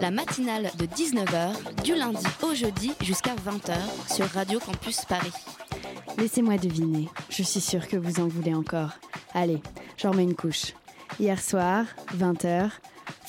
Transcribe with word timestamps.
La 0.00 0.10
matinale 0.10 0.70
de 0.78 0.86
19h, 0.86 1.82
du 1.84 1.94
lundi 1.94 2.24
au 2.42 2.54
jeudi 2.54 2.92
jusqu'à 3.02 3.34
20h 3.34 4.14
sur 4.14 4.26
Radio 4.30 4.58
Campus 4.58 5.04
Paris. 5.04 5.32
Laissez-moi 6.16 6.56
deviner, 6.56 7.08
je 7.28 7.42
suis 7.42 7.60
sûre 7.60 7.86
que 7.86 7.98
vous 7.98 8.18
en 8.18 8.26
voulez 8.26 8.54
encore. 8.54 8.92
Allez, 9.34 9.60
j'en 9.98 10.12
remets 10.12 10.22
une 10.22 10.34
couche. 10.34 10.72
Hier 11.18 11.38
soir, 11.40 11.84
20h, 12.18 12.70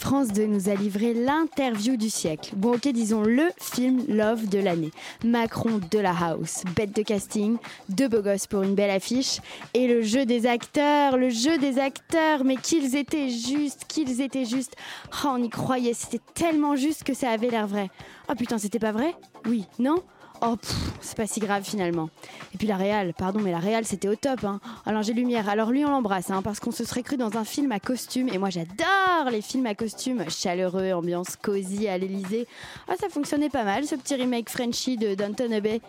France 0.02 0.30
2 0.30 0.48
nous 0.48 0.68
a 0.68 0.74
livré 0.74 1.14
l'interview 1.14 1.96
du 1.96 2.10
siècle. 2.10 2.54
Bon 2.56 2.74
ok, 2.74 2.88
disons 2.88 3.22
le 3.22 3.44
film 3.62 4.04
Love 4.08 4.50
de 4.50 4.58
l'année. 4.58 4.90
Macron 5.24 5.80
de 5.92 6.00
la 6.00 6.12
house, 6.12 6.64
bête 6.76 6.96
de 6.96 7.04
casting, 7.04 7.58
deux 7.88 8.08
beaux 8.08 8.24
gosses 8.24 8.48
pour 8.48 8.64
une 8.64 8.74
belle 8.74 8.90
affiche, 8.90 9.42
et 9.76 9.88
le 9.88 10.02
jeu 10.02 10.26
des 10.26 10.48
acteurs, 10.48 11.18
le 11.18 11.30
jeu 11.30 11.60
des 11.60 11.78
acteurs, 11.78 12.44
mais 12.44 12.56
qu'ils 12.56 12.96
étaient 12.96 13.30
justes, 13.30 13.86
qu'ils 13.88 14.22
étaient 14.22 14.46
justes. 14.46 14.76
Oh, 15.24 15.34
on 15.34 15.44
y 15.44 15.50
croyait, 15.50 15.94
c'était 15.94 16.22
tellement 16.34 16.76
juste 16.76 17.04
que 17.04 17.14
ça 17.14 17.30
avait 17.30 17.52
l'air 17.52 17.68
vrai. 17.68 17.92
Oh 18.28 18.34
putain, 18.34 18.58
c'était 18.58 18.80
pas 18.80 18.92
vrai? 18.92 19.16
Oui, 19.46 19.66
non? 19.78 20.02
Oh, 20.44 20.56
c'est 21.02 21.16
pas 21.16 21.28
si 21.28 21.40
grave 21.40 21.64
finalement. 21.64 22.10
Et 22.56 22.58
puis 22.58 22.66
la 22.68 22.76
réal, 22.76 23.14
pardon, 23.14 23.40
mais 23.40 23.52
la 23.52 23.60
réal 23.60 23.86
c'était 23.86 24.08
au 24.08 24.16
top. 24.16 24.44
Hein. 24.44 24.60
Alors 24.88 25.04
j'ai 25.04 25.14
Lumière, 25.14 25.48
alors 25.48 25.70
lui 25.70 25.86
on 25.86 25.92
l'embrasse, 25.92 26.32
hein, 26.32 26.42
parce 26.42 26.60
qu'on 26.60 26.72
se 26.72 26.84
serait 26.84 27.04
cru 27.04 27.16
dans 27.16 27.38
un 27.38 27.44
film 27.44 27.72
à 27.72 27.80
costume. 27.80 28.28
Et 28.30 28.40
moi 28.40 28.50
j'adore 28.50 29.30
les 29.32 29.42
films 29.42 29.68
à 29.68 29.76
costume, 29.76 30.28
chaleureux, 30.30 30.94
ambiance 30.94 31.36
cosy 31.36 31.88
à 31.88 31.98
l'Elysée. 32.00 32.48
Ah, 32.88 32.94
ça 33.00 33.08
fonctionnait 33.10 33.50
pas 33.50 33.64
mal 33.64 33.86
ce 33.86 33.94
petit 33.94 34.16
remake 34.16 34.50
Frenchy 34.50 34.98
de 34.98 35.14
Downton 35.14 35.54
Abbey. 35.54 35.80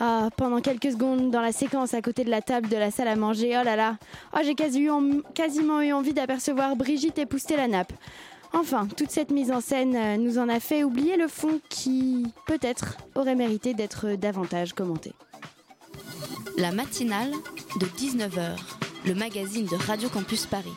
Ah, 0.00 0.30
pendant 0.38 0.62
quelques 0.62 0.92
secondes 0.92 1.30
dans 1.30 1.42
la 1.42 1.52
séquence 1.52 1.92
à 1.92 2.00
côté 2.00 2.24
de 2.24 2.30
la 2.30 2.40
table 2.40 2.68
de 2.68 2.76
la 2.76 2.90
salle 2.90 3.08
à 3.08 3.16
manger, 3.16 3.58
oh 3.60 3.64
là 3.64 3.76
là, 3.76 3.98
oh, 4.34 4.38
j'ai 4.42 4.54
quasiment 4.54 5.82
eu 5.82 5.92
envie 5.92 6.14
d'apercevoir 6.14 6.76
Brigitte 6.76 7.18
épouster 7.18 7.56
la 7.56 7.68
nappe. 7.68 7.92
Enfin, 8.54 8.86
toute 8.86 9.10
cette 9.10 9.30
mise 9.30 9.50
en 9.50 9.60
scène 9.60 9.96
euh, 9.96 10.16
nous 10.16 10.38
en 10.38 10.48
a 10.48 10.60
fait 10.60 10.84
oublier 10.84 11.16
le 11.16 11.26
fond 11.26 11.60
qui, 11.70 12.26
peut-être, 12.46 12.98
aurait 13.14 13.34
mérité 13.34 13.72
d'être 13.72 14.14
davantage 14.14 14.74
commenté. 14.74 15.12
La 16.58 16.70
matinale 16.70 17.32
de 17.80 17.86
19h, 17.86 18.56
le 19.06 19.14
magazine 19.14 19.66
de 19.66 19.76
Radio 19.76 20.08
Campus 20.10 20.44
Paris. 20.46 20.72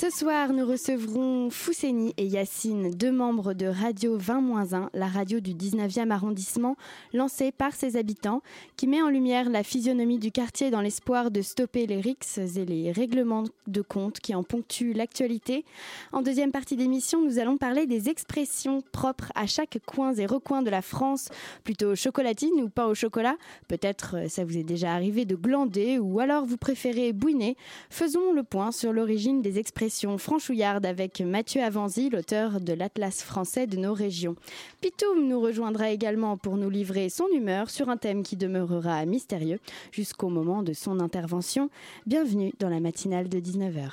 Ce 0.00 0.10
soir, 0.10 0.52
nous 0.52 0.64
recevrons 0.64 1.50
Fousseni 1.50 2.14
et 2.18 2.24
Yacine, 2.24 2.92
deux 2.92 3.10
membres 3.10 3.52
de 3.52 3.66
Radio 3.66 4.16
20-1, 4.16 4.90
la 4.94 5.08
radio 5.08 5.40
du 5.40 5.54
19e 5.54 6.12
arrondissement, 6.12 6.76
lancée 7.12 7.50
par 7.50 7.74
ses 7.74 7.96
habitants, 7.96 8.40
qui 8.76 8.86
met 8.86 9.02
en 9.02 9.08
lumière 9.08 9.50
la 9.50 9.64
physionomie 9.64 10.20
du 10.20 10.30
quartier 10.30 10.70
dans 10.70 10.82
l'espoir 10.82 11.32
de 11.32 11.42
stopper 11.42 11.88
les 11.88 12.00
rixes 12.00 12.38
et 12.38 12.64
les 12.64 12.92
règlements 12.92 13.42
de 13.66 13.82
compte 13.82 14.20
qui 14.20 14.36
en 14.36 14.44
ponctuent 14.44 14.92
l'actualité. 14.92 15.64
En 16.12 16.22
deuxième 16.22 16.52
partie 16.52 16.76
d'émission, 16.76 17.20
nous 17.20 17.40
allons 17.40 17.56
parler 17.56 17.86
des 17.86 18.08
expressions 18.08 18.84
propres 18.92 19.32
à 19.34 19.48
chaque 19.48 19.80
coin 19.84 20.14
et 20.14 20.26
recoin 20.26 20.62
de 20.62 20.70
la 20.70 20.80
France, 20.80 21.28
plutôt 21.64 21.96
chocolatine 21.96 22.60
ou 22.62 22.68
pas 22.68 22.86
au 22.86 22.94
chocolat? 22.94 23.34
Peut-être 23.66 24.14
euh, 24.14 24.28
ça 24.28 24.44
vous 24.44 24.58
est 24.58 24.62
déjà 24.62 24.94
arrivé 24.94 25.24
de 25.24 25.34
glander 25.34 25.98
ou 25.98 26.20
alors 26.20 26.44
vous 26.44 26.56
préférez 26.56 27.12
bouiner. 27.12 27.56
Faisons 27.90 28.32
le 28.32 28.44
point 28.44 28.70
sur 28.70 28.92
l'origine 28.92 29.42
des 29.42 29.58
expressions 29.58 29.87
franchouillardes 30.18 30.86
avec 30.86 31.20
Mathieu 31.20 31.62
Avanzi, 31.62 32.10
l'auteur 32.10 32.60
de 32.60 32.72
l'Atlas 32.72 33.22
français 33.22 33.66
de 33.66 33.76
nos 33.76 33.94
régions. 33.94 34.36
Pitoum 34.80 35.26
nous 35.26 35.40
rejoindra 35.40 35.90
également 35.90 36.36
pour 36.36 36.56
nous 36.56 36.70
livrer 36.70 37.08
son 37.08 37.26
humeur 37.28 37.70
sur 37.70 37.88
un 37.88 37.96
thème 37.96 38.22
qui 38.22 38.36
demeurera 38.36 39.04
mystérieux 39.06 39.60
jusqu'au 39.90 40.28
moment 40.28 40.62
de 40.62 40.72
son 40.72 41.00
intervention. 41.00 41.70
Bienvenue 42.06 42.52
dans 42.58 42.68
la 42.68 42.80
matinale 42.80 43.28
de 43.28 43.38
19h. 43.38 43.92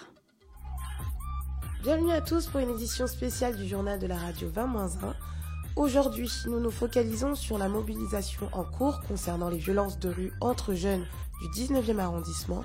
Bienvenue 1.83 2.11
à 2.11 2.21
tous 2.21 2.47
pour 2.47 2.59
une 2.59 2.71
édition 2.71 3.07
spéciale 3.07 3.55
du 3.55 3.67
journal 3.67 3.99
de 3.99 4.07
la 4.07 4.17
radio 4.17 4.49
20-1. 4.49 5.13
Aujourd'hui, 5.75 6.29
nous 6.47 6.59
nous 6.59 6.71
focalisons 6.71 7.35
sur 7.35 7.57
la 7.57 7.69
mobilisation 7.69 8.49
en 8.53 8.63
cours 8.63 9.01
concernant 9.07 9.49
les 9.49 9.57
violences 9.57 9.99
de 9.99 10.09
rue 10.09 10.33
entre 10.41 10.73
jeunes 10.73 11.05
du 11.41 11.61
19e 11.61 11.99
arrondissement. 11.99 12.63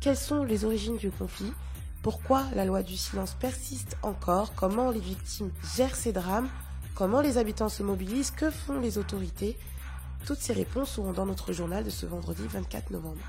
Quelles 0.00 0.16
sont 0.16 0.44
les 0.44 0.64
origines 0.64 0.96
du 0.96 1.10
conflit? 1.10 1.52
Pourquoi 2.06 2.44
la 2.54 2.64
loi 2.64 2.84
du 2.84 2.96
silence 2.96 3.34
persiste 3.34 3.96
encore 4.04 4.54
Comment 4.54 4.92
les 4.92 5.00
victimes 5.00 5.50
gèrent 5.74 5.96
ces 5.96 6.12
drames 6.12 6.48
Comment 6.94 7.20
les 7.20 7.36
habitants 7.36 7.68
se 7.68 7.82
mobilisent 7.82 8.30
Que 8.30 8.48
font 8.48 8.78
les 8.78 8.96
autorités 8.96 9.56
Toutes 10.24 10.38
ces 10.38 10.52
réponses 10.52 10.92
seront 10.92 11.10
dans 11.10 11.26
notre 11.26 11.52
journal 11.52 11.82
de 11.82 11.90
ce 11.90 12.06
vendredi 12.06 12.46
24 12.46 12.92
novembre. 12.92 13.20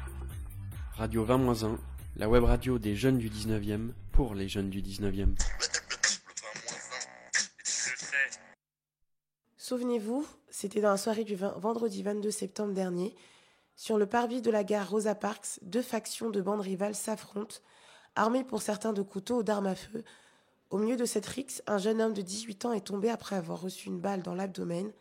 Radio 0.94 1.26
20-1, 1.26 1.78
la 2.18 2.30
web 2.30 2.44
radio 2.44 2.78
des 2.78 2.96
jeunes 2.96 3.18
du 3.18 3.32
19e 3.32 3.94
pour 4.12 4.36
les 4.36 4.48
jeunes 4.48 4.70
du 4.70 4.84
19e. 4.84 5.36
Souvenez-vous, 9.58 10.24
c'était 10.52 10.82
dans 10.82 10.92
la 10.92 10.98
soirée 10.98 11.24
du 11.24 11.34
20 11.34 11.58
vendredi 11.58 12.04
22 12.04 12.30
septembre 12.30 12.76
dernier. 12.76 13.16
Sur 13.76 13.98
le 13.98 14.06
parvis 14.06 14.44
de 14.44 14.52
la 14.52 14.64
gare 14.64 14.88
Rosa 14.88 15.16
Parks, 15.16 15.58
deux 15.64 15.82
factions 15.82 16.30
de 16.30 16.42
bandes 16.42 16.62
rivales 16.62 16.94
s'affrontent, 16.94 17.56
armées 18.18 18.44
pour 18.44 18.62
certains 18.62 18.94
de 18.94 19.02
couteaux 19.02 19.38
ou 19.38 19.44
d'armes 19.44 19.68
à 19.68 19.76
feu. 19.76 20.04
Au 20.70 20.78
milieu 20.78 20.98
de 20.98 21.06
cette 21.06 21.26
rixe, 21.26 21.64
un 21.68 21.78
jeune 21.78 22.02
homme 22.02 22.14
de 22.14 22.22
18 22.22 22.66
ans 22.66 22.74
est 22.74 22.86
tombé 22.88 23.10
après 23.10 23.38
avoir 23.38 23.62
reçu 23.62 23.88
une 23.88 24.00
balle 24.00 24.22
dans 24.22 24.36
l'abdomen. 24.36 24.92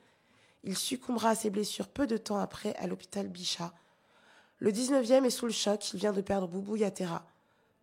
Il 0.63 0.77
succombera 0.77 1.31
à 1.31 1.35
ses 1.35 1.51
blessures 1.51 1.89
peu 1.89 2.07
de 2.07 2.17
temps 2.17 2.39
après 2.39 2.75
à 2.77 2.87
l'hôpital 2.87 3.29
Bichat. 3.29 3.73
Le 4.59 4.71
19e 4.71 5.25
est 5.25 5.31
sous 5.31 5.47
le 5.47 5.53
choc, 5.53 5.93
il 5.93 5.99
vient 5.99 6.13
de 6.13 6.21
perdre 6.21 6.47
Boubou 6.47 6.77
Yatera. 6.77 7.27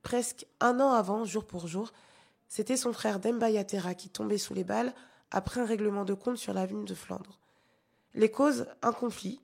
Presque 0.01 0.45
un 0.59 0.79
an 0.79 0.91
avant, 0.91 1.25
jour 1.25 1.45
pour 1.45 1.67
jour, 1.67 1.91
c'était 2.47 2.77
son 2.77 2.93
frère 2.93 3.19
Demba 3.19 3.49
Yatera 3.49 3.95
qui 3.95 4.09
tombait 4.09 4.37
sous 4.37 4.53
les 4.53 4.63
balles 4.63 4.93
après 5.31 5.61
un 5.61 5.65
règlement 5.65 6.05
de 6.05 6.13
compte 6.13 6.37
sur 6.37 6.53
l'avenue 6.53 6.85
de 6.85 6.93
Flandre. 6.93 7.39
Les 8.13 8.29
causes, 8.29 8.67
un 8.81 8.93
conflit, 8.93 9.39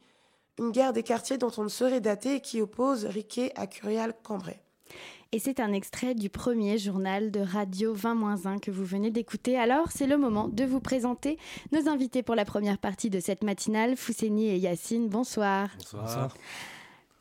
une 0.59 0.72
guerre 0.72 0.94
des 0.94 1.03
quartiers 1.03 1.38
dont 1.38 1.51
on 1.57 1.63
ne 1.63 1.69
saurait 1.69 2.01
dater 2.01 2.35
et 2.35 2.41
qui 2.41 2.61
oppose 2.61 3.05
Riquet 3.05 3.51
à 3.55 3.66
Curial-Cambrai. 3.67 4.61
Et 5.31 5.38
c'est 5.38 5.59
un 5.59 5.73
extrait 5.73 6.16
du 6.16 6.28
premier 6.28 6.79
journal 6.79 7.29
de 7.29 7.40
Radio 7.40 7.95
20-1 7.95 8.59
que 8.59 8.72
vous 8.72 8.84
venez 8.84 9.12
d'écouter. 9.12 9.59
Alors, 9.59 9.91
c'est 9.91 10.07
le 10.07 10.17
moment 10.17 10.47
de 10.47 10.63
vous 10.63 10.79
présenter 10.79 11.38
nos 11.72 11.88
invités 11.88 12.23
pour 12.23 12.34
la 12.34 12.45
première 12.45 12.79
partie 12.79 13.12
de 13.12 13.19
cette 13.19 13.44
matinale, 13.44 13.95
Fousseni 13.95 14.47
et 14.47 14.57
Yacine. 14.57 15.07
Bonsoir. 15.07 15.69
Bonsoir. 15.78 16.35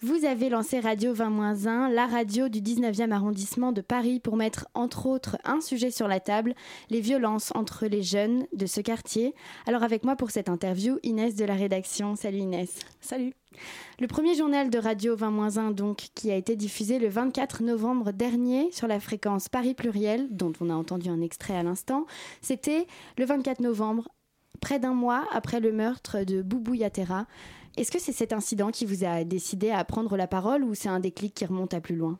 Vous 0.01 0.25
avez 0.25 0.49
lancé 0.49 0.81
Radio 0.81 1.13
20-1, 1.13 1.93
la 1.93 2.07
radio 2.07 2.49
du 2.49 2.63
19e 2.63 3.11
arrondissement 3.11 3.73
de 3.73 3.83
Paris, 3.83 4.21
pour 4.21 4.37
mettre 4.37 4.69
entre 4.73 5.05
autres 5.05 5.37
un 5.45 5.61
sujet 5.61 5.91
sur 5.91 6.09
la 6.09 6.21
table, 6.21 6.55
les 6.89 7.01
violences 7.01 7.53
entre 7.55 7.87
les 7.87 8.03
jeunes 8.03 8.47
de 8.55 8.65
ce 8.65 8.81
quartier. 8.81 9.35
Alors 9.67 9.83
avec 9.83 10.05
moi 10.05 10.17
pour 10.17 10.31
cette 10.31 10.49
interview, 10.49 10.99
Inès 11.03 11.35
de 11.35 11.45
la 11.45 11.57
rédaction. 11.57 12.17
Salut 12.17 12.39
Inès. 12.39 12.79
Salut. 13.03 13.35
Le 14.01 14.07
premier 14.07 14.35
journal 14.37 14.71
de 14.71 14.79
Radio 14.79 15.17
20-1, 15.17 15.75
donc, 15.75 16.09
qui 16.15 16.31
a 16.31 16.37
été 16.37 16.55
diffusé 16.55 16.99
le 16.99 17.09
24 17.09 17.63
novembre 17.63 18.13
dernier 18.13 18.71
sur 18.73 18.87
la 18.87 19.01
fréquence 19.01 19.49
Paris 19.49 19.75
Pluriel, 19.75 20.29
dont 20.31 20.53
on 20.61 20.71
a 20.71 20.75
entendu 20.75 21.09
un 21.09 21.21
extrait 21.21 21.57
à 21.57 21.63
l'instant, 21.63 22.07
c'était 22.41 22.87
le 23.17 23.25
24 23.25 23.61
novembre, 23.61 24.09
près 24.61 24.79
d'un 24.79 24.95
mois 24.95 25.27
après 25.33 25.61
le 25.61 25.73
meurtre 25.73 26.23
de 26.25 26.43
Boubou 26.43 26.75
Yatera. 26.75 27.27
Est-ce 27.77 27.91
que 27.91 27.99
c'est 27.99 28.13
cet 28.13 28.33
incident 28.33 28.71
qui 28.71 28.87
vous 28.87 29.05
a 29.05 29.25
décidé 29.25 29.71
à 29.71 29.85
prendre 29.85 30.17
la 30.17 30.27
parole 30.27 30.63
ou 30.65 30.75
c'est 30.75 30.89
un 30.89 31.01
déclic 31.01 31.35
qui 31.35 31.45
remonte 31.47 31.75
à 31.75 31.81
plus 31.81 31.97
loin? 31.97 32.19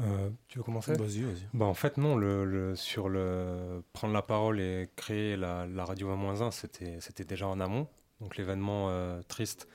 Euh, 0.00 0.30
tu 0.48 0.58
veux 0.58 0.64
commencer? 0.64 0.92
Vas-y, 0.92 1.22
vas-y. 1.22 1.46
bah, 1.54 1.64
En 1.66 1.74
fait, 1.74 1.96
non. 1.96 2.14
Le, 2.16 2.44
le- 2.44 2.76
sur 2.76 3.08
le 3.08 3.82
prendre 3.92 4.14
la 4.14 4.22
parole 4.22 4.60
et 4.60 4.88
créer 4.96 5.36
la, 5.36 5.66
la 5.66 5.84
radio 5.84 6.08
1-1, 6.10 6.50
c'était 6.52 6.98
c'était 7.00 7.24
déjà 7.24 7.48
en 7.48 7.58
amont. 7.58 7.88
Donc 8.20 8.36
l'événement 8.36 8.86
euh, 8.90 9.20
triste 9.26 9.66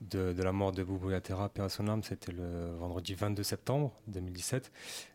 de, 0.00 0.42
la 0.42 0.52
mort 0.52 0.72
de 0.72 0.82
Boubou 0.84 1.10
Yatera, 1.10 1.48
paix 1.48 1.62
à 1.62 1.68
son 1.68 1.88
âme, 1.88 2.02
c'était 2.02 2.32
le 2.32 2.74
vendredi 2.78 3.14
22 3.14 3.42
septembre 3.42 3.92
2017. 4.08 4.70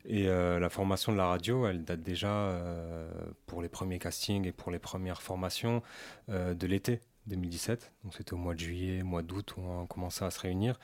Et 0.05 0.27
euh, 0.27 0.59
la 0.59 0.69
formation 0.69 1.11
de 1.11 1.17
la 1.17 1.27
radio, 1.27 1.67
elle 1.67 1.83
date 1.83 2.01
déjà 2.01 2.29
euh, 2.31 3.09
pour 3.45 3.61
les 3.61 3.69
premiers 3.69 3.99
castings 3.99 4.45
et 4.45 4.51
pour 4.51 4.71
les 4.71 4.79
premières 4.79 5.21
formations 5.21 5.81
euh, 6.29 6.53
de 6.53 6.67
l'été 6.67 6.99
2017. 7.27 7.91
Donc 8.03 8.13
c'était 8.15 8.33
au 8.33 8.37
mois 8.37 8.53
de 8.53 8.59
juillet, 8.59 9.03
mois 9.03 9.21
d'août 9.21 9.55
où 9.57 9.61
on 9.61 9.85
commençait 9.85 10.25
à 10.25 10.31
se 10.31 10.39
réunir. 10.39 10.79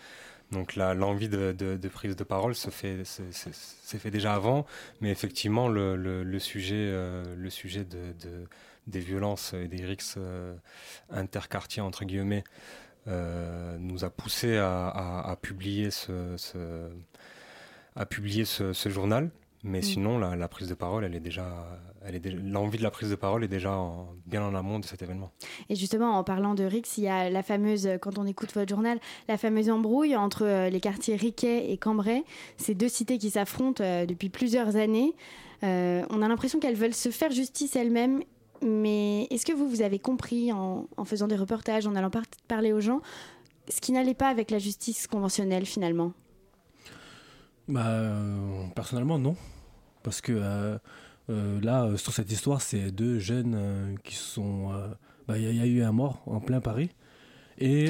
Donc 0.51 0.77
là, 0.77 0.93
l'envie 0.93 1.27
de, 1.27 1.51
de- 1.51 1.87
prise 1.89 2.15
de 2.15 2.23
parole 2.23 2.55
s'est 2.55 2.71
fait 2.71 4.11
déjà 4.11 4.33
avant, 4.33 4.65
mais 5.01 5.11
effectivement 5.11 5.67
le, 5.67 6.39
sujet, 6.39 6.89
le 7.35 7.49
sujet 7.49 7.83
de, 7.83 8.13
de- 8.13 8.47
des 8.85 9.01
violences 9.01 9.51
et 9.53 9.67
des 9.67 9.83
rixes 9.83 10.17
interquartiers, 11.09 11.81
entre 11.81 12.05
guillemets, 12.05 12.45
nous 13.07 14.03
a 14.03 14.09
poussé 14.09 14.57
à, 14.57 15.37
publier 15.41 15.91
ce, 15.91 16.35
à 17.95 18.05
publier 18.05 18.45
ce, 18.45 18.89
journal. 18.89 19.29
Mais 19.63 19.79
mm. 19.79 19.83
sinon, 19.83 20.19
la, 20.19 20.47
prise 20.47 20.69
de 20.69 20.75
parole, 20.75 21.03
elle 21.03 21.15
est 21.15 21.19
déjà, 21.19 21.45
elle 22.05 22.15
est 22.15 22.29
l'envie 22.29 22.77
de 22.77 22.83
la 22.83 22.91
prise 22.91 23.09
de 23.09 23.15
parole 23.15 23.43
est 23.43 23.49
déjà 23.49 23.77
bien 24.25 24.43
en 24.43 24.55
amont 24.55 24.79
de 24.79 24.85
cet 24.85 25.01
événement. 25.01 25.31
Et 25.69 25.75
justement, 25.75 26.17
en 26.17 26.23
parlant 26.23 26.53
de 26.53 26.63
Rix, 26.63 26.97
il 26.97 27.03
y 27.03 27.07
a 27.07 27.29
la 27.29 27.43
fameuse, 27.43 27.89
quand 28.01 28.17
on 28.17 28.25
écoute 28.25 28.53
votre 28.53 28.69
journal, 28.69 28.99
la 29.27 29.37
fameuse 29.37 29.69
embrouille 29.69 30.15
entre 30.15 30.45
euh, 30.45 30.69
les 30.69 30.79
quartiers 30.79 31.15
Riquet 31.15 31.71
et 31.71 31.77
Cambrai, 31.77 32.23
ces 32.57 32.75
deux 32.75 32.89
cités 32.89 33.17
qui 33.17 33.31
s'affrontent 33.31 33.83
euh, 33.83 34.05
depuis 34.05 34.29
plusieurs 34.29 34.75
années. 34.75 35.15
Euh, 35.63 36.05
on 36.09 36.21
a 36.21 36.27
l'impression 36.27 36.59
qu'elles 36.59 36.75
veulent 36.75 36.93
se 36.93 37.09
faire 37.09 37.31
justice 37.31 37.75
elles-mêmes. 37.75 38.21
Mais 38.61 39.27
est-ce 39.29 39.45
que 39.45 39.53
vous, 39.53 39.69
vous 39.69 39.81
avez 39.81 39.99
compris 39.99 40.51
en, 40.51 40.87
en 40.97 41.05
faisant 41.05 41.27
des 41.27 41.35
reportages, 41.35 41.85
en 41.87 41.95
allant 41.95 42.11
parler 42.47 42.73
aux 42.73 42.79
gens, 42.79 43.01
ce 43.69 43.81
qui 43.81 43.91
n'allait 43.91 44.13
pas 44.13 44.29
avec 44.29 44.51
la 44.51 44.59
justice 44.59 45.07
conventionnelle 45.07 45.65
finalement? 45.65 46.13
Bah, 47.67 48.13
Personnellement, 48.75 49.19
non. 49.19 49.35
Parce 50.03 50.21
que 50.21 50.31
euh, 50.31 50.77
euh, 51.29 51.59
là, 51.61 51.83
euh, 51.83 51.97
sur 51.97 52.13
cette 52.13 52.31
histoire, 52.31 52.61
c'est 52.61 52.91
deux 52.91 53.19
jeunes 53.19 53.97
qui 54.03 54.15
sont. 54.15 54.71
Bah, 55.27 55.37
il 55.37 55.53
y, 55.53 55.59
a 55.59 55.65
eu 55.65 55.81
un 55.81 55.91
mort 55.91 56.21
en 56.25 56.39
plein 56.39 56.61
Paris. 56.61 56.89
Et 57.59 57.87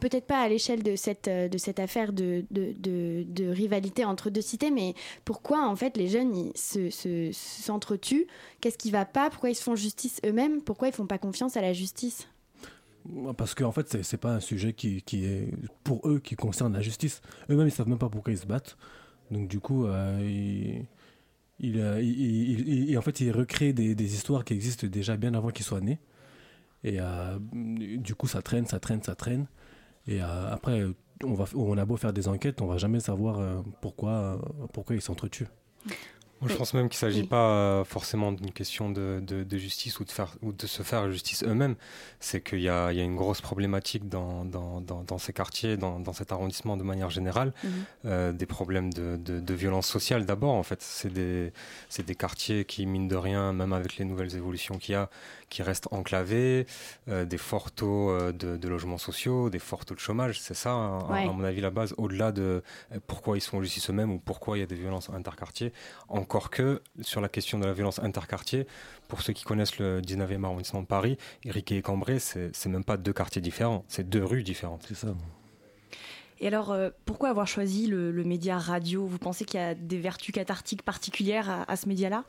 peut-être 0.00 0.26
pas 0.26 0.40
à 0.40 0.48
l'échelle 0.48 0.82
de 0.82 0.94
cette 0.94 1.28
de 1.28 1.58
cette 1.58 1.80
affaire 1.80 2.12
de, 2.12 2.44
de, 2.50 2.74
de, 3.22 3.48
rivalité 3.48 4.04
entre 4.04 4.28
deux 4.30 4.42
cités, 4.42 4.70
mais 4.70 4.94
pourquoi 5.24 5.66
en 5.66 5.74
fait 5.74 5.96
les 5.96 6.08
jeunes 6.08 6.34
ils 6.36 6.52
se, 6.56 6.90
se, 6.90 7.30
s'entretuent? 7.32 8.26
Qu'est-ce 8.60 8.76
qui 8.76 8.90
va 8.90 9.06
pas? 9.06 9.30
Pourquoi 9.30 9.50
ils 9.50 9.54
se 9.54 9.62
font 9.62 9.74
justice 9.74 10.20
eux-mêmes? 10.26 10.60
Pourquoi 10.60 10.88
ils 10.88 10.94
font 10.94 11.06
pas 11.06 11.18
confiance 11.18 11.56
à 11.56 11.62
la 11.62 11.72
justice? 11.72 12.28
Parce 13.38 13.54
qu'en 13.54 13.72
fait, 13.72 13.88
c'est, 13.88 14.02
c'est 14.02 14.18
pas 14.18 14.34
un 14.34 14.40
sujet 14.40 14.74
qui, 14.74 15.00
qui, 15.00 15.24
est 15.24 15.48
pour 15.82 16.06
eux 16.06 16.18
qui 16.18 16.36
concerne 16.36 16.74
la 16.74 16.82
justice. 16.82 17.22
Eux-mêmes, 17.48 17.68
ils 17.68 17.72
savent 17.72 17.88
même 17.88 17.98
pas 17.98 18.10
pourquoi 18.10 18.34
ils 18.34 18.38
se 18.38 18.46
battent. 18.46 18.76
Donc, 19.30 19.48
du 19.48 19.60
coup, 19.60 19.86
ils, 21.60 21.80
euh, 21.80 22.00
il, 22.02 22.88
il, 22.90 22.98
en 22.98 23.02
fait, 23.02 23.20
il 23.20 23.30
recrée 23.30 23.72
des, 23.72 23.94
des, 23.94 24.14
histoires 24.14 24.44
qui 24.44 24.54
existent 24.54 24.86
déjà 24.86 25.16
bien 25.16 25.34
avant 25.34 25.50
qu'il 25.50 25.64
soit 25.64 25.80
né. 25.80 25.98
Et 26.84 26.98
euh, 27.00 27.38
du 27.52 28.14
coup, 28.14 28.28
ça 28.28 28.42
traîne, 28.42 28.66
ça 28.66 28.80
traîne, 28.80 29.02
ça 29.02 29.14
traîne. 29.14 29.46
Et 30.06 30.22
euh, 30.22 30.52
après, 30.52 30.84
on, 31.24 31.34
va, 31.34 31.44
on 31.54 31.76
a 31.76 31.84
beau 31.84 31.96
faire 31.96 32.12
des 32.12 32.28
enquêtes, 32.28 32.60
on 32.60 32.66
va 32.66 32.78
jamais 32.78 33.00
savoir 33.00 33.64
pourquoi, 33.80 34.40
pourquoi 34.72 34.96
ils 34.96 35.02
s'entretuent 35.02 35.48
je 36.46 36.54
pense 36.54 36.74
même 36.74 36.88
qu'il 36.88 36.96
ne 36.96 37.12
s'agit 37.12 37.26
pas 37.26 37.50
euh, 37.50 37.84
forcément 37.84 38.30
d'une 38.32 38.52
question 38.52 38.90
de, 38.90 39.20
de, 39.20 39.58
justice 39.58 39.98
ou 39.98 40.04
de, 40.04 40.10
faire, 40.10 40.36
ou 40.42 40.52
de 40.52 40.66
se 40.66 40.82
faire 40.82 41.10
justice 41.10 41.42
eux-mêmes. 41.42 41.74
C'est 42.20 42.40
qu'il 42.40 42.60
y, 42.60 42.64
y 42.64 42.68
a, 42.68 42.92
une 42.92 43.16
grosse 43.16 43.40
problématique 43.40 44.08
dans, 44.08 44.44
dans, 44.44 44.80
dans, 44.80 45.18
ces 45.18 45.32
quartiers, 45.32 45.76
dans, 45.76 45.98
dans, 45.98 46.12
cet 46.12 46.30
arrondissement 46.30 46.76
de 46.76 46.84
manière 46.84 47.10
générale. 47.10 47.52
Mhm. 47.64 47.70
Euh, 48.04 48.32
des 48.32 48.46
problèmes 48.46 48.92
de, 48.92 49.16
de, 49.16 49.54
violence 49.54 49.88
sociale 49.88 50.26
d'abord, 50.26 50.54
en 50.54 50.62
fait. 50.62 50.80
C'est 50.82 51.12
des, 51.12 51.52
des 52.06 52.14
quartiers 52.14 52.64
qui, 52.64 52.86
mine 52.86 53.08
de 53.08 53.16
rien, 53.16 53.52
même 53.52 53.72
avec 53.72 53.96
les 53.96 54.04
nouvelles 54.04 54.36
évolutions 54.36 54.78
qu'il 54.78 54.92
y 54.92 54.96
a, 54.96 55.10
qui 55.48 55.62
restent 55.62 55.88
enclavés, 55.92 56.66
euh, 57.08 57.24
des 57.24 57.38
forts 57.38 57.70
taux 57.70 58.16
de, 58.32 58.68
logements 58.68 58.98
sociaux, 58.98 59.50
des 59.50 59.58
forts 59.58 59.84
taux 59.84 59.94
de 59.94 60.00
chômage. 60.00 60.40
C'est 60.40 60.54
ça, 60.54 60.72
hein, 60.72 60.98
à, 61.10 61.24
mon 61.26 61.44
avis, 61.44 61.60
la 61.60 61.70
base, 61.70 61.94
au-delà 61.96 62.32
de 62.32 62.62
pourquoi 63.06 63.36
ils 63.36 63.40
se 63.40 63.48
font 63.48 63.62
justice 63.62 63.90
eux-mêmes 63.90 64.10
ou 64.10 64.18
pourquoi 64.18 64.56
il 64.56 64.60
y 64.60 64.64
a 64.64 64.66
des 64.66 64.74
violences 64.74 65.10
interquartiers. 65.10 65.72
Encore 66.08 66.50
que 66.50 66.82
sur 67.00 67.20
la 67.20 67.28
question 67.28 67.58
de 67.58 67.66
la 67.66 67.72
violence 67.72 67.98
interquartier, 67.98 68.66
pour 69.08 69.22
ceux 69.22 69.32
qui 69.32 69.44
connaissent 69.44 69.78
le 69.78 70.00
19e 70.00 70.44
arrondissement 70.44 70.82
de 70.82 70.86
Paris, 70.86 71.18
Éric 71.44 71.72
et 71.72 71.82
Cambrai, 71.82 72.18
c'est 72.18 72.66
même 72.66 72.84
pas 72.84 72.96
deux 72.96 73.12
quartiers 73.12 73.42
différents, 73.42 73.84
c'est 73.88 74.08
deux 74.08 74.24
rues 74.24 74.42
différentes. 74.42 74.84
C'est 74.88 74.96
ça. 74.96 75.14
Et 76.40 76.46
alors, 76.46 76.70
euh, 76.70 76.90
pourquoi 77.04 77.30
avoir 77.30 77.48
choisi 77.48 77.88
le, 77.88 78.12
média 78.24 78.58
radio? 78.58 79.06
Vous 79.06 79.18
pensez 79.18 79.44
qu'il 79.44 79.58
y 79.58 79.62
a 79.62 79.74
des 79.74 79.98
vertus 79.98 80.32
cathartiques 80.32 80.82
particulières 80.82 81.64
à 81.66 81.76
ce 81.76 81.88
média-là? 81.88 82.24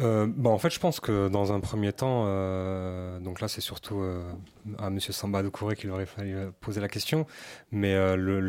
Euh, 0.00 0.26
bah, 0.28 0.50
en 0.50 0.58
fait, 0.58 0.70
je 0.70 0.78
pense 0.78 1.00
que 1.00 1.28
dans 1.28 1.52
un 1.52 1.60
premier 1.60 1.92
temps, 1.92 2.24
euh, 2.26 3.18
donc 3.20 3.40
là, 3.40 3.48
c'est 3.48 3.60
surtout 3.60 4.00
euh, 4.00 4.22
à 4.78 4.90
Monsieur 4.90 5.12
Samba 5.12 5.42
de 5.42 5.48
Kouré 5.48 5.76
qu'il 5.76 5.90
aurait 5.90 6.06
fallu 6.06 6.36
poser 6.60 6.80
la 6.80 6.88
question, 6.88 7.26
mais 7.72 7.96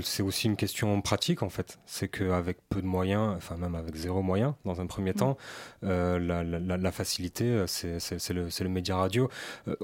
c'est 0.04 0.24
aussi 0.24 0.48
une 0.48 0.56
question 0.56 1.02
pratique 1.02 1.44
en 1.44 1.50
fait. 1.50 1.80
C'est 1.86 2.08
qu'avec 2.08 2.58
peu 2.70 2.82
de 2.82 2.88
moyens, 2.88 3.34
enfin 3.38 3.58
même 3.58 3.76
avec 3.76 3.96
zéro 3.96 4.22
moyen, 4.22 4.56
dans 4.66 4.82
un 4.82 4.86
premier 4.86 5.14
temps, 5.14 5.38
la, 5.82 6.20
la, 6.20 6.44
la, 6.44 6.92
facilité, 6.92 7.64
c'est 7.68 8.34
le, 8.34 8.50
le, 8.60 8.70
média 8.70 8.98
radio. 8.98 9.30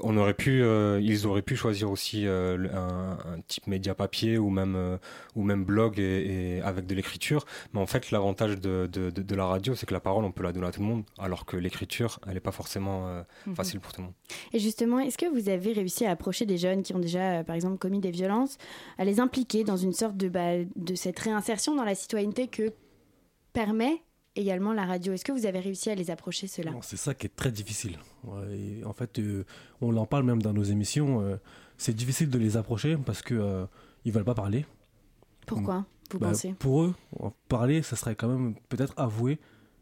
on 0.02 0.16
aurait 0.16 0.34
pu, 0.34 0.62
ils 1.00 1.26
auraient 1.26 1.42
pu 1.42 1.56
choisir 1.56 1.90
aussi 1.90 2.26
un, 2.26 2.72
un, 2.72 3.40
type 3.46 3.66
média 3.66 3.94
papier 3.94 4.38
ou 4.38 4.50
même 4.50 4.98
ou 5.34 5.42
même 5.42 5.64
blog 5.64 5.98
et, 5.98 6.56
et 6.58 6.62
avec 6.62 6.86
de 6.86 6.94
l'écriture, 6.94 7.46
mais 7.72 7.80
en 7.80 7.86
fait, 7.86 8.10
l'avantage 8.10 8.60
de, 8.60 8.88
de, 8.92 9.10
de, 9.10 9.22
de, 9.22 9.34
la 9.34 9.46
radio, 9.46 9.74
c'est 9.74 9.86
que 9.86 9.94
la 9.94 10.00
parole, 10.00 10.24
on 10.24 10.32
peut 10.32 10.42
la 10.42 10.52
donner 10.52 10.66
à 10.66 10.72
tout 10.72 10.80
le 10.80 10.86
monde, 10.86 11.04
alors 11.18 11.44
que 11.44 11.55
l'écriture, 11.58 12.20
elle 12.26 12.34
n'est 12.34 12.40
pas 12.40 12.52
forcément 12.52 13.08
euh, 13.08 13.22
mhm. 13.46 13.56
facile 13.56 13.80
pour 13.80 13.92
tout 13.92 14.00
le 14.00 14.06
monde. 14.06 14.14
Et 14.52 14.58
justement, 14.58 14.98
est-ce 14.98 15.18
que 15.18 15.26
vous 15.26 15.48
avez 15.48 15.72
réussi 15.72 16.04
à 16.06 16.10
approcher 16.10 16.46
des 16.46 16.58
jeunes 16.58 16.82
qui 16.82 16.94
ont 16.94 16.98
déjà, 16.98 17.38
euh, 17.38 17.44
par 17.44 17.54
exemple, 17.54 17.78
commis 17.78 18.00
des 18.00 18.10
violences, 18.10 18.58
à 18.98 19.04
les 19.04 19.20
impliquer 19.20 19.64
dans 19.64 19.76
une 19.76 19.92
sorte 19.92 20.16
de, 20.16 20.28
bah, 20.28 20.64
de 20.76 20.94
cette 20.94 21.18
réinsertion 21.18 21.74
dans 21.74 21.84
la 21.84 21.94
citoyenneté 21.94 22.48
que 22.48 22.72
permet 23.52 24.02
également 24.34 24.72
la 24.72 24.84
radio? 24.84 25.12
Est-ce 25.12 25.24
que 25.24 25.32
vous 25.32 25.46
avez 25.46 25.60
réussi 25.60 25.90
à 25.90 25.94
les 25.94 26.10
approcher, 26.10 26.46
cela 26.46 26.72
C'est 26.82 26.96
ça 26.96 27.14
qui 27.14 27.26
est 27.26 27.34
très 27.34 27.50
difficile. 27.52 27.98
en 28.24 28.92
fait, 28.92 29.18
euh, 29.18 29.44
on 29.80 29.96
en 29.96 30.06
parle 30.06 30.24
même 30.24 30.42
dans 30.42 30.52
nos 30.52 30.64
émissions. 30.64 31.38
c'est 31.78 31.94
difficile 31.94 32.30
de 32.30 32.38
les 32.38 32.56
approcher 32.56 32.96
parce 32.96 33.22
qu'ils 33.22 33.36
ne 33.36 34.12
veulent 34.12 34.24
pas 34.24 34.34
parler. 34.34 34.66
Pourquoi 35.46 35.86
vous 36.10 36.18
bah, 36.18 36.28
pensez? 36.28 36.54
Pour 36.58 36.82
eux, 36.82 36.94
parler, 37.48 37.82
ça 37.82 37.96
serait 37.96 38.14
quand 38.14 38.28
même 38.28 38.54
peut-être 38.68 38.94
avouer 38.96 39.38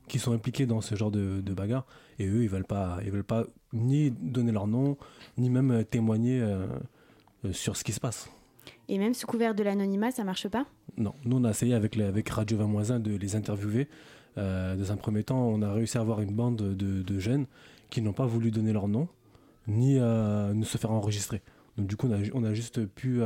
qui 0.09 0.19
sont 0.19 0.33
impliqués 0.33 0.67
dans 0.67 0.81
ce 0.81 0.95
genre 0.95 1.11
de, 1.11 1.41
de 1.41 1.55
bagarre 1.55 1.87
et 2.19 2.27
eux 2.27 2.43
ils 2.43 2.49
veulent 2.49 2.65
pas 2.65 2.99
ils 3.05 3.11
veulent 3.11 3.25
pas 3.25 3.47
ni 3.73 4.11
donner 4.11 4.53
leur 4.53 4.67
nom 4.67 4.97
ni 5.39 5.51
même 5.51 5.71
euh, 5.71 5.83
témoigner 5.83 6.41
euh, 6.41 6.67
euh, 7.45 7.53
sur 7.53 7.77
ce 7.77 7.85
qui 7.85 7.93
se 7.93 8.01
passe. 8.01 8.31
Et 8.89 8.99
même 8.99 9.15
sous 9.15 9.27
couvert 9.27 9.55
de 9.55 9.63
l'anonymat 9.63 10.11
ça 10.11 10.25
marche 10.25 10.49
pas? 10.49 10.67
Non. 10.97 11.15
Nous 11.25 11.39
on 11.39 11.45
a 11.45 11.51
essayé 11.51 11.75
avec 11.75 11.99
avec 11.99 12.29
Radio 12.29 12.59
20 12.59 13.01
de 13.01 13.17
les 13.17 13.37
interviewer. 13.37 13.89
Dans 14.37 14.91
un 14.91 14.97
premier 14.97 15.23
temps 15.23 15.47
on 15.47 15.63
a 15.63 15.73
réussi 15.73 15.97
à 15.97 16.01
avoir 16.01 16.21
une 16.21 16.35
bande 16.35 16.57
de, 16.57 17.03
de 17.03 17.19
jeunes 17.21 17.47
qui 17.89 18.03
n'ont 18.03 18.13
pas 18.13 18.27
voulu 18.27 18.51
donner 18.51 18.73
leur 18.73 18.89
nom 18.89 19.09
ni 19.69 19.95
ne 19.95 20.65
se 20.65 20.77
faire 20.77 20.91
enregistrer. 20.91 21.41
Donc 21.79 21.87
du 21.87 21.97
coup 21.97 22.09
on 22.09 22.13
a, 22.13 22.19
on 22.35 22.45
a 22.45 22.53
juste 22.53 22.85
pu 22.85 23.23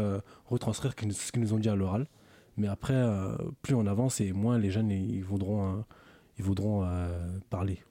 retranscrire 0.46 0.92
ce 0.92 1.32
qu'ils 1.32 1.40
nous 1.40 1.54
ont 1.54 1.58
dit 1.58 1.68
à 1.68 1.74
l'oral. 1.74 2.06
Mais 2.56 2.68
après 2.68 3.02
plus 3.62 3.74
on 3.74 3.86
avance 3.86 4.20
et 4.20 4.32
moins 4.32 4.58
les 4.58 4.70
jeunes 4.70 4.90
ils 4.90 5.24
voudront 5.24 5.82
ils 6.38 6.44
voudront 6.44 6.84
euh, 6.84 7.08
parler. 7.50 7.82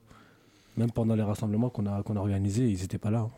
Même 0.76 0.90
pendant 0.90 1.14
les 1.14 1.22
rassemblements 1.22 1.70
qu'on 1.70 1.86
a, 1.86 2.02
qu'on 2.02 2.16
a 2.16 2.20
organisés, 2.20 2.68
ils 2.68 2.80
n'étaient 2.80 2.98
pas 2.98 3.10
là. 3.10 3.20
Hein. 3.20 3.30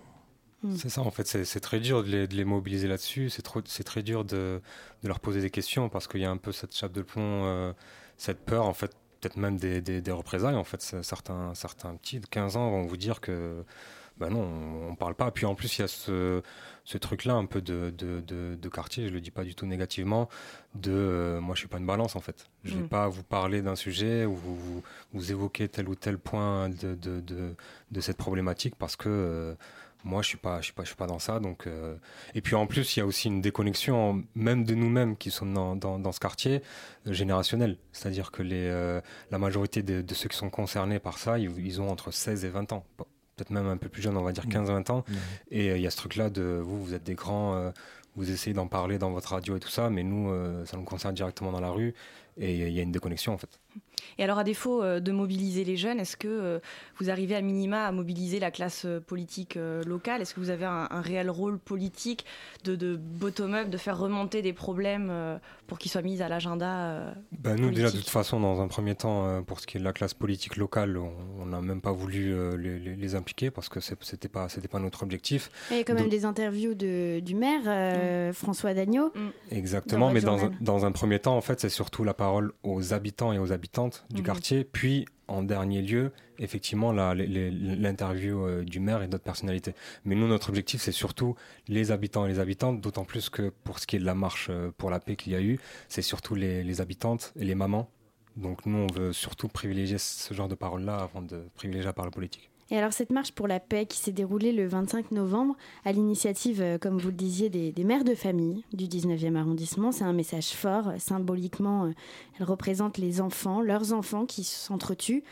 Hmm. 0.62 0.76
C'est 0.76 0.90
ça, 0.90 1.00
en 1.00 1.10
fait, 1.10 1.26
c'est 1.26 1.60
très 1.60 1.80
dur 1.80 2.02
de 2.04 2.08
les, 2.08 2.28
de 2.28 2.34
les 2.34 2.44
mobiliser 2.44 2.86
là-dessus. 2.86 3.30
C'est 3.30 3.42
très 3.84 4.02
dur 4.02 4.24
de, 4.24 4.60
de, 5.02 5.08
leur 5.08 5.18
poser 5.18 5.40
des 5.40 5.48
questions 5.48 5.88
parce 5.88 6.06
qu'il 6.06 6.20
y 6.20 6.24
a 6.26 6.30
un 6.30 6.36
peu 6.36 6.52
cette 6.52 6.76
chape 6.76 6.92
de 6.92 7.00
plomb, 7.00 7.44
euh, 7.44 7.72
cette 8.18 8.44
peur, 8.44 8.66
en 8.66 8.74
fait, 8.74 8.94
peut-être 9.20 9.36
même 9.36 9.56
des, 9.56 9.80
des, 9.80 10.02
des, 10.02 10.12
représailles. 10.12 10.56
En 10.56 10.64
fait, 10.64 10.82
certains, 11.02 11.54
certains 11.54 11.94
petits 11.96 12.20
de 12.20 12.26
15 12.26 12.56
ans 12.56 12.70
vont 12.70 12.82
vous 12.82 12.98
dire 12.98 13.22
que 13.22 13.64
ben 14.20 14.28
non, 14.28 14.42
on, 14.42 14.90
ne 14.90 14.96
parle 14.96 15.14
pas. 15.14 15.30
Puis 15.30 15.46
en 15.46 15.54
plus, 15.54 15.78
il 15.78 15.80
y 15.80 15.84
a 15.84 15.88
ce, 15.88 16.42
ce 16.84 16.98
truc-là 16.98 17.34
un 17.34 17.46
peu 17.46 17.62
de, 17.62 17.92
de, 17.96 18.20
de, 18.20 18.68
quartier, 18.68 19.08
je 19.08 19.12
le 19.12 19.20
dis 19.20 19.30
pas 19.30 19.44
du 19.44 19.54
tout 19.54 19.64
négativement, 19.64 20.28
de 20.74 20.92
euh, 20.92 21.40
moi 21.40 21.54
je 21.54 21.60
suis 21.60 21.68
pas 21.68 21.78
une 21.78 21.86
balance 21.86 22.16
en 22.16 22.20
fait. 22.20 22.46
Je 22.64 22.76
vais 22.76 22.82
mm. 22.82 22.88
pas 22.88 23.08
vous 23.08 23.22
parler 23.22 23.62
d'un 23.62 23.76
sujet 23.76 24.26
ou 24.26 24.34
vous, 24.34 24.82
vous, 25.12 25.32
évoquer 25.32 25.68
tel 25.68 25.88
ou 25.88 25.94
tel 25.94 26.18
point 26.18 26.68
de, 26.68 28.00
cette 28.00 28.18
problématique 28.18 28.74
parce 28.76 28.96
que 28.96 29.08
euh, 29.08 29.54
moi 30.04 30.22
je 30.22 30.28
suis 30.28 30.38
pas 30.38 30.60
je 30.60 30.66
suis 30.66 30.72
pas 30.72 30.82
je 30.82 30.88
suis 30.88 30.96
pas 30.96 31.06
dans 31.06 31.18
ça 31.18 31.40
donc 31.40 31.66
euh, 31.66 31.96
et 32.34 32.40
puis 32.40 32.54
en 32.54 32.66
plus 32.66 32.96
il 32.96 33.00
y 33.00 33.02
a 33.02 33.06
aussi 33.06 33.28
une 33.28 33.40
déconnexion 33.40 34.24
même 34.34 34.64
de 34.64 34.74
nous-mêmes 34.74 35.16
qui 35.16 35.30
sommes 35.30 35.52
dans, 35.52 35.76
dans, 35.76 35.98
dans 35.98 36.12
ce 36.12 36.20
quartier 36.20 36.62
générationnel 37.04 37.76
c'est-à-dire 37.92 38.30
que 38.30 38.42
les 38.42 38.70
la 39.30 39.38
majorité 39.38 39.82
de, 39.82 40.00
de, 40.00 40.14
ceux 40.14 40.28
qui 40.28 40.36
sont 40.38 40.50
concernés 40.50 40.98
par 40.98 41.18
ça 41.18 41.38
ils, 41.38 41.50
ils 41.58 41.80
ont 41.82 41.90
entre 41.90 42.10
16 42.12 42.46
et 42.46 42.48
20 42.48 42.72
ans 42.72 42.84
peut-être 43.40 43.50
même 43.50 43.68
un 43.68 43.76
peu 43.78 43.88
plus 43.88 44.02
jeune, 44.02 44.16
on 44.16 44.22
va 44.22 44.32
dire 44.32 44.46
15-20 44.46 44.88
mm. 44.88 44.92
ans. 44.92 45.04
Mm. 45.08 45.14
Et 45.50 45.70
euh, 45.70 45.76
il 45.76 45.82
y 45.82 45.86
a 45.86 45.90
ce 45.90 45.96
truc-là 45.96 46.28
de 46.28 46.60
vous, 46.62 46.82
vous 46.84 46.94
êtes 46.94 47.04
des 47.04 47.14
grands, 47.14 47.54
euh, 47.54 47.70
vous 48.16 48.30
essayez 48.30 48.52
d'en 48.52 48.66
parler 48.66 48.98
dans 48.98 49.10
votre 49.10 49.32
radio 49.32 49.56
et 49.56 49.60
tout 49.60 49.70
ça, 49.70 49.88
mais 49.88 50.02
nous, 50.02 50.30
euh, 50.30 50.64
ça 50.66 50.76
nous 50.76 50.84
concerne 50.84 51.14
directement 51.14 51.52
dans 51.52 51.60
la 51.60 51.70
rue 51.70 51.94
et 52.36 52.68
il 52.68 52.72
y 52.72 52.78
a 52.78 52.82
une 52.82 52.92
déconnexion 52.92 53.32
en 53.32 53.38
fait. 53.38 53.58
Et 54.18 54.24
alors, 54.24 54.38
à 54.38 54.44
défaut 54.44 54.82
euh, 54.82 55.00
de 55.00 55.12
mobiliser 55.12 55.64
les 55.64 55.76
jeunes, 55.76 56.00
est-ce 56.00 56.16
que 56.16 56.28
euh, 56.28 56.58
vous 56.98 57.10
arrivez 57.10 57.34
à 57.34 57.40
minima 57.40 57.86
à 57.86 57.92
mobiliser 57.92 58.40
la 58.40 58.50
classe 58.50 58.84
euh, 58.84 59.00
politique 59.00 59.58
locale? 59.86 60.22
Est-ce 60.22 60.34
que 60.34 60.40
vous 60.40 60.50
avez 60.50 60.64
un, 60.64 60.88
réel 61.00 61.30
rôle 61.30 61.58
politique 61.58 62.24
de, 62.64 62.96
bottom-up, 62.96 63.70
de 63.70 63.76
faire 63.76 63.98
remonter 63.98 64.42
des 64.42 64.52
problèmes 64.52 65.12
pour 65.66 65.78
qu'ils 65.78 65.90
soient 65.90 66.02
mis 66.02 66.20
à 66.22 66.28
l'agenda 66.28 67.14
ben 67.32 67.56
Nous, 67.56 67.70
déjà, 67.70 67.90
de 67.90 67.96
toute 67.96 68.08
façon, 68.08 68.40
dans 68.40 68.60
un 68.60 68.68
premier 68.68 68.94
temps, 68.94 69.42
pour 69.44 69.60
ce 69.60 69.66
qui 69.66 69.76
est 69.76 69.80
de 69.80 69.84
la 69.84 69.92
classe 69.92 70.14
politique 70.14 70.56
locale, 70.56 70.96
on 70.96 71.46
n'a 71.46 71.60
même 71.60 71.80
pas 71.80 71.92
voulu 71.92 72.34
les, 72.58 73.14
impliquer 73.14 73.50
parce 73.50 73.68
que 73.68 73.80
ce 73.80 73.94
n'était 73.94 74.28
pas, 74.28 74.48
pas 74.70 74.78
notre 74.78 75.02
objectif. 75.02 75.50
Il 75.70 75.78
y 75.78 75.80
a 75.80 75.84
quand 75.84 75.94
même 75.94 76.08
des 76.08 76.24
interviews 76.24 76.74
de, 76.74 77.20
du 77.20 77.34
maire, 77.34 78.30
mm. 78.30 78.32
François 78.34 78.74
Dagneau. 78.74 79.12
Mm. 79.14 79.28
Exactement, 79.52 80.10
mais 80.10 80.20
dans 80.20 80.44
un, 80.44 80.50
dans 80.60 80.84
un 80.84 80.92
premier 80.92 81.18
temps, 81.18 81.36
en 81.36 81.40
fait, 81.40 81.60
c'est 81.60 81.68
surtout 81.68 82.04
la 82.04 82.14
parole 82.14 82.52
aux 82.62 82.92
habitants 82.92 83.32
et 83.32 83.38
aux 83.38 83.52
habitantes 83.52 83.89
du 84.10 84.20
mhm. 84.20 84.26
quartier, 84.26 84.64
puis 84.64 85.06
en 85.28 85.42
dernier 85.42 85.80
lieu, 85.80 86.12
effectivement, 86.38 86.92
l'interview 86.92 88.44
euh, 88.44 88.64
du 88.64 88.80
maire 88.80 89.02
et 89.02 89.06
d'autres 89.06 89.24
personnalités. 89.24 89.74
Mais 90.04 90.16
nous, 90.16 90.26
notre 90.26 90.48
objectif, 90.48 90.82
c'est 90.82 90.92
surtout 90.92 91.36
les 91.68 91.92
habitants 91.92 92.26
et 92.26 92.28
les 92.28 92.40
habitantes, 92.40 92.80
d'autant 92.80 93.04
plus 93.04 93.30
que 93.30 93.50
pour 93.62 93.78
ce 93.78 93.86
qui 93.86 93.96
est 93.96 94.00
de 94.00 94.04
la 94.04 94.14
marche 94.14 94.48
euh, 94.50 94.72
pour 94.76 94.90
la 94.90 94.98
paix 94.98 95.16
qu'il 95.16 95.32
y 95.32 95.36
a 95.36 95.40
eu, 95.40 95.58
c'est 95.88 96.02
surtout 96.02 96.34
les, 96.34 96.80
habitantes 96.80 97.32
et 97.36 97.44
les 97.44 97.54
mamans. 97.54 97.88
Donc 98.36 98.66
nous, 98.66 98.78
on 98.78 98.92
veut 98.92 99.12
surtout 99.12 99.48
privilégier 99.48 99.98
ce 99.98 100.34
genre 100.34 100.48
de 100.48 100.54
paroles-là 100.54 100.96
avant 100.96 101.22
de 101.22 101.44
privilégier 101.54 101.86
la 101.86 101.92
parole 101.92 102.10
politique. 102.10 102.49
Et 102.70 102.78
alors 102.78 102.92
cette 102.92 103.10
marche 103.10 103.32
pour 103.32 103.48
la 103.48 103.58
paix 103.58 103.86
qui 103.86 103.98
s'est 103.98 104.12
déroulée 104.12 104.52
le 104.52 104.66
25 104.66 105.10
novembre 105.10 105.56
à 105.84 105.92
l'initiative, 105.92 106.60
euh, 106.62 106.78
comme 106.78 106.98
vous 106.98 107.08
le 107.08 107.14
disiez, 107.14 107.50
des, 107.50 107.84
mères 107.84 108.04
de 108.04 108.14
famille 108.14 108.64
du 108.72 108.86
19e 108.86 109.34
arrondissement, 109.34 109.90
c'est 109.90 110.04
un 110.04 110.12
message 110.12 110.50
fort. 110.50 110.92
Symboliquement, 110.98 111.86
euh, 111.86 111.90
elle 112.38 112.44
représente 112.44 112.96
les 112.98 113.20
enfants, 113.20 113.60
leurs 113.60 113.92
enfants 113.92 114.24
qui 114.24 114.44
s'entretuent. 114.44 115.24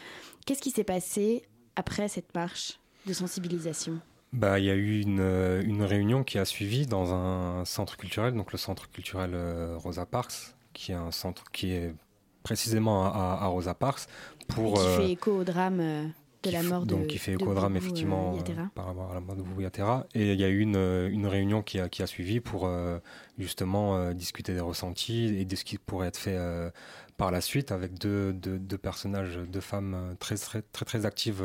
Qu'est-ce 0.47 0.63
qui 0.63 0.73
s'est 0.73 0.85
passé 0.85 1.43
après 1.77 2.09
cette 2.09 2.35
marche 2.35 2.81
de 3.07 3.13
sensibilisation? 3.13 4.01
Bah, 4.33 4.59
il 4.59 4.65
y 4.65 4.71
a 4.71 4.75
eu 4.75 5.01
une, 5.01 5.21
euh, 5.21 5.63
une, 5.63 5.85
réunion 5.85 6.25
qui 6.25 6.39
a 6.39 6.45
suivi 6.45 6.87
dans 6.87 7.15
un 7.15 7.65
centre 7.65 7.97
culturel, 7.97 8.35
donc 8.35 8.51
le 8.51 8.59
centre 8.59 8.91
culturel 8.91 9.37
Rosa 9.77 10.07
Parks, 10.07 10.55
qui 10.73 10.91
est 10.91 10.97
un 10.97 11.13
centre 11.13 11.45
qui 11.53 11.71
est 11.71 11.95
précisément 12.43 13.05
à, 13.07 13.47
Rosa 13.47 13.75
Parks 13.75 14.09
pour. 14.49 14.75
qui 14.75 14.97
fait 14.97 15.13
écho 15.13 15.31
au 15.31 15.45
drame 15.45 16.13
de 16.49 16.53
la 16.53 16.63
mort 16.63 16.83
de 16.83 16.91
donc 16.91 17.07
qui 17.07 17.19
fait 17.19 17.33
écho 17.33 17.55
drame 17.55 17.77
effectivement 17.77 18.35
euh, 18.37 18.53
par 18.75 18.87
rapport 18.87 19.11
à 19.11 19.15
la 19.15 19.21
mort 19.21 19.37
de 19.37 19.43
Boubou 19.43 19.63
Yatera. 19.63 20.07
Et 20.15 20.33
il 20.33 20.41
y 20.41 20.45
a 20.45 20.49
eu 20.49 20.61
une, 20.61 20.77
une 21.11 21.27
réunion 21.27 21.63
qui 21.63 21.81
a, 21.81 21.89
qui 21.89 22.03
a 22.03 22.07
suivi 22.07 22.41
pour 22.41 22.67
euh, 22.67 22.99
justement 23.39 23.97
euh, 23.97 24.13
discuter 24.13 24.55
des 24.55 24.61
ressentis 24.61 25.37
et 25.39 25.45
de 25.45 25.57
ce 25.57 25.65
qui 25.65 25.79
pourrait 25.79 26.09
être 26.09 26.19
fait 26.19 26.39
par 27.17 27.31
la 27.31 27.41
suite 27.41 27.73
avec 27.73 27.99
deux, 27.99 28.33
deux, 28.33 28.59
deux, 28.59 28.79
personnages 28.79 29.39
deux 29.49 29.61
femmes 29.61 30.17
très 30.21 30.37
très 30.37 30.63
très, 30.63 30.85
très 30.85 31.07
actives 31.07 31.43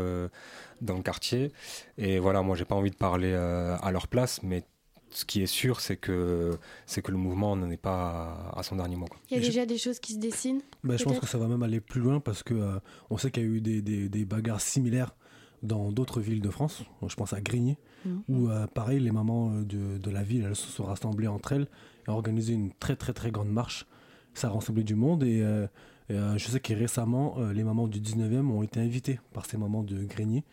dans 0.81 0.95
le 0.95 1.03
quartier. 1.03 1.51
Et 1.97 2.19
voilà 2.19 2.41
moi 2.41 2.55
j'ai 2.55 2.65
pas 2.65 2.75
envie 2.75 2.91
de 2.91 2.95
parler 2.95 3.33
à 3.33 3.91
leur 3.91 4.07
place 4.07 4.41
mais 4.43 4.63
ce 5.13 5.25
qui 5.25 5.41
est 5.41 5.47
sûr, 5.47 5.79
c'est 5.79 5.97
que, 5.97 6.51
c'est 6.85 7.01
que 7.01 7.11
le 7.11 7.17
mouvement 7.17 7.55
n'en 7.55 7.69
est 7.69 7.77
pas 7.77 8.51
à, 8.55 8.63
son 8.63 8.75
dernier 8.75 8.95
mot. 8.95 9.07
Il 9.29 9.37
y 9.37 9.39
a 9.39 9.43
déjà 9.43 9.65
des 9.65 9.77
choses 9.77 9.99
qui 9.99 10.13
se 10.13 10.19
dessinent 10.19 10.61
ben, 10.83 10.97
Je 10.97 11.03
pense 11.03 11.19
que 11.19 11.27
ça 11.27 11.37
va 11.37 11.47
même 11.47 11.63
aller 11.63 11.79
plus 11.79 12.01
loin 12.01 12.19
parce 12.19 12.43
que 12.43 12.53
euh, 12.53 12.79
on 13.09 13.17
sait 13.17 13.31
qu'il 13.31 13.43
y 13.43 13.45
a 13.45 13.49
eu 13.49 13.61
des, 13.61 13.81
des, 13.81 14.09
des 14.09 14.25
bagarres 14.25 14.61
similaires 14.61 15.15
dans 15.61 15.91
d'autres 15.91 16.19
villes 16.19 16.41
de 16.41 16.49
France. 16.49 16.83
Je 17.07 17.15
pense 17.15 17.33
à 17.33 17.41
Grigny, 17.41 17.77
mmh. 18.05 18.09
où 18.27 18.49
euh, 18.49 18.67
pareil, 18.67 18.99
les 18.99 19.11
mamans 19.11 19.51
euh, 19.53 19.63
de, 19.63 19.97
de, 19.97 20.09
la 20.09 20.23
ville 20.23 20.45
elles 20.45 20.55
se 20.55 20.67
sont 20.67 20.83
rassemblées 20.83 21.27
entre 21.27 21.53
elles 21.53 21.67
et 22.07 22.09
ont 22.09 22.15
organisé 22.15 22.53
une 22.53 22.73
très 22.73 22.95
très 22.95 23.13
très 23.13 23.31
grande 23.31 23.49
marche. 23.49 23.85
Ça 24.33 24.47
a 24.47 24.51
rassemblé 24.51 24.83
du 24.83 24.95
monde 24.95 25.23
et, 25.23 25.45
je 26.09 26.47
sais 26.47 26.59
que 26.59 26.73
récemment, 26.73 27.37
les 27.53 27.63
mamans 27.63 27.87
du 27.87 27.99
19e 27.99 28.49
ont 28.49 28.63
été 28.63 28.79
invitées 28.79 29.19
par 29.31 29.45
ces 29.45 29.57
mamans 29.57 29.83
de 29.83 30.03
Grigny 30.03 30.43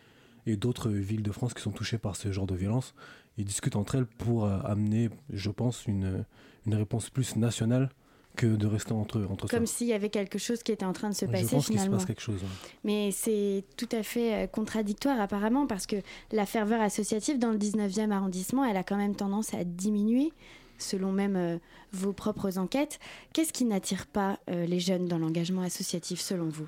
et 0.45 0.55
d'autres 0.55 0.89
villes 0.89 1.23
de 1.23 1.31
France 1.31 1.53
qui 1.55 1.61
sont 1.61 1.71
touchées 1.71 1.97
par 1.97 2.15
ce 2.15 2.31
genre 2.31 2.45
de 2.45 2.55
violence 2.55 2.93
ils 3.37 3.45
discutent 3.45 3.75
entre 3.75 3.95
elles 3.95 4.05
pour 4.05 4.45
euh, 4.45 4.59
amener, 4.63 5.09
je 5.31 5.49
pense, 5.49 5.85
une, 5.85 6.25
une 6.65 6.75
réponse 6.75 7.09
plus 7.09 7.35
nationale 7.35 7.89
que 8.37 8.47
de 8.47 8.65
rester 8.65 8.93
entre, 8.93 9.27
entre 9.29 9.47
Comme 9.47 9.65
s'il 9.65 9.87
y 9.87 9.93
avait 9.93 10.09
quelque 10.09 10.37
chose 10.37 10.63
qui 10.63 10.71
était 10.71 10.85
en 10.85 10.93
train 10.93 11.09
de 11.09 11.15
se 11.15 11.25
passer 11.25 11.47
je 11.47 11.51
pense 11.51 11.65
finalement. 11.67 11.91
se 11.91 11.97
passe 11.97 12.05
quelque 12.05 12.21
chose. 12.21 12.39
Mais 12.85 13.11
c'est 13.11 13.65
tout 13.75 13.89
à 13.91 14.03
fait 14.03 14.43
euh, 14.43 14.47
contradictoire 14.47 15.19
apparemment 15.19 15.67
parce 15.67 15.85
que 15.85 15.97
la 16.31 16.45
ferveur 16.45 16.81
associative 16.81 17.39
dans 17.39 17.51
le 17.51 17.57
19e 17.57 18.11
arrondissement, 18.11 18.63
elle 18.63 18.77
a 18.77 18.83
quand 18.83 18.95
même 18.95 19.15
tendance 19.15 19.53
à 19.53 19.63
diminuer 19.65 20.31
selon 20.77 21.11
même 21.11 21.35
euh, 21.35 21.57
vos 21.91 22.13
propres 22.13 22.57
enquêtes. 22.57 22.99
Qu'est-ce 23.33 23.51
qui 23.51 23.65
n'attire 23.65 24.07
pas 24.07 24.39
les 24.47 24.79
jeunes 24.79 25.07
dans 25.07 25.17
l'engagement 25.17 25.61
associatif 25.61 26.21
selon 26.21 26.47
vous? 26.47 26.67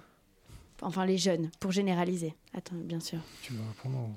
Enfin, 0.82 1.06
les 1.06 1.18
jeunes, 1.18 1.50
pour 1.60 1.72
généraliser. 1.72 2.36
Attends, 2.54 2.76
bien 2.76 3.00
sûr. 3.00 3.20
Tu 3.42 3.54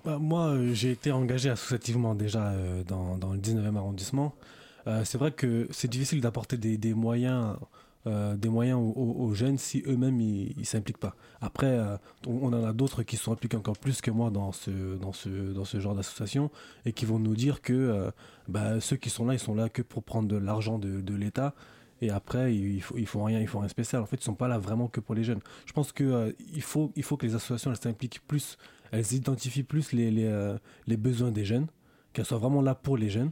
bah, 0.04 0.18
Moi, 0.18 0.46
euh, 0.48 0.74
j'ai 0.74 0.90
été 0.90 1.12
engagé 1.12 1.50
associativement 1.50 2.14
déjà 2.14 2.48
euh, 2.48 2.82
dans, 2.84 3.16
dans, 3.16 3.32
le 3.32 3.38
19e 3.38 3.76
arrondissement. 3.76 4.34
Euh, 4.86 5.04
c'est 5.04 5.18
vrai 5.18 5.32
que 5.32 5.68
c'est 5.70 5.90
difficile 5.90 6.20
d'apporter 6.20 6.56
des, 6.56 6.76
des, 6.78 6.94
moyens, 6.94 7.56
des 8.06 8.48
moyens 8.48 8.80
aux, 8.80 9.34
jeunes 9.34 9.58
si 9.58 9.82
eux-mêmes 9.86 10.20
ils 10.20 10.54
ne 10.56 10.64
s'impliquent 10.64 10.98
pas. 10.98 11.16
Après, 11.40 11.76
on, 12.24 12.52
en 12.52 12.64
a 12.64 12.72
d'autres 12.72 13.02
qui 13.02 13.16
sont 13.16 13.32
impliqués 13.32 13.56
encore 13.56 13.76
plus 13.76 14.00
que 14.00 14.12
moi 14.12 14.30
dans 14.30 14.52
ce, 14.52 14.96
dans 14.96 15.12
ce, 15.12 15.28
dans 15.28 15.64
ce 15.64 15.80
genre 15.80 15.96
d'association 15.96 16.52
et 16.84 16.92
qui 16.92 17.04
vont 17.04 17.18
nous 17.18 17.34
dire 17.34 17.62
que 17.62 18.12
bah, 18.46 18.80
ceux 18.80 18.94
qui 18.94 19.10
sont 19.10 19.26
là, 19.26 19.34
ils 19.34 19.40
sont 19.40 19.56
là 19.56 19.68
que 19.68 19.82
pour 19.82 20.04
prendre 20.04 20.28
de 20.28 20.36
l'argent 20.36 20.78
de, 20.78 21.00
de 21.00 21.14
l'État 21.16 21.52
et 22.00 22.10
après 22.10 22.54
ils, 22.54 22.82
ils, 22.96 23.06
font 23.06 23.24
rien 23.24 23.40
ils 23.40 23.48
font 23.48 23.60
rien 23.60 23.68
spécial. 23.68 24.02
En 24.02 24.06
fait 24.06 24.16
ils 24.16 24.24
sont 24.24 24.34
pas 24.34 24.48
là 24.48 24.58
vraiment 24.58 24.88
que 24.88 25.00
pour 25.00 25.14
les 25.14 25.24
jeunes. 25.24 25.40
Je 25.66 25.72
pense 25.72 25.92
que 25.92 26.04
euh, 26.04 26.32
il 26.54 26.62
faut 26.62 26.92
il 26.96 27.02
faut 27.02 27.16
que 27.16 27.26
les 27.26 27.34
associations 27.34 27.70
elles 27.70 27.76
s'impliquent 27.76 28.20
plus. 28.26 28.58
Elles 28.92 29.12
identifient 29.12 29.62
plus 29.62 29.92
les 29.92 30.10
les, 30.10 30.26
euh, 30.26 30.58
les 30.86 30.96
besoins 30.96 31.30
des 31.30 31.44
jeunes. 31.44 31.66
Qu'elles 32.12 32.26
soient 32.26 32.38
vraiment 32.38 32.62
là 32.62 32.74
pour 32.74 32.96
les 32.96 33.10
jeunes. 33.10 33.30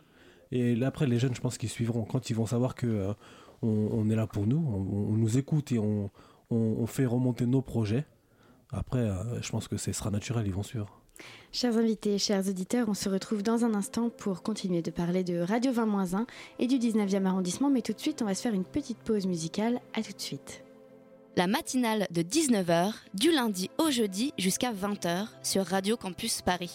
Et 0.52 0.76
là, 0.76 0.88
après 0.88 1.06
les 1.06 1.18
jeunes 1.18 1.35
je 1.35 1.40
pense 1.40 1.59
qu'ils 1.59 1.68
suivront. 1.68 2.04
Quand 2.04 2.30
ils 2.30 2.37
vont 2.37 2.47
savoir 2.47 2.75
que 2.75 2.87
euh, 2.87 3.12
on, 3.62 4.11
est 4.11 4.16
là 4.16 4.26
pour 4.26 4.47
nous 4.47 4.59
on, 4.59 5.12
on 5.12 5.16
nous 5.16 5.38
écoute 5.38 5.73
et 5.73 5.78
on, 5.78 6.11
on, 6.50 6.87
fait 6.87 7.06
remonter 7.06 7.47
nos 7.47 7.62
projets 7.62 8.04
après 8.71 9.11
je 9.40 9.50
pense 9.50 9.68
que 9.68 9.78
ce 9.78 9.90
sera 9.92 10.11
naturel 10.11 10.47
ils 10.47 10.52
vont 10.52 10.62
suivre 10.62 11.03
Chers 11.52 11.76
invités, 11.76 12.18
chers 12.18 12.49
auditeurs, 12.49 12.88
on 12.88 12.94
se 12.94 13.09
retrouve 13.09 13.42
dans 13.42 13.64
un 13.64 13.75
instant 13.75 14.11
pour 14.11 14.42
continuer 14.42 14.83
de 14.83 14.90
parler 14.90 15.23
de 15.23 15.38
Radio 15.38 15.71
20-1 15.73 16.26
et 16.59 16.66
du 16.66 16.78
19e 16.78 17.26
arrondissement, 17.26 17.71
mais 17.71 17.80
tout 17.80 17.92
de 17.92 18.00
suite, 18.00 18.23
on 18.23 18.25
va 18.25 18.35
se 18.35 18.42
faire 18.42 18.54
une 18.54 18.64
petite 18.64 18.99
pause 18.99 19.26
musicale. 19.26 19.80
À 19.94 20.02
tout 20.02 20.12
de 20.12 20.21
suite. 20.21 20.64
La 21.37 21.47
matinale 21.47 22.06
de 22.11 22.23
19h, 22.23 22.92
du 23.14 23.30
lundi 23.30 23.71
au 23.78 23.90
jeudi 23.90 24.33
jusqu'à 24.38 24.73
20h 24.73 25.26
sur 25.42 25.64
Radio 25.64 25.97
Campus 25.97 26.42
Paris. 26.42 26.73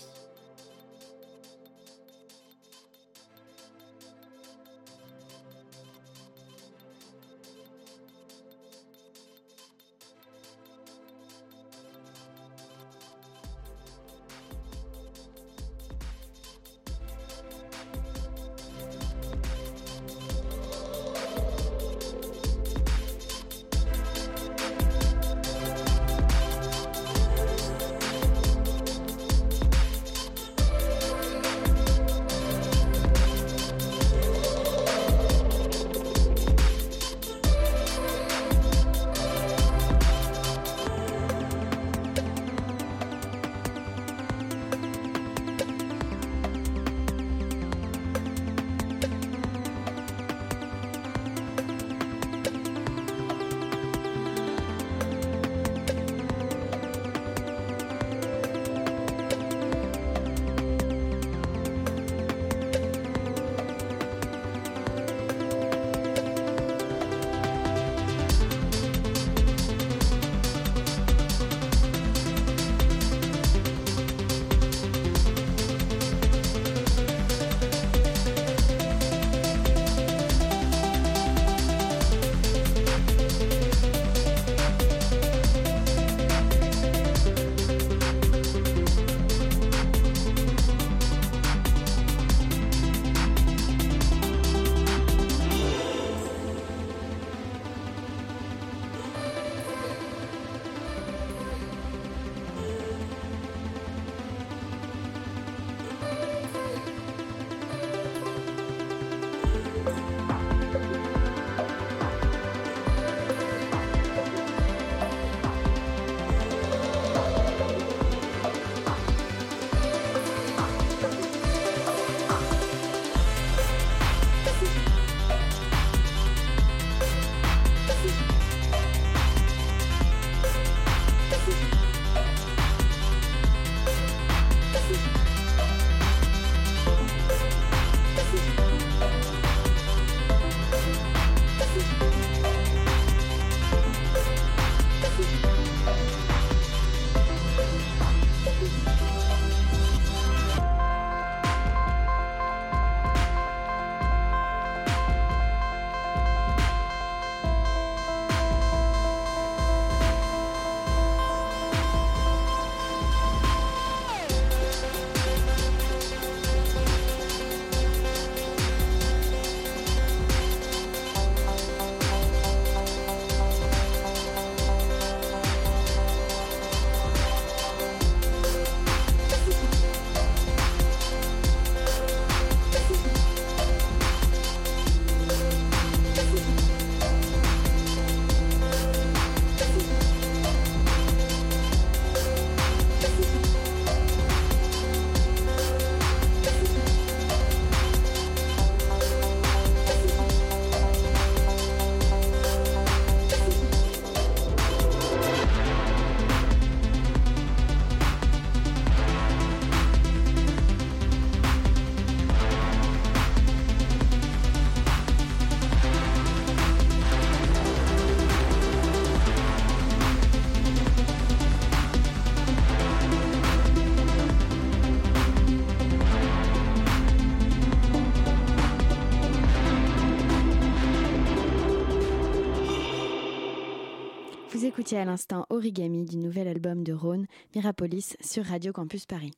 À 234.94 235.04
l'instant 235.04 235.46
Origami 235.50 236.06
du 236.06 236.16
nouvel 236.16 236.48
album 236.48 236.86
de 236.86 236.94
Rhône, 236.94 237.26
Mirapolis, 237.54 238.16
sur 238.22 238.46
Radio 238.46 238.72
Campus 238.72 239.06
Paris. 239.06 239.34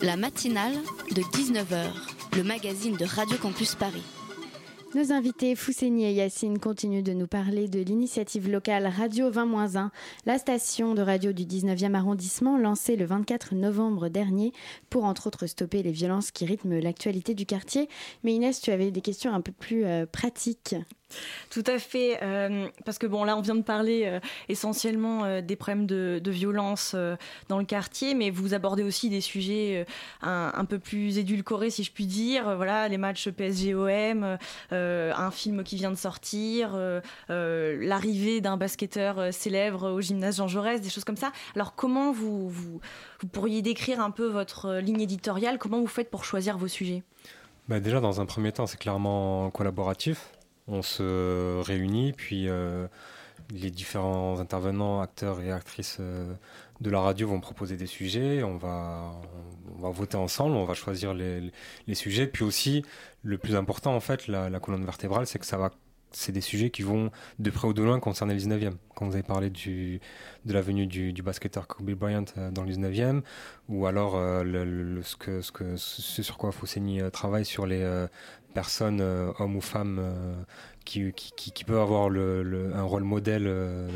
La 0.00 0.16
matinale 0.16 0.74
de 1.10 1.22
19h, 1.22 1.90
le 2.36 2.44
magazine 2.44 2.96
de 2.96 3.04
Radio 3.04 3.36
Campus 3.36 3.74
Paris. 3.74 4.04
Nos 4.94 5.10
invités 5.10 5.56
Fousséni 5.56 6.04
et 6.04 6.12
Yacine 6.12 6.60
continuent 6.60 7.02
de 7.02 7.12
nous 7.14 7.26
parler 7.26 7.66
de 7.66 7.80
l'initiative 7.80 8.48
locale 8.48 8.86
Radio 8.86 9.28
20-1, 9.28 9.88
la 10.24 10.38
station 10.38 10.94
de 10.94 11.02
radio 11.02 11.32
du 11.32 11.42
19e 11.42 11.94
arrondissement 11.94 12.56
lancée 12.56 12.94
le 12.94 13.06
24 13.06 13.56
novembre 13.56 14.08
dernier 14.08 14.52
pour 14.88 15.02
entre 15.02 15.26
autres 15.26 15.48
stopper 15.48 15.82
les 15.82 15.90
violences 15.90 16.30
qui 16.30 16.46
rythment 16.46 16.78
l'actualité 16.78 17.34
du 17.34 17.44
quartier. 17.44 17.88
Mais 18.22 18.34
Inès, 18.34 18.60
tu 18.60 18.70
avais 18.70 18.92
des 18.92 19.00
questions 19.00 19.34
un 19.34 19.40
peu 19.40 19.50
plus 19.50 19.84
euh, 19.84 20.06
pratiques. 20.06 20.76
Tout 21.50 21.62
à 21.66 21.78
fait, 21.78 22.18
euh, 22.22 22.68
parce 22.84 22.98
que 22.98 23.06
bon, 23.06 23.24
là, 23.24 23.36
on 23.36 23.40
vient 23.40 23.54
de 23.54 23.62
parler 23.62 24.04
euh, 24.06 24.20
essentiellement 24.48 25.24
euh, 25.24 25.40
des 25.40 25.56
problèmes 25.56 25.86
de, 25.86 26.20
violence 26.34 26.96
dans 27.48 27.58
le 27.58 27.64
quartier, 27.64 28.14
mais 28.14 28.30
vous 28.30 28.54
abordez 28.54 28.82
aussi 28.82 29.08
des 29.08 29.20
sujets 29.20 29.86
un, 30.20 30.64
peu 30.64 30.80
plus 30.80 31.18
édulcorés, 31.18 31.70
si 31.70 31.84
je 31.84 31.92
puis 31.92 32.06
dire. 32.06 32.56
Voilà, 32.56 32.88
les 32.88 32.98
matchs 32.98 33.28
PSG-OM, 33.28 34.36
un 34.72 35.30
film 35.30 35.62
qui 35.62 35.76
vient 35.76 35.92
de 35.92 35.96
sortir, 35.96 36.76
l'arrivée 37.28 38.40
d'un 38.40 38.56
basketteur 38.56 39.32
célèbre 39.32 39.92
au 39.92 40.00
gymnase 40.00 40.38
Jean 40.38 40.48
Jaurès, 40.48 40.80
des 40.80 40.90
choses 40.90 41.04
comme 41.04 41.16
ça. 41.16 41.30
Alors, 41.54 41.76
comment 41.76 42.10
vous, 42.10 42.48
vous, 42.48 42.80
vous 43.20 43.28
pourriez 43.28 43.62
décrire 43.62 44.00
un 44.00 44.10
peu 44.10 44.26
votre 44.26 44.78
ligne 44.78 45.02
éditoriale? 45.02 45.58
Comment 45.58 45.80
vous 45.80 45.86
faites 45.86 46.10
pour 46.10 46.24
choisir 46.24 46.58
vos 46.58 46.68
sujets? 46.68 47.04
Bah, 47.68 47.78
déjà, 47.78 48.00
dans 48.00 48.20
un 48.20 48.26
premier 48.26 48.50
temps, 48.50 48.66
c'est 48.66 48.78
clairement 48.78 49.50
collaboratif. 49.50 50.32
On 50.66 50.80
se 50.80 51.60
réunit, 51.60 52.12
puis 52.12 52.48
euh, 52.48 52.86
les 53.50 53.70
différents 53.70 54.40
intervenants, 54.40 55.02
acteurs 55.02 55.40
et 55.42 55.52
actrices 55.52 55.98
euh, 56.00 56.32
de 56.80 56.90
la 56.90 57.00
radio 57.00 57.28
vont 57.28 57.40
proposer 57.40 57.76
des 57.76 57.86
sujets. 57.86 58.42
On 58.42 58.56
va, 58.56 59.12
on 59.76 59.82
va 59.82 59.90
voter 59.90 60.16
ensemble, 60.16 60.56
on 60.56 60.64
va 60.64 60.74
choisir 60.74 61.12
les, 61.12 61.52
sujets. 61.92 62.26
Puis 62.26 62.44
aussi, 62.44 62.82
le 63.22 63.36
plus 63.36 63.56
important, 63.56 63.94
en 63.94 64.00
fait, 64.00 64.26
la, 64.26 64.58
colonne 64.58 64.84
vertébrale, 64.84 65.26
c'est 65.26 65.38
que 65.38 65.46
ça 65.46 65.58
va 65.58 65.70
c'est 66.16 66.30
des 66.30 66.40
sujets 66.40 66.70
qui 66.70 66.82
vont 66.82 67.10
de 67.40 67.50
près 67.50 67.66
ou 67.66 67.72
de 67.72 67.82
loin 67.82 67.98
concerner 67.98 68.34
le 68.34 68.40
19e. 68.40 68.74
Quand 68.94 69.04
vous 69.04 69.14
avez 69.14 69.24
parlé 69.24 69.50
de 69.50 69.98
la 70.44 70.60
venue 70.60 70.86
du, 70.86 71.22
basketteur 71.24 71.66
Kobe 71.66 71.90
Bryant 71.90 72.24
euh, 72.38 72.52
dans 72.52 72.62
le 72.62 72.70
19e, 72.70 73.22
ou 73.68 73.86
alors 73.86 74.16
le, 74.44 75.02
ce, 75.02 75.16
que, 75.16 75.40
ce, 75.40 75.50
que, 75.50 75.76
sur 75.76 76.38
quoi 76.38 76.52
Fosséni 76.52 77.00
travaille 77.10 77.44
sur 77.44 77.66
les 77.66 78.06
personnes, 78.54 79.00
euh, 79.00 79.32
hommes 79.38 79.56
ou 79.56 79.60
femmes, 79.60 79.98
euh, 80.00 80.34
qui, 80.84 81.12
qui, 81.12 81.64
peuvent 81.64 81.80
avoir 81.80 82.08
le, 82.08 82.42
le- 82.42 82.74
un 82.74 82.82
rôle 82.82 83.04
modèle 83.04 83.44
euh, 83.46 83.88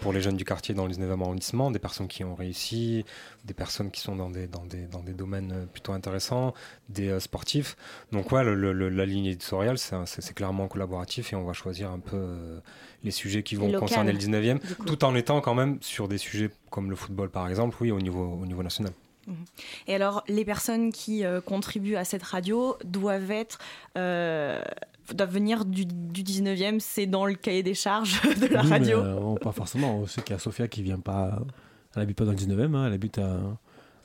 pour 0.00 0.12
les 0.14 0.22
jeunes 0.22 0.38
du 0.38 0.44
quartier 0.46 0.74
dans 0.74 0.86
le 0.86 0.92
19e 0.92 1.20
arrondissement, 1.20 1.70
des 1.70 1.78
personnes 1.78 2.08
qui 2.08 2.24
ont 2.24 2.34
réussi, 2.34 3.04
des 3.44 3.52
personnes 3.52 3.90
qui 3.90 4.00
sont 4.00 4.16
dans 4.16 4.30
des, 4.30 4.46
dans 4.46 4.64
des, 4.64 4.86
dans 4.86 5.00
des 5.02 5.12
domaines 5.12 5.66
plutôt 5.72 5.92
intéressants, 5.92 6.54
des 6.88 7.08
euh, 7.08 7.20
sportifs. 7.20 7.76
Donc 8.10 8.32
ouais, 8.32 8.42
le- 8.42 8.54
le- 8.54 8.72
le- 8.72 8.88
la 8.88 9.04
ligne 9.04 9.26
éditoriale, 9.26 9.76
c'est 9.78 10.34
clairement 10.34 10.66
collaboratif 10.68 11.32
et 11.34 11.36
on 11.36 11.44
va 11.44 11.52
choisir 11.52 11.90
un 11.90 11.98
peu 12.00 12.16
euh, 12.16 12.60
les 13.04 13.10
sujets 13.10 13.42
qui 13.42 13.56
vont 13.56 13.66
local, 13.66 13.80
concerner 13.80 14.12
le 14.12 14.18
19e, 14.18 14.58
du 14.66 14.74
coup. 14.74 14.84
tout 14.86 15.04
en 15.04 15.14
étant 15.14 15.40
quand 15.42 15.54
même 15.54 15.76
sur 15.82 16.08
des 16.08 16.18
sujets 16.18 16.50
comme 16.70 16.88
le 16.88 16.96
football 16.96 17.28
par 17.30 17.46
exemple, 17.48 17.76
oui, 17.82 17.90
au 17.90 18.00
niveau, 18.00 18.24
au 18.42 18.46
niveau 18.46 18.62
national. 18.62 18.92
Mhm. 19.26 19.34
Et 19.86 19.94
alors, 19.94 20.24
les 20.28 20.44
personnes 20.44 20.92
qui 20.92 21.24
euh, 21.24 21.40
contribuent 21.40 21.96
à 21.96 22.04
cette 22.04 22.22
radio 22.22 22.76
doivent 22.84 23.30
être, 23.30 23.58
euh, 23.98 24.60
doivent 25.14 25.32
venir 25.32 25.64
du, 25.64 25.84
du 25.86 26.22
19e, 26.22 26.80
c'est 26.80 27.06
dans 27.06 27.26
le 27.26 27.34
cahier 27.34 27.62
des 27.62 27.74
charges 27.74 28.20
de 28.40 28.46
la 28.46 28.62
Oui, 28.62 28.68
mais, 28.68 28.78
radio. 28.78 28.98
euh, 28.98 29.34
pas 29.36 29.52
forcément. 29.52 29.98
On 29.98 30.06
sait 30.06 30.22
qu'il 30.22 30.32
y 30.32 30.36
a 30.36 30.38
Sophia 30.38 30.68
qui 30.68 30.82
vient 30.82 31.00
pas. 31.00 31.38
Elle 31.96 32.02
habite 32.02 32.16
pas 32.16 32.24
dans 32.24 32.32
le 32.32 32.36
19e, 32.38 32.74
hein, 32.74 32.86
elle 32.86 32.92
habite 32.92 33.18
à- 33.18 33.40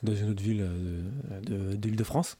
dans 0.02 0.14
une 0.14 0.30
autre 0.30 0.42
ville 0.42 0.60
euh, 0.62 1.00
de, 1.42 1.76
de, 1.76 1.88
l'île 1.88 1.96
de 1.96 2.04
France. 2.04 2.36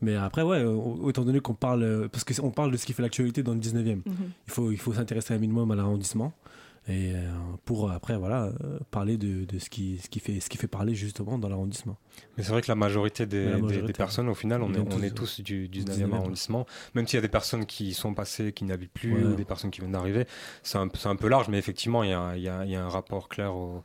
Mais 0.00 0.14
après, 0.16 0.42
ouais, 0.42 0.58
euh, 0.58 0.70
autant 0.74 1.22
donné 1.24 1.40
qu'on 1.40 1.54
parle. 1.54 1.82
euh, 1.82 2.08
Parce 2.08 2.24
qu'on 2.24 2.50
parle 2.50 2.70
de 2.70 2.76
ce 2.76 2.84
qui 2.86 2.92
fait 2.92 3.02
l'actualité 3.02 3.42
dans 3.42 3.52
le 3.54 3.60
19e. 3.60 3.96
Mhm. 4.04 4.04
Il 4.46 4.52
faut, 4.52 4.70
il 4.70 4.78
faut 4.78 4.92
s'intéresser 4.92 5.34
un 5.34 5.38
minimum 5.38 5.70
à 5.70 5.76
l'arrondissement. 5.76 6.32
Et 6.86 7.12
euh, 7.14 7.30
pour 7.64 7.90
après, 7.90 8.16
voilà, 8.18 8.52
euh, 8.62 8.78
parler 8.90 9.16
de, 9.16 9.46
de 9.46 9.58
ce, 9.58 9.70
qui, 9.70 9.98
ce, 10.02 10.08
qui 10.10 10.20
fait, 10.20 10.38
ce 10.40 10.50
qui 10.50 10.58
fait 10.58 10.66
parler 10.68 10.94
justement 10.94 11.38
dans 11.38 11.48
l'arrondissement. 11.48 11.96
Mais 12.36 12.42
c'est 12.44 12.50
vrai 12.52 12.60
que 12.60 12.70
la 12.70 12.74
majorité 12.74 13.24
des, 13.24 13.38
Mais 13.38 13.44
la 13.52 13.56
des- 13.56 13.62
majorité, 13.62 13.86
des 13.86 13.92
personnes, 13.94 14.28
au 14.28 14.34
final, 14.34 14.62
on, 14.62 14.68
est, 14.68 14.72
viennent 14.74 14.86
on 14.92 14.96
tous, 14.98 15.04
est 15.04 15.10
tous 15.10 15.40
du, 15.40 15.66
du 15.68 15.82
du 15.82 15.90
19e 15.90 15.96
19e, 16.04 16.10
ouais. 16.10 16.16
arrondissement. 16.18 16.66
Même 16.94 17.06
s'il 17.06 17.16
y 17.16 17.18
a 17.18 17.22
des 17.22 17.28
personnes 17.28 17.64
qui 17.64 17.94
sont 17.94 18.12
passées, 18.12 18.52
qui 18.52 18.64
n'habitent 18.64 18.92
plus, 18.92 19.14
Ouais. 19.14 19.22
ou 19.32 19.34
des 19.34 19.46
personnes 19.46 19.70
qui 19.70 19.80
viennent 19.80 19.92
d'arriver, 19.92 20.26
c'est 20.62 20.76
un, 20.76 20.88
un 21.06 21.16
peu 21.16 21.28
large, 21.28 21.48
mais 21.48 21.56
effectivement, 21.58 22.02
il 22.02 22.10
y 22.10 22.12
a, 22.12 22.36
il 22.36 22.42
y 22.42 22.48
a- 22.50 22.64
il 22.66 22.70
y 22.70 22.76
a 22.76 22.84
un 22.84 22.88
rapport 22.90 23.30
clair 23.30 23.56
au, 23.56 23.82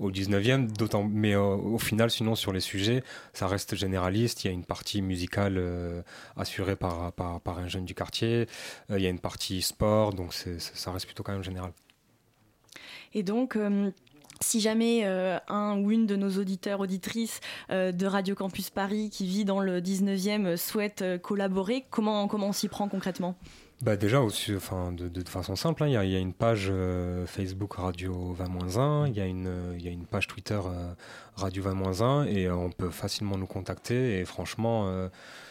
au 0.00 0.10
19e, 0.10 0.66
d'autant, 0.72 1.04
mais 1.04 1.34
euh, 1.36 1.40
au 1.40 1.78
final, 1.78 2.10
sinon, 2.10 2.34
sur 2.34 2.52
les 2.52 2.60
sujets, 2.60 3.04
ça 3.32 3.46
reste 3.46 3.76
généraliste. 3.76 4.42
Il 4.44 4.48
y 4.48 4.50
a 4.50 4.52
une 4.52 4.64
partie 4.64 5.02
musicale 5.02 5.54
euh, 5.56 6.02
assurée 6.36 6.74
par, 6.74 7.12
par, 7.12 7.40
par 7.42 7.58
un 7.58 7.68
jeune 7.68 7.84
du 7.84 7.94
quartier, 7.94 8.48
Euh, 8.90 8.98
il 8.98 9.02
y 9.04 9.06
a 9.06 9.10
une 9.10 9.20
partie 9.20 9.62
sport, 9.62 10.14
donc 10.14 10.32
ça 10.32 10.90
reste 10.90 11.06
plutôt 11.06 11.22
quand 11.22 11.32
même 11.32 11.44
général. 11.44 11.70
Et 13.12 13.22
donc, 13.22 13.56
euh, 13.56 13.90
si 14.40 14.60
jamais 14.60 15.02
euh, 15.04 15.38
un 15.48 15.78
ou 15.78 15.90
une 15.90 16.06
de 16.06 16.16
nos 16.16 16.30
auditeurs, 16.38 16.80
auditrices 16.80 17.40
euh, 17.70 17.92
de 17.92 18.06
Radio 18.06 18.34
Campus 18.34 18.70
Paris 18.70 19.10
qui 19.10 19.26
vit 19.26 19.44
dans 19.44 19.60
le 19.60 19.80
19e 19.80 20.46
euh, 20.46 20.56
souhaite 20.56 21.04
collaborer, 21.22 21.84
comment, 21.90 22.26
comment 22.26 22.48
on 22.48 22.52
s'y 22.52 22.68
prend 22.68 22.88
concrètement? 22.88 23.36
Bah 23.82 23.96
déjà, 23.96 24.20
aussi, 24.20 24.54
enfin, 24.54 24.92
de, 24.92 25.24
façon 25.24 25.56
simple, 25.56 25.84
hein, 25.84 25.88
il 25.88 25.92
y, 25.92 26.16
a, 26.16 26.18
une 26.18 26.34
page 26.34 26.70
Facebook 27.24 27.72
Radio 27.72 28.36
20-1, 28.38 29.06
il 29.08 29.14
y, 29.14 29.16
y 29.82 29.88
a 29.88 29.90
une 29.90 30.04
page 30.04 30.26
Twitter 30.26 30.60
Radio 31.34 31.62
20-1 31.62 32.26
et 32.26 32.50
on 32.50 32.70
peut 32.70 32.90
facilement 32.90 33.38
nous 33.38 33.46
contacter. 33.46 34.20
Et 34.20 34.26
franchement, 34.26 35.08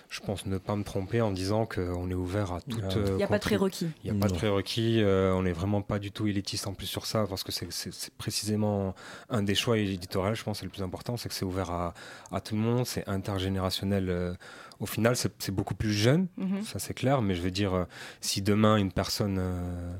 je 0.09 0.19
pense 0.21 0.45
ne 0.47 0.57
pas 0.57 0.75
me 0.75 0.83
tromper 0.83 1.21
en 1.21 1.31
disant 1.31 1.65
qu'on 1.67 2.09
est 2.09 2.15
ouvert 2.15 2.51
à 2.51 2.61
toute. 2.61 2.83
Euh, 2.97 3.05
Il 3.11 3.15
n'y 3.17 3.23
a 3.23 3.27
pas 3.27 3.37
de 3.37 3.43
prérequis. 3.43 3.87
Il 4.03 4.11
n'y 4.11 4.17
a 4.17 4.19
pas 4.19 4.27
de 4.27 4.33
prérequis. 4.33 5.01
on 5.05 5.43
n'est 5.43 5.51
vraiment 5.53 5.81
pas 5.83 5.99
du 5.99 6.11
tout 6.11 6.25
élitiste 6.27 6.65
en 6.67 6.73
plus 6.73 6.87
sur 6.87 7.05
ça 7.05 7.25
parce 7.29 7.43
que 7.43 7.51
c'est- 7.51 7.69
précisément 8.17 8.95
un 9.29 9.43
des 9.43 9.55
choix 9.55 9.77
éditoriaux. 9.77 10.33
Je 10.35 10.43
pense 10.43 10.59
c'est 10.59 10.65
le 10.65 10.71
plus 10.71 10.81
important, 10.83 11.15
c'est 11.15 11.29
que 11.29 11.35
c'est 11.35 11.45
ouvert 11.45 11.69
à, 11.71 11.93
à 12.31 12.41
tout 12.41 12.55
le 12.55 12.61
monde, 12.61 12.85
c'est 12.85 13.07
intergénérationnel. 13.07 14.09
euh, 14.09 14.33
au 14.79 14.85
final, 14.85 15.15
c'est 15.17 15.51
beaucoup 15.51 15.75
plus 15.75 15.91
jeune, 15.91 16.27
Mhm. 16.37 16.63
ça 16.63 16.79
c'est 16.79 16.93
clair. 16.93 17.21
Mais 17.21 17.35
je 17.35 17.41
veux 17.41 17.51
dire, 17.51 17.73
euh, 17.73 17.83
si 18.21 18.41
demain 18.41 18.77
une 18.77 18.91
personne, 18.93 19.37
euh, 19.37 19.91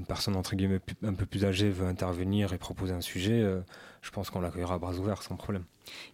une 0.00 0.06
personne 0.06 0.34
entre 0.34 0.56
guillemets 0.56 0.80
un 1.02 1.12
peu 1.12 1.26
plus 1.26 1.44
âgée 1.44 1.68
veut 1.70 1.86
intervenir 1.86 2.52
et 2.54 2.58
proposer 2.58 2.92
un 2.94 3.02
sujet, 3.02 3.40
euh, 3.42 3.60
je 4.00 4.10
pense 4.10 4.30
qu'on 4.30 4.40
l'accueillera 4.40 4.74
à 4.74 4.78
bras 4.78 4.94
ouverts 4.94 5.22
sans 5.22 5.36
problème. 5.36 5.64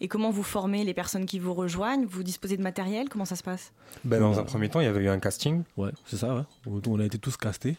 Et 0.01 0.09
comment 0.09 0.31
vous 0.31 0.43
formez 0.43 0.83
les 0.85 0.93
personnes 0.95 1.25
qui 1.25 1.39
vous 1.39 1.55
rejoignent? 1.55 2.05
Vous 2.05 2.23
disposez 2.25 2.57
de 2.57 2.63
matériel? 2.63 3.09
Comment 3.09 3.25
ça 3.25 3.37
se 3.37 3.43
passe? 3.45 3.73
Ben, 4.05 4.21
dans 4.21 4.37
Euh, 4.37 4.41
un 4.41 4.45
premier 4.45 4.69
temps, 4.69 4.81
il 4.81 4.85
y 4.85 4.89
avait 4.89 5.05
eu 5.05 5.09
un 5.09 5.21
casting. 5.21 5.63
Ouais, 5.77 5.93
c'est 6.05 6.17
ça, 6.17 6.35
ouais. 6.35 6.43
On 6.87 6.99
a 6.99 7.05
été 7.05 7.19
tous 7.19 7.37
castés. 7.37 7.77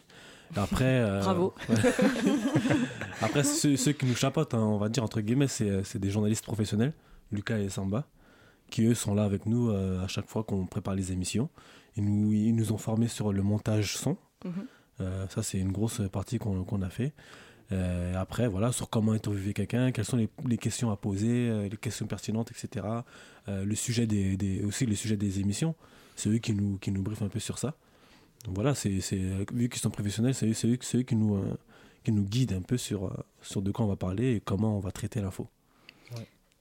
Et 0.56 0.58
Après, 0.58 0.84
euh, 1.04 1.20
Bravo. 1.20 1.52
ouais. 1.68 1.76
Après, 3.20 3.44
ceux, 3.44 3.76
ceux 3.76 3.92
qui 3.92 4.06
nous 4.06 4.14
chapotent, 4.14 4.54
hein, 4.54 4.60
on 4.62 4.78
va 4.78 4.88
dire 4.88 5.02
entre 5.04 5.20
guillemets, 5.20 5.48
c'est 5.48 5.84
c'est 5.84 5.98
des 5.98 6.10
journalistes 6.10 6.44
professionnels, 6.44 6.92
Lucas 7.32 7.58
et 7.58 7.68
Samba, 7.68 8.06
qui 8.70 8.84
eux 8.86 8.94
sont 8.94 9.14
là 9.14 9.24
avec 9.24 9.44
nous 9.46 9.70
euh, 9.70 10.02
à 10.02 10.08
chaque 10.08 10.26
fois 10.28 10.44
qu'on 10.44 10.66
prépare 10.66 10.94
les 10.94 11.12
émissions. 11.12 11.50
Ils 11.96 12.04
nous, 12.04 12.32
ils 12.32 12.54
nous 12.54 12.72
ont 12.72 12.78
formés 12.78 13.08
sur 13.08 13.32
le 13.32 13.42
montage 13.42 13.96
son. 13.96 14.16
Mhm. 14.44 14.66
Ça, 15.28 15.42
c'est 15.42 15.58
une 15.58 15.72
grosse 15.72 16.00
partie 16.10 16.38
qu'on 16.38 16.82
a 16.82 16.90
fait. 16.90 17.12
Euh, 17.70 18.14
après, 18.16 18.48
voilà, 18.48 18.72
sur 18.72 18.88
comment 18.88 19.12
interviewer 19.12 19.52
quelqu'un, 19.52 19.92
quelles 19.92 20.04
sont 20.06 20.16
les, 20.46 20.56
questions 20.58 20.90
à 20.90 20.96
poser, 20.96 21.50
euh, 21.50 21.68
les 21.68 21.76
questions 21.76 22.06
pertinentes, 22.06 22.50
etc. 22.50 22.86
Euh, 23.48 23.64
le 23.64 23.74
sujet 23.74 24.06
des, 24.06 24.62
aussi 24.64 24.86
le 24.86 24.94
sujet 24.94 25.16
des 25.18 25.40
émissions, 25.40 25.74
c'est 26.16 26.30
eux 26.30 26.38
qui 26.38 26.54
nous, 26.54 26.78
qui 26.78 26.90
nous 26.90 27.02
briefent 27.02 27.22
un 27.22 27.28
peu 27.28 27.40
sur 27.40 27.58
ça. 27.58 27.74
Donc 28.44 28.54
voilà, 28.54 28.74
c'est, 28.74 29.00
euh, 29.12 29.44
vu 29.52 29.68
qu'ils 29.68 29.82
sont 29.82 29.90
professionnels, 29.90 30.34
c'est 30.34 30.46
eux, 30.46 30.54
eux- 30.64 30.78
eux 30.96 31.02
qui, 31.02 31.14
nous, 31.16 31.34
euh, 31.36 31.58
qui 32.04 32.12
nous 32.12 32.24
guident 32.24 32.54
un 32.54 32.62
peu 32.62 32.78
sur, 32.78 33.06
euh, 33.06 33.10
sur 33.42 33.60
de 33.60 33.70
quoi 33.70 33.84
on 33.84 33.88
va 33.88 33.96
parler 33.96 34.36
et 34.36 34.40
comment 34.40 34.76
on 34.76 34.80
va 34.80 34.90
traiter 34.90 35.20
l'info. 35.20 35.46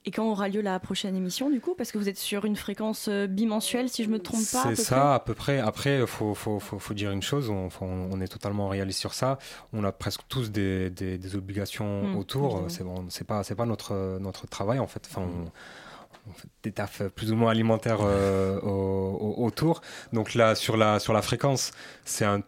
Et 0.07 0.11
quand 0.11 0.25
aura 0.25 0.47
lieu 0.47 0.61
la 0.61 0.79
prochaine 0.79 1.17
émission, 1.17 1.49
du 1.49 1.59
coup 1.59 1.75
Parce 1.77 1.91
que 1.91 1.97
vous 1.97 2.07
êtes 2.07 2.17
sur 2.17 2.45
une 2.45 2.55
fréquence 2.55 3.09
euh, 3.09 3.27
bimensuelle, 3.27 3.89
si 3.89 4.05
je 4.05 4.09
me 4.09 4.19
trompe 4.19 4.39
pas. 4.53 4.63
C'est 4.73 4.75
ça, 4.77 5.13
à 5.15 5.19
peu 5.19 5.33
près. 5.33 5.59
Après, 5.59 5.99
il 5.99 6.07
faut, 6.07 6.33
faut, 6.33 6.59
faut, 6.59 6.79
faut 6.79 6.93
dire 6.93 7.11
une 7.11 7.21
chose, 7.21 7.49
on, 7.49 7.67
on 7.81 8.21
est 8.21 8.27
totalement 8.29 8.69
réaliste 8.69 8.99
sur 9.01 9.13
ça. 9.13 9.37
On 9.73 9.83
a 9.83 9.91
presque 9.91 10.21
tous 10.29 10.49
des, 10.49 10.89
des, 10.89 11.17
des 11.17 11.35
obligations 11.35 12.03
Mm, 12.03 12.15
autour. 12.15 12.63
C'est 12.69 12.83
bon, 12.85 13.05
c'est 13.09 13.27
pas, 13.27 13.43
pas 13.43 13.65
notre, 13.65 14.17
notre 14.21 14.47
travail, 14.47 14.79
en 14.79 14.87
fait. 14.87 15.05
Enfin, 15.11 15.23
on, 15.27 15.51
on 16.29 16.33
fait 16.33 16.47
des 16.63 16.71
tafs 16.71 17.03
plus 17.15 17.31
ou 17.33 17.35
moins 17.35 17.51
alimentaires 17.51 17.99
euh, 18.01 18.59
au- 18.61 19.17
au- 19.39 19.45
autour. 19.45 19.81
Donc 20.13 20.35
là, 20.35 20.55
sur 20.55 20.77
la, 20.77 20.99
sur 20.99 21.11
la 21.13 21.21
fréquence, 21.21 21.71
c'est 22.05 22.23
un 22.25 22.41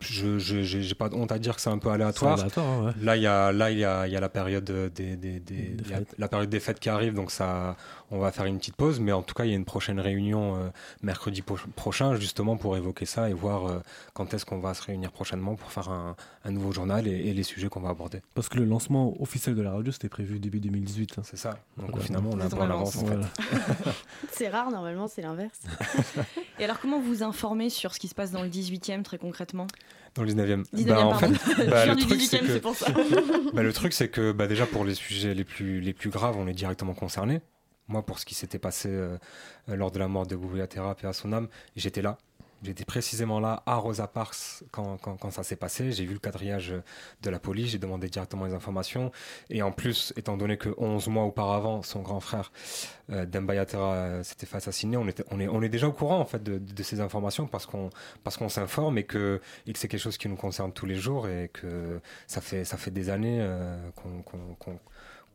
je 0.00 0.38
j'ai 0.38 0.94
pas 0.94 1.08
honte 1.12 1.32
à 1.32 1.38
dire 1.38 1.56
que 1.56 1.60
c'est 1.60 1.70
un 1.70 1.78
peu 1.78 1.90
aléatoire. 1.90 2.38
Hein, 2.58 2.94
là, 3.00 3.16
il 3.16 3.22
y 3.22 3.26
a 3.26 3.50
là 3.52 3.70
il 3.70 3.78
y 3.78 3.84
a, 3.84 4.06
y 4.06 4.16
a 4.16 4.20
la 4.20 4.28
période 4.28 4.64
des, 4.64 5.16
des, 5.16 5.40
des, 5.40 5.76
la 6.18 6.28
période 6.28 6.50
des 6.50 6.60
fêtes 6.60 6.80
qui 6.80 6.90
arrive, 6.90 7.14
donc 7.14 7.30
ça 7.30 7.76
on 8.10 8.18
va 8.18 8.30
faire 8.30 8.44
une 8.44 8.58
petite 8.58 8.76
pause, 8.76 9.00
mais 9.00 9.12
en 9.12 9.22
tout 9.22 9.34
cas 9.34 9.44
il 9.44 9.50
y 9.50 9.52
a 9.52 9.56
une 9.56 9.64
prochaine 9.64 9.98
réunion 9.98 10.56
euh, 10.56 10.68
mercredi 11.02 11.42
prochain 11.42 12.14
justement 12.16 12.56
pour 12.56 12.76
évoquer 12.76 13.06
ça 13.06 13.30
et 13.30 13.32
voir 13.32 13.66
euh, 13.66 13.80
quand 14.12 14.32
est-ce 14.34 14.44
qu'on 14.44 14.60
va 14.60 14.74
se 14.74 14.82
réunir 14.82 15.10
prochainement 15.10 15.56
pour 15.56 15.72
faire 15.72 15.88
un, 15.88 16.14
un 16.44 16.50
nouveau 16.50 16.72
journal 16.72 17.06
et, 17.08 17.32
les 17.32 17.42
sujets 17.42 17.68
qu'on 17.68 17.80
va 17.80 17.90
aborder. 17.90 18.22
Parce 18.34 18.48
que 18.48 18.58
le 18.58 18.64
lancement 18.64 19.20
officiel 19.20 19.54
de 19.54 19.62
la 19.62 19.72
radio 19.72 19.92
c'était 19.92 20.08
prévu 20.08 20.38
début 20.38 20.60
2018. 20.60 21.16
Hein. 21.18 21.22
C'est 21.24 21.36
ça. 21.36 21.58
Donc 21.76 21.98
finalement 22.00 22.30
on 22.32 22.40
a 22.40 22.44
un 22.44 22.48
peu 22.48 22.56
en 22.56 22.70
avance. 22.70 22.96
En 22.96 23.06
fait. 23.06 23.18
c'est 24.30 24.48
rare 24.48 24.70
normalement 24.70 25.08
c'est 25.08 25.22
l'inverse. 25.22 25.60
et 26.58 26.64
alors 26.64 26.80
comment 26.80 27.00
vous 27.00 27.22
informez 27.22 27.70
sur 27.70 27.94
ce 27.94 27.98
qui 27.98 28.08
se 28.08 28.14
passe 28.14 28.30
dans 28.30 28.42
le 28.42 28.48
18e 28.48 29.02
très 29.02 29.18
concrètement? 29.18 29.66
Dans 30.14 30.22
le 30.22 30.30
19e. 30.30 30.64
19e 30.74 30.86
bah, 30.86 31.06
en 31.06 31.14
fait, 31.14 31.28
bah, 31.68 31.86
le, 31.86 31.96
truc, 31.96 32.20
c'est 32.20 32.60
pour 32.60 32.74
ça. 32.74 32.86
bah, 33.52 33.62
le 33.62 33.72
truc, 33.72 33.92
c'est 33.92 34.08
que 34.08 34.32
bah, 34.32 34.46
déjà 34.46 34.66
pour 34.66 34.84
les 34.84 34.94
sujets 34.94 35.34
les 35.34 35.44
plus, 35.44 35.80
les 35.80 35.92
plus 35.92 36.10
graves, 36.10 36.36
on 36.38 36.46
est 36.46 36.54
directement 36.54 36.94
concerné. 36.94 37.40
Moi, 37.88 38.04
pour 38.04 38.18
ce 38.18 38.26
qui 38.26 38.34
s'était 38.34 38.58
passé 38.58 38.88
euh, 38.90 39.16
lors 39.68 39.92
de 39.92 39.98
la 39.98 40.08
mort 40.08 40.26
de 40.26 40.34
Bouvier 40.34 40.66
Thérapie 40.66 41.04
et 41.04 41.08
à 41.08 41.12
son 41.12 41.32
âme, 41.32 41.48
j'étais 41.76 42.02
là. 42.02 42.18
J'étais 42.62 42.84
précisément 42.84 43.38
là 43.38 43.62
à 43.66 43.76
Rosa 43.76 44.06
Parks 44.06 44.64
quand, 44.70 44.96
quand, 44.96 45.30
ça 45.30 45.42
s'est 45.42 45.56
passé. 45.56 45.92
J'ai 45.92 46.04
vu 46.04 46.14
le 46.14 46.18
quadrillage 46.18 46.74
de 47.22 47.30
la 47.30 47.38
police, 47.38 47.70
j'ai 47.70 47.78
demandé 47.78 48.08
directement 48.08 48.46
les 48.46 48.54
informations. 48.54 49.12
Et 49.50 49.62
en 49.62 49.72
plus, 49.72 50.12
étant 50.16 50.36
donné 50.36 50.56
que 50.56 50.70
11 50.78 51.08
mois 51.08 51.24
auparavant, 51.24 51.82
son 51.82 52.00
grand 52.00 52.20
frère 52.20 52.52
euh, 53.10 53.26
Dembayatera 53.26 53.94
euh, 53.94 54.22
s'était 54.22 54.46
fait 54.46 54.56
assassiner, 54.56 54.96
on, 54.96 55.06
était, 55.06 55.24
on, 55.30 55.38
est, 55.38 55.48
on 55.48 55.62
est 55.62 55.68
déjà 55.68 55.86
au 55.86 55.92
courant 55.92 56.18
en 56.18 56.24
fait 56.24 56.42
de, 56.42 56.82
ces 56.82 57.00
informations 57.00 57.46
parce 57.46 57.66
qu'on 57.66 57.90
parce 58.24 58.38
s'informe 58.48 58.98
et 58.98 59.04
que, 59.04 59.40
et 59.66 59.72
que 59.72 59.78
c'est 59.78 59.88
quelque 59.88 60.00
chose 60.00 60.18
qui 60.18 60.28
nous 60.28 60.36
concerne 60.36 60.72
tous 60.72 60.86
les 60.86 60.96
jours 60.96 61.28
et 61.28 61.50
que 61.52 62.00
ça 62.26 62.40
fait, 62.40 62.64
ça 62.64 62.76
fait 62.76 62.90
des 62.90 63.10
années 63.10 63.38
euh, 63.40 63.76
qu'on 63.94 64.78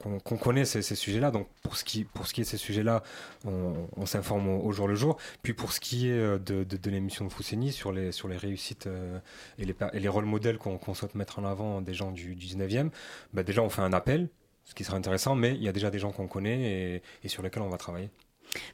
qu'on 0.01 0.37
connaît 0.37 0.65
ces, 0.65 0.81
sujets-là. 0.81 1.31
Donc 1.31 1.47
pour 1.61 1.77
ce 1.77 1.83
qui 1.83 2.03
pour 2.03 2.27
ce 2.27 2.33
qui 2.33 2.41
est 2.41 2.43
de 2.43 2.49
ces 2.49 2.57
sujets-là, 2.57 3.03
on, 3.45 4.05
s'informe 4.05 4.47
au, 4.49 4.71
jour 4.71 4.87
le 4.87 4.95
jour. 4.95 5.17
Puis 5.43 5.53
pour 5.53 5.71
ce 5.73 5.79
qui 5.79 6.09
est 6.09 6.13
euh, 6.13 6.37
de, 6.39 6.89
l'émission 6.89 7.25
de 7.25 7.31
Fousseni 7.31 7.71
sur 7.71 7.91
les 7.91 8.11
sur 8.11 8.27
les 8.27 8.37
réussites 8.37 8.87
euh, 8.87 9.19
et, 9.57 9.65
les, 9.65 9.75
les 9.93 10.07
rôles 10.07 10.25
modèles 10.25 10.57
qu'on 10.57 10.93
souhaite 10.93 11.15
mettre 11.15 11.39
en 11.39 11.45
avant 11.45 11.81
des 11.81 11.93
gens 11.93 12.11
du, 12.11 12.35
19e, 12.35 12.89
bah 13.33 13.43
déjà 13.43 13.61
on 13.61 13.69
fait 13.69 13.81
un 13.81 13.93
appel, 13.93 14.29
ce 14.65 14.73
qui 14.73 14.83
serait 14.83 14.97
intéressant, 14.97 15.35
mais 15.35 15.55
il 15.55 15.63
y 15.63 15.67
a 15.67 15.71
déjà 15.71 15.89
des 15.89 15.99
gens 15.99 16.11
qu'on 16.11 16.27
connaît 16.27 17.01
et 17.23 17.27
sur 17.27 17.43
lesquels 17.43 17.63
on 17.63 17.69
va 17.69 17.77
travailler. 17.77 18.09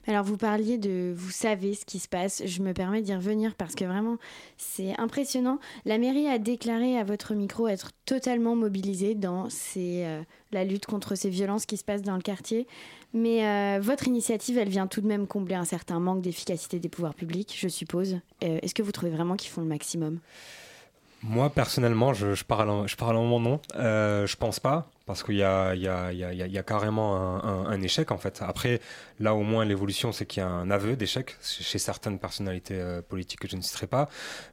Alors 0.08 0.24
vous 0.24 0.38
parliez 0.38 0.78
de 0.78 1.14
vous 1.16 1.32
savez 1.32 1.74
ce 1.74 1.86
qui 1.86 2.00
se 2.00 2.08
passe. 2.08 2.44
Je 2.46 2.62
me 2.62 2.74
permets 2.74 3.02
d'y 3.02 3.14
revenir 3.14 3.56
parce 3.56 3.76
que 3.76 3.86
vraiment 3.86 4.18
c'est 4.58 4.98
impressionnant. 5.00 5.60
La 5.86 5.98
mairie 5.98 6.28
a 6.28 6.40
déclaré 6.40 6.98
à 6.98 7.04
votre 7.04 7.34
micro 7.34 7.68
être 7.68 7.92
totalement 8.06 8.56
mobilisée 8.56 9.16
dans 9.16 9.48
euh, 9.78 10.24
la 10.52 10.64
lutte 10.64 10.86
contre 10.86 11.16
ces 11.16 11.30
violences 11.30 11.66
qui 11.66 11.78
se 11.78 11.84
passent 11.84 12.02
dans 12.02 12.16
le 12.16 12.22
quartier. 12.22 12.68
Mais 13.14 13.46
euh, 13.46 13.80
votre 13.82 14.08
initiative, 14.08 14.58
elle 14.58 14.70
vient 14.70 14.88
tout 14.88 15.02
de 15.02 15.08
même 15.08 15.28
combler 15.28 15.56
un 15.56 15.66
certain 15.66 16.00
manque 16.00 16.22
d'efficacité 16.22 16.80
des 16.80 16.90
pouvoirs 16.90 17.14
publics, 17.14 17.56
je 17.58 17.68
suppose. 17.68 18.20
Euh, 18.44 18.60
est-ce 18.62 18.74
que 18.74 18.84
vous 18.84 18.92
trouvez 18.92 19.12
vraiment 19.12 19.36
qu'ils 19.36 19.52
font 19.52 19.62
le 19.62 19.68
maximum? 19.68 20.20
Moi, 21.24 21.50
personnellement, 21.50 22.14
je, 22.14 22.44
parle, 22.44 22.88
je 22.88 22.96
parle 22.96 23.18
en 23.18 23.26
mon 23.26 23.40
nom. 23.40 23.60
je 23.74 24.36
pense 24.36 24.60
pas 24.60 24.90
parce 25.08 25.24
qu'il 25.24 25.36
y 25.36 25.40
y, 25.40 25.42
y, 25.42 26.52
y 26.52 26.58
a 26.58 26.64
carrément 26.64 27.16
un, 27.16 27.66
un, 27.66 27.82
échec 27.82 28.12
en 28.12 28.18
fait. 28.18 28.42
Après, 28.42 28.82
là 29.20 29.34
au 29.34 29.42
moins 29.42 29.64
l'évolution, 29.66 30.12
c'est 30.12 30.26
qu'il 30.26 30.44
y 30.44 30.46
a 30.46 30.50
un 30.50 30.70
aveu 30.70 30.98
d'échec 30.98 31.38
chez 31.42 31.80
certaines 31.80 32.20
personnalités 32.20 32.76
euh, 32.80 33.02
politiques 33.02 33.40
que 33.40 33.48
je 33.48 33.56
ne 33.56 33.62
citerai 33.62 33.88
pas. 33.88 34.10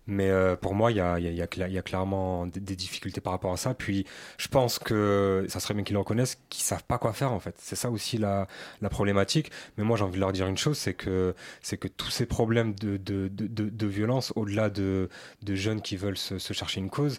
Mais 0.06 0.30
euh, 0.30 0.54
pour 0.54 0.74
moi, 0.74 0.92
il 0.92 0.98
y 0.98 1.00
a, 1.00 1.14
a, 1.14 1.18
a 1.18 1.82
clairement 1.82 2.46
des, 2.46 2.76
difficultés 2.76 3.20
par 3.20 3.32
rapport 3.32 3.52
à 3.52 3.56
ça. 3.56 3.74
Puis 3.74 4.06
je 4.38 4.46
pense 4.46 4.78
que 4.78 5.44
ça 5.48 5.58
serait 5.58 5.74
bien 5.74 5.82
qu'ils 5.82 5.94
le 5.94 6.00
reconnaissent, 6.00 6.38
qu'ils 6.48 6.62
savent 6.62 6.84
pas 6.84 6.98
quoi 6.98 7.12
faire 7.12 7.32
en 7.32 7.40
fait. 7.40 7.56
C'est 7.58 7.76
ça 7.76 7.90
aussi 7.90 8.16
la, 8.16 8.46
la 8.80 8.88
problématique. 8.88 9.50
Mais 9.76 9.82
moi, 9.82 9.96
j'ai 9.96 10.04
envie 10.04 10.14
de 10.14 10.20
leur 10.20 10.32
dire 10.32 10.46
une 10.46 10.56
chose, 10.56 10.78
c'est 10.78 10.94
que 10.94 11.34
c'est 11.62 11.78
que 11.78 11.88
tous 11.88 12.10
ces 12.10 12.26
problèmes 12.26 12.74
de, 12.74 12.96
de, 12.96 13.28
de, 13.28 13.68
de, 13.68 13.86
violence, 13.86 14.32
au-delà 14.36 14.70
de, 14.70 15.08
de 15.42 15.54
jeunes 15.56 15.82
qui 15.82 15.96
veulent 15.96 16.16
se, 16.16 16.38
se 16.38 16.52
chercher 16.52 16.80
une 16.80 16.90
cause, 16.90 17.18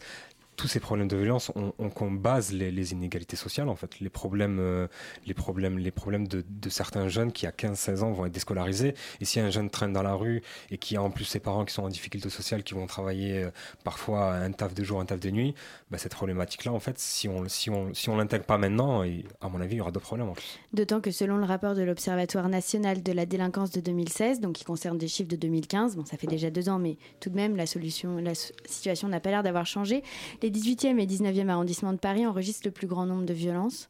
tous 0.55 0.67
ces 0.67 0.79
problèmes 0.79 1.07
de 1.07 1.17
violence, 1.17 1.51
on, 1.55 1.73
on, 1.77 2.11
base 2.11 2.51
les, 2.51 2.93
inégalités 2.93 3.35
sociales 3.35 3.67
en 3.69 3.75
fait, 3.75 3.99
les 3.99 4.09
problèmes, 4.09 4.59
euh, 4.59 4.87
les 5.25 5.33
problèmes, 5.33 5.77
les 5.77 5.91
problèmes 5.91 6.27
de, 6.27 6.43
certains 6.69 7.07
jeunes 7.09 7.31
qui 7.31 7.47
à 7.47 7.51
15-16 7.51 8.03
ans 8.03 8.11
vont 8.11 8.25
être 8.25 8.31
déscolarisés. 8.31 8.95
Et 9.21 9.25
si 9.25 9.39
un 9.39 9.49
jeune 9.49 9.69
traîne 9.69 9.93
dans 9.93 10.03
la 10.03 10.13
rue 10.13 10.41
et 10.71 10.77
qui 10.77 10.95
a 10.97 11.01
en 11.01 11.09
plus 11.09 11.25
ses 11.25 11.39
parents 11.39 11.65
qui 11.65 11.73
sont 11.73 11.83
en 11.83 11.89
difficulté 11.89 12.29
sociale, 12.29 12.63
qui 12.63 12.73
vont 12.73 12.85
travailler 12.85 13.43
euh, 13.43 13.51
parfois 13.83 14.33
un 14.33 14.51
taf 14.51 14.73
de 14.73 14.83
jour, 14.83 14.99
un 14.99 15.05
taf 15.05 15.19
de 15.19 15.29
nuit, 15.29 15.55
bah, 15.91 15.97
cette 15.97 16.15
problématique-là, 16.15 16.71
en 16.71 16.79
fait, 16.79 16.99
si 16.99 17.27
on 17.27 17.47
si 17.47 17.69
on 17.69 17.93
si 17.93 18.09
on 18.09 18.17
l'intègre 18.17 18.45
pas 18.45 18.57
maintenant, 18.57 19.03
à 19.41 19.49
mon 19.49 19.61
avis, 19.61 19.75
il 19.75 19.77
y 19.77 19.81
aura 19.81 19.91
d'autres 19.91 20.05
problèmes. 20.05 20.31
D'autant 20.73 21.01
que 21.01 21.11
selon 21.11 21.37
le 21.37 21.45
rapport 21.45 21.75
de 21.75 21.83
l'Observatoire 21.83 22.49
national 22.49 23.03
de 23.03 23.11
la 23.11 23.25
délinquance 23.25 23.71
de 23.71 23.81
2016, 23.81 24.39
donc 24.39 24.53
qui 24.53 24.63
concerne 24.63 24.97
des 24.97 25.07
chiffres 25.07 25.29
de 25.29 25.35
2015, 25.35 25.95
bon, 25.95 26.05
ça 26.05 26.17
fait 26.17 26.27
déjà 26.27 26.49
deux 26.49 26.69
ans, 26.69 26.79
mais 26.79 26.97
tout 27.19 27.29
de 27.29 27.35
même 27.35 27.55
la 27.55 27.65
solution, 27.65 28.17
la 28.17 28.33
situation 28.35 29.07
n'a 29.07 29.19
pas 29.19 29.31
l'air 29.31 29.43
d'avoir 29.43 29.65
changé. 29.65 30.03
Les 30.45 30.51
18e 30.51 30.99
et 30.99 31.08
19e 31.08 31.49
arrondissements 31.49 31.91
de 31.91 31.97
Paris 31.97 32.27
enregistrent 32.27 32.67
le 32.67 32.71
plus 32.71 32.86
grand 32.86 33.08
nombre 33.08 33.25
de 33.25 33.34
violences. 33.34 33.89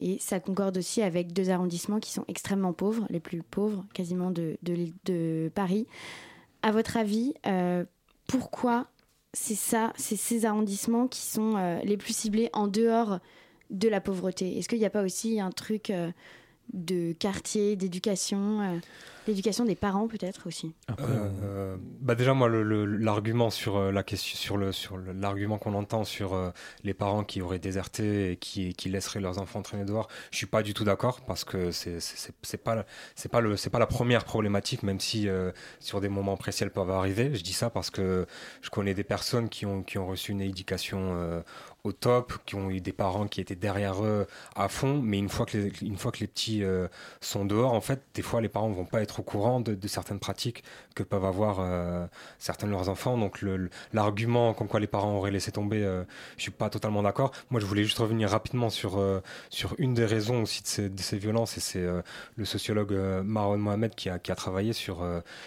Et 0.00 0.16
ça 0.18 0.40
concorde 0.40 0.78
aussi 0.78 1.02
avec 1.02 1.34
deux 1.34 1.50
arrondissements 1.50 2.00
qui 2.00 2.12
sont 2.12 2.24
extrêmement 2.28 2.72
pauvres, 2.72 3.06
les 3.10 3.20
plus 3.20 3.42
pauvres 3.42 3.84
quasiment 3.92 4.30
de, 4.30 5.50
Paris. 5.54 5.86
À 6.62 6.72
votre 6.72 6.96
avis, 6.96 7.34
euh, 7.46 7.84
pourquoi 8.26 8.86
c'est 9.34 9.54
ça, 9.54 9.92
c'est 9.96 10.16
ces 10.16 10.46
arrondissements 10.46 11.08
qui 11.08 11.20
sont 11.20 11.58
euh, 11.58 11.78
les 11.84 11.98
plus 11.98 12.16
ciblés 12.16 12.48
en 12.54 12.66
dehors 12.66 13.18
de 13.68 13.90
la 13.90 14.00
pauvreté? 14.00 14.56
Est-ce 14.56 14.66
qu'il 14.66 14.78
n'y 14.78 14.86
a 14.86 14.90
pas 14.90 15.02
aussi 15.02 15.40
un 15.40 15.50
truc 15.50 15.90
euh, 15.90 16.10
de 16.72 17.12
quartier, 17.12 17.76
d'éducation 17.76 18.80
L'éducation 19.26 19.64
des 19.64 19.74
parents 19.74 20.08
peut-être 20.08 20.46
aussi. 20.46 20.74
Euh, 21.00 21.76
bah 22.00 22.14
déjà 22.14 22.34
moi 22.34 22.48
l'argument 22.48 23.50
sur 23.50 23.76
euh, 23.76 23.92
la 23.92 24.02
question 24.02 24.36
sur 24.38 24.56
le 24.56 24.72
sur 24.72 24.98
l'argument 24.98 25.58
qu'on 25.58 25.74
entend 25.74 26.04
sur 26.04 26.34
euh, 26.34 26.50
les 26.84 26.94
parents 26.94 27.24
qui 27.24 27.42
auraient 27.42 27.58
déserté 27.58 28.32
et 28.32 28.36
qui, 28.36 28.74
qui 28.74 28.88
laisseraient 28.88 29.20
leurs 29.20 29.38
enfants 29.38 29.62
traîner 29.62 29.84
dehors, 29.84 30.08
je 30.30 30.38
suis 30.38 30.46
pas 30.46 30.62
du 30.62 30.74
tout 30.74 30.84
d'accord 30.84 31.20
parce 31.22 31.44
que 31.44 31.70
c'est 31.70 32.00
c'est 32.00 32.56
pas 32.62 32.84
c'est 33.14 33.30
pas 33.30 33.40
le 33.40 33.56
c'est 33.56 33.70
pas 33.70 33.78
la 33.78 33.86
première 33.86 34.24
problématique 34.24 34.82
même 34.82 35.00
si 35.00 35.28
sur 35.80 36.00
des 36.00 36.08
moments 36.08 36.36
précis 36.36 36.64
elles 36.64 36.70
peuvent 36.70 36.90
arriver. 36.90 37.34
Je 37.34 37.42
dis 37.42 37.52
ça 37.52 37.70
parce 37.70 37.90
que 37.90 38.26
je 38.62 38.70
connais 38.70 38.94
des 38.94 39.04
personnes 39.04 39.48
qui 39.48 39.66
ont 39.66 39.82
qui 39.82 39.98
ont 39.98 40.06
reçu 40.06 40.32
une 40.32 40.40
éducation 40.40 41.42
au 41.84 41.92
top, 41.92 42.34
qui 42.44 42.54
ont 42.54 42.70
eu 42.70 42.80
des 42.80 42.92
parents 42.92 43.26
qui 43.26 43.40
étaient 43.40 43.54
derrière 43.54 44.04
eux 44.04 44.26
à 44.54 44.68
fond, 44.68 45.00
mais 45.02 45.18
une 45.18 45.28
fois 45.28 45.46
que 45.46 45.56
les, 45.56 45.72
une 45.82 45.96
fois 45.96 46.12
que 46.12 46.18
les 46.20 46.26
petits 46.26 46.62
euh, 46.62 46.88
sont 47.20 47.44
dehors, 47.44 47.72
en 47.72 47.80
fait, 47.80 48.02
des 48.14 48.22
fois 48.22 48.40
les 48.40 48.48
parents 48.48 48.70
vont 48.70 48.84
pas 48.84 49.02
être 49.02 49.09
au 49.18 49.22
courant 49.22 49.60
de, 49.60 49.76
certaines 49.88 50.20
pratiques 50.20 50.62
que 50.94 51.02
peuvent 51.02 51.24
avoir 51.24 51.58
euh, 51.60 52.06
certains 52.38 52.66
de 52.66 52.72
leurs 52.72 52.88
enfants. 52.88 53.18
Donc 53.18 53.44
l'argument 53.92 54.54
comme 54.54 54.68
quoi 54.68 54.80
les 54.80 54.86
parents 54.86 55.16
auraient 55.16 55.30
laissé 55.30 55.52
tomber, 55.52 55.82
euh, 55.82 56.04
je 56.36 56.42
suis 56.42 56.50
pas 56.50 56.70
totalement 56.70 57.02
d'accord. 57.02 57.32
Moi, 57.50 57.60
je 57.60 57.66
voulais 57.66 57.82
juste 57.84 57.98
revenir 57.98 58.30
rapidement 58.30 58.70
sur 58.70 59.00
sur 59.50 59.74
une 59.78 59.94
des 59.94 60.04
raisons 60.04 60.42
aussi 60.42 60.62
de 60.62 61.00
ces, 61.02 61.18
violences, 61.18 61.56
et 61.56 61.60
c'est 61.60 61.86
le 62.36 62.44
sociologue 62.44 62.92
Marwan 63.24 63.60
Mohamed 63.60 63.94
qui 63.94 64.08
a, 64.08 64.18
qui 64.18 64.30
a 64.32 64.34
travaillé 64.34 64.72
sur 64.72 65.04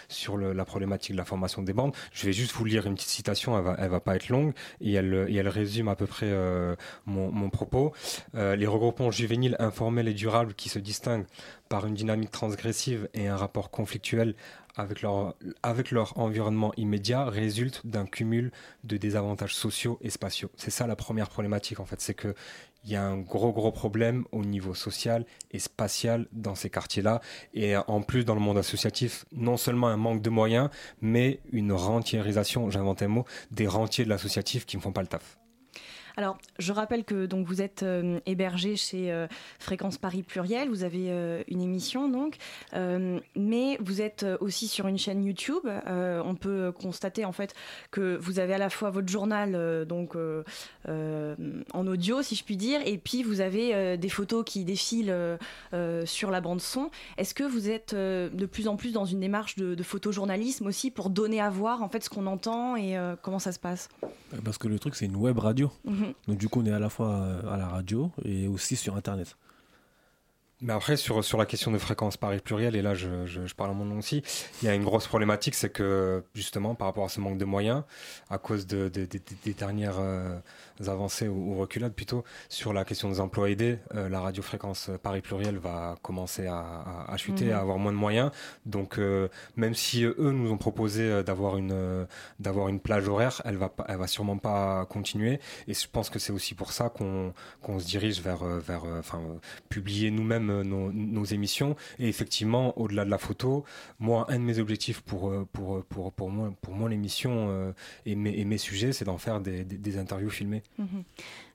sur 0.08 0.38
la 0.38 0.66
problématique 0.66 1.14
de 1.14 1.18
la 1.18 1.26
formation 1.26 1.62
des 1.62 1.74
bandes. 1.74 1.94
Je 2.12 2.26
vais 2.26 2.34
juste 2.34 2.54
vous 2.54 2.66
lire 2.66 2.86
une 2.86 2.96
petite 2.96 3.10
citation, 3.10 3.58
elle 3.58 3.64
va, 3.64 3.76
elle 3.80 3.90
va 3.90 4.00
pas 4.00 4.16
être 4.16 4.30
longue, 4.30 4.54
et 4.82 4.94
elle 4.94 5.14
et 5.28 5.36
elle 5.36 5.48
résume 5.48 5.88
à 5.88 5.96
peu 5.96 6.06
près 6.06 6.28
euh, 6.30 6.76
mon, 7.06 7.50
propos. 7.50 7.94
Euh, 8.36 8.56
les 8.56 8.68
regroupements 8.68 9.12
juvéniles 9.12 9.56
informels 9.60 10.08
et 10.08 10.14
durables 10.14 10.54
qui 10.54 10.70
se 10.70 10.80
distinguent 10.80 11.26
par 11.74 11.88
une 11.88 11.96
dynamique 11.96 12.30
transgressive 12.30 13.10
et 13.16 13.28
un 13.28 13.36
rapport 13.36 13.72
conflictuel 13.72 14.36
avec 14.76 15.02
leur, 15.02 15.34
avec 15.64 15.90
leur 15.90 16.20
environnement 16.20 16.72
immédiat 16.78 17.26
résultent 17.26 17.82
d'un 17.84 18.06
cumul 18.06 18.52
de 18.84 18.96
désavantages 18.96 19.56
sociaux 19.56 19.98
et 20.02 20.12
spatiaux. 20.12 20.52
C'est 20.56 20.70
ça 20.70 20.86
la 20.86 20.96
première 20.96 21.30
problématique 21.30 21.80
en 21.80 21.86
fait, 21.86 22.00
c'est 22.00 22.14
que 22.14 22.36
il 22.84 22.92
y 22.92 22.96
a 22.96 23.04
un 23.04 23.18
gros 23.18 23.52
gros 23.52 23.72
problème 23.72 24.24
au 24.32 24.46
niveau 24.46 24.76
social 24.76 25.26
et 25.50 25.58
spatial 25.58 26.28
dans 26.32 26.54
ces 26.54 26.70
quartiers-là 26.70 27.22
et 27.56 27.76
en 27.76 28.04
plus 28.04 28.24
dans 28.24 28.36
le 28.36 28.42
monde 28.42 28.60
associatif 28.60 29.26
non 29.32 29.58
seulement 29.58 29.88
un 29.88 29.98
manque 29.98 30.22
de 30.22 30.30
moyens 30.30 30.70
mais 31.02 31.40
une 31.52 31.74
rentiérisation, 31.74 32.70
j'invente 32.70 33.02
un 33.02 33.08
mot, 33.08 33.26
des 33.50 33.66
rentiers 33.66 34.06
de 34.06 34.10
l'associatif 34.10 34.68
qui 34.68 34.78
ne 34.78 34.82
font 34.84 34.92
pas 34.92 35.02
le 35.02 35.08
taf. 35.08 35.40
Alors, 36.16 36.38
je 36.60 36.72
rappelle 36.72 37.04
que 37.04 37.26
donc 37.26 37.48
vous 37.48 37.62
êtes 37.62 37.82
euh, 37.82 38.20
hébergé 38.28 38.76
chez 38.76 39.12
euh, 39.12 39.28
Fréquence 39.58 39.98
Paris 39.98 40.22
Pluriel. 40.22 40.70
Vous 40.70 40.84
avez 40.84 41.08
euh, 41.10 41.44
une 41.48 41.62
émission 41.62 42.08
donc, 42.08 42.38
mais 43.36 43.78
vous 43.80 44.02
êtes 44.02 44.26
aussi 44.40 44.68
sur 44.68 44.88
une 44.88 44.98
chaîne 44.98 45.24
YouTube. 45.24 45.66
on 45.66 46.36
peut 46.36 46.72
constater 46.72 47.26
en 47.26 47.32
fait 47.32 47.54
que 47.92 48.18
vous 48.18 48.40
avez 48.40 48.54
à 48.54 48.58
la 48.58 48.70
fois 48.70 48.90
votre 48.90 49.08
journal 49.08 49.86
donc 49.86 50.16
en 50.88 51.88
audio, 51.88 52.22
si 52.22 52.36
je 52.36 52.44
puis 52.44 52.58
dire, 52.58 52.82
et 52.86 52.98
puis 52.98 53.24
vous 53.24 53.42
avez 53.42 53.98
des 53.98 54.10
photos 54.10 54.44
qui 54.46 54.64
défilent 54.64 55.16
sur 56.06 56.32
la 56.32 56.42
bande 56.42 56.62
son. 56.62 56.90
Est-ce 57.18 57.34
que 57.34 57.44
vous 57.44 57.70
êtes 57.70 57.96
de 57.96 58.46
plus 58.46 58.68
en 58.68 58.76
plus 58.76 58.94
dans 58.94 59.06
une 59.06 59.20
démarche 59.20 59.56
de, 59.56 59.76
de 59.76 59.84
photojournalisme 59.84 60.68
aussi 60.68 60.92
pour 60.92 61.10
donner 61.10 61.40
à 61.40 61.50
voir 61.50 61.82
en 61.82 61.90
fait 61.90 62.04
ce 62.04 62.10
qu'on 62.10 62.28
entend 62.28 62.76
et 62.76 62.98
comment 63.22 63.40
ça 63.40 63.52
se 63.52 63.60
passe? 63.60 63.90
Parce 64.44 64.58
que 64.58 64.68
le 64.68 64.80
truc 64.80 64.96
c'est 64.96 65.06
une 65.06 65.16
web 65.16 65.40
radio. 65.40 65.72
Mhm. 65.86 66.03
Donc 66.28 66.38
du 66.38 66.50
coup, 66.50 66.62
on 66.62 66.66
est 66.66 66.72
à 66.72 66.80
la 66.80 66.90
fois 66.90 67.12
euh, 67.12 67.54
à 67.54 67.58
la 67.58 67.68
radio 67.68 68.12
et 68.26 68.48
aussi 68.48 68.76
sur 68.76 68.96
Internet. 68.96 69.38
Mais 70.64 70.72
après, 70.72 70.96
sur, 70.96 71.26
sur 71.26 71.38
la 71.38 71.46
question 71.46 71.72
de 71.72 71.78
fréquence 71.78 72.16
Paris 72.16 72.40
pluriel, 72.40 72.78
et 72.78 72.82
là 72.82 72.94
je, 72.94 73.26
je, 73.26 73.54
parle 73.54 73.72
en 73.72 73.74
mon 73.74 73.84
nom 73.84 73.98
aussi, 73.98 74.24
il 74.62 74.66
y 74.66 74.70
a 74.70 74.74
une 74.74 74.86
grosse 74.86 75.08
problématique, 75.08 75.56
c'est 75.56 75.70
que 75.70 76.24
justement 76.34 76.74
par 76.74 76.88
rapport 76.88 77.04
à 77.04 77.10
ce 77.10 77.20
manque 77.20 77.38
de 77.38 77.44
moyens, 77.44 77.84
à 78.30 78.38
cause 78.38 78.66
de, 78.66 78.88
des 78.88 79.54
dernières 79.54 80.00
euh, 80.00 80.40
avancées 80.88 81.28
ou, 81.28 81.58
reculades 81.58 81.94
plutôt, 81.94 82.24
sur 82.48 82.72
la 82.72 82.86
question 82.86 83.10
des 83.10 83.20
emplois 83.20 83.50
aidés, 83.50 83.80
euh, 83.94 84.08
la 84.08 84.22
radiofréquence 84.22 84.90
Paris 85.04 85.20
pluriel 85.20 85.58
va 85.58 85.98
commencer 86.02 86.48
à, 86.48 87.06
à, 87.10 87.18
chuter, 87.18 87.52
à 87.52 87.56
mhm. 87.56 87.62
avoir 87.62 87.78
moins 87.78 87.92
de 87.92 87.98
moyens. 87.98 88.32
Donc 88.66 89.00
euh, 89.00 89.28
même 89.58 89.76
si 89.76 90.06
eux 90.06 90.32
nous 90.32 90.50
ont 90.50 90.58
proposé 90.58 91.24
d'avoir 91.24 91.58
une, 91.58 92.08
d'avoir 92.40 92.70
une 92.70 92.80
plage 92.80 93.10
horaire, 93.10 93.42
elle 93.44 93.58
va, 93.58 93.74
elle 93.90 93.98
va 93.98 94.08
sûrement 94.08 94.38
pas 94.38 94.86
continuer. 94.86 95.42
Et 95.68 95.74
je 95.74 95.88
pense 95.92 96.10
que 96.10 96.20
c'est 96.20 96.32
aussi 96.32 96.56
pour 96.56 96.72
ça 96.72 96.88
qu'on 96.88 97.34
qu'on 97.62 97.80
se 97.80 97.86
dirige 97.86 98.22
vers, 98.22 98.46
vers 98.46 98.86
enfin, 98.86 99.22
publier 99.68 100.10
nous-mêmes 100.10 100.53
nos, 100.62 101.24
émissions. 101.26 101.76
Et 102.00 102.08
effectivement, 102.08 102.78
au-delà 102.78 103.06
de 103.06 103.10
la 103.10 103.18
photo, 103.18 103.64
moi, 104.00 104.26
un 104.30 104.40
de 104.40 104.44
mes 104.44 104.60
objectifs 104.60 105.02
pour, 105.02 105.30
euh, 105.30 105.48
euh, 105.60 106.30
moi, 106.30 106.54
pour 106.62 106.90
l'émission 106.90 107.48
euh, 107.50 107.72
et, 108.06 108.16
mes, 108.16 108.38
et 108.38 108.46
mes 108.46 108.58
sujets, 108.58 108.94
c'est 108.94 109.06
d'en 109.06 109.18
faire 109.18 109.40
des, 109.40 109.64
des, 109.64 109.98
interviews 109.98 110.30
filmées. 110.30 110.64
Mhm. 110.78 111.04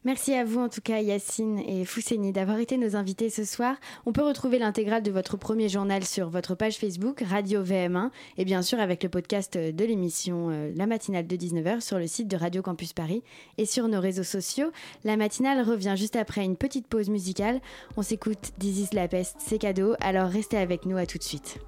Merci 0.05 0.33
à 0.35 0.45
vous 0.45 0.61
en 0.61 0.69
tout 0.69 0.81
cas 0.81 1.01
Yacine 1.01 1.59
et 1.59 1.85
Fousseni 1.85 2.33
d'avoir 2.33 2.61
été 2.61 2.77
nos 2.77 2.95
invités 2.95 3.31
ce 3.31 3.45
soir. 3.45 3.75
On 4.07 4.13
peut 4.13 4.23
retrouver 4.23 4.61
l'intégrale 4.61 5.03
de 5.03 5.11
votre 5.11 5.37
premier 5.37 5.69
journal 5.69 6.05
sur 6.05 6.31
votre 6.31 6.55
page 6.55 6.79
Facebook 6.79 7.23
Radio 7.29 7.65
VM1 7.65 8.11
et 8.37 8.45
bien 8.45 8.63
sûr 8.63 8.79
avec 8.79 9.03
le 9.03 9.09
podcast 9.09 9.59
de 9.59 9.85
l'émission 9.85 10.71
La 10.77 10.87
matinale 10.87 11.27
de 11.27 11.37
19h 11.37 11.81
sur 11.81 11.99
le 11.99 12.07
site 12.07 12.29
de 12.29 12.37
Radio 12.37 12.63
Campus 12.63 12.93
Paris 12.93 13.25
et 13.59 13.67
sur 13.67 13.89
nos 13.89 14.01
réseaux 14.01 14.23
sociaux. 14.23 14.71
La 15.03 15.17
matinale 15.17 15.63
revient 15.63 15.95
juste 15.97 16.17
après 16.17 16.45
une 16.45 16.57
petite 16.57 16.87
pause 16.87 17.11
musicale. 17.11 17.61
On 17.97 18.03
s'écoute 18.03 18.53
This 18.61 18.95
la 18.95 19.09
peste, 19.09 19.37
c'est 19.41 19.59
cadeau, 19.59 19.95
alors 20.01 20.31
restez 20.31 20.59
avec 20.59 20.87
nous 20.87 20.97
à 20.97 21.07
tout 21.07 21.19
de 21.19 21.25
suite. 21.25 21.59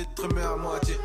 Aimé 0.00 0.42
à 0.42 0.56
moitié. 0.56 0.96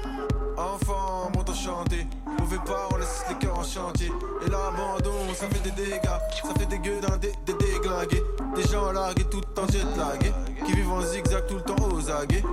Enfant, 0.58 1.32
monte 1.36 1.50
à 1.50 1.54
chanter. 1.54 2.06
Mauvais 2.40 2.58
pas, 2.58 2.90
on 2.92 2.98
laisse 2.98 3.24
les 3.30 3.36
cœurs 3.36 3.58
en 3.58 3.64
chantier. 3.64 4.12
Et 4.46 4.50
l'abandon, 4.50 5.34
ça 5.34 5.48
fait 5.48 5.64
des 5.64 5.72
dégâts. 5.72 6.00
Ça 6.04 6.54
fait 6.60 6.66
des 6.68 6.78
gueux 6.78 7.00
d'un 7.02 7.18
des, 7.18 7.32
déglingués. 7.46 8.24
Des 8.56 8.64
gens 8.64 8.92
largués 8.92 9.26
tout 9.26 9.42
en 9.58 9.68
jet 9.68 9.84
lagués. 9.98 10.34
Qui 10.66 10.74
vivent 10.74 10.92
en 10.92 11.02
zigzag 11.02 11.46
tout 11.48 11.56
le 11.56 11.62
temps 11.62 11.90
aux 11.92 12.10
aguets. 12.12 12.44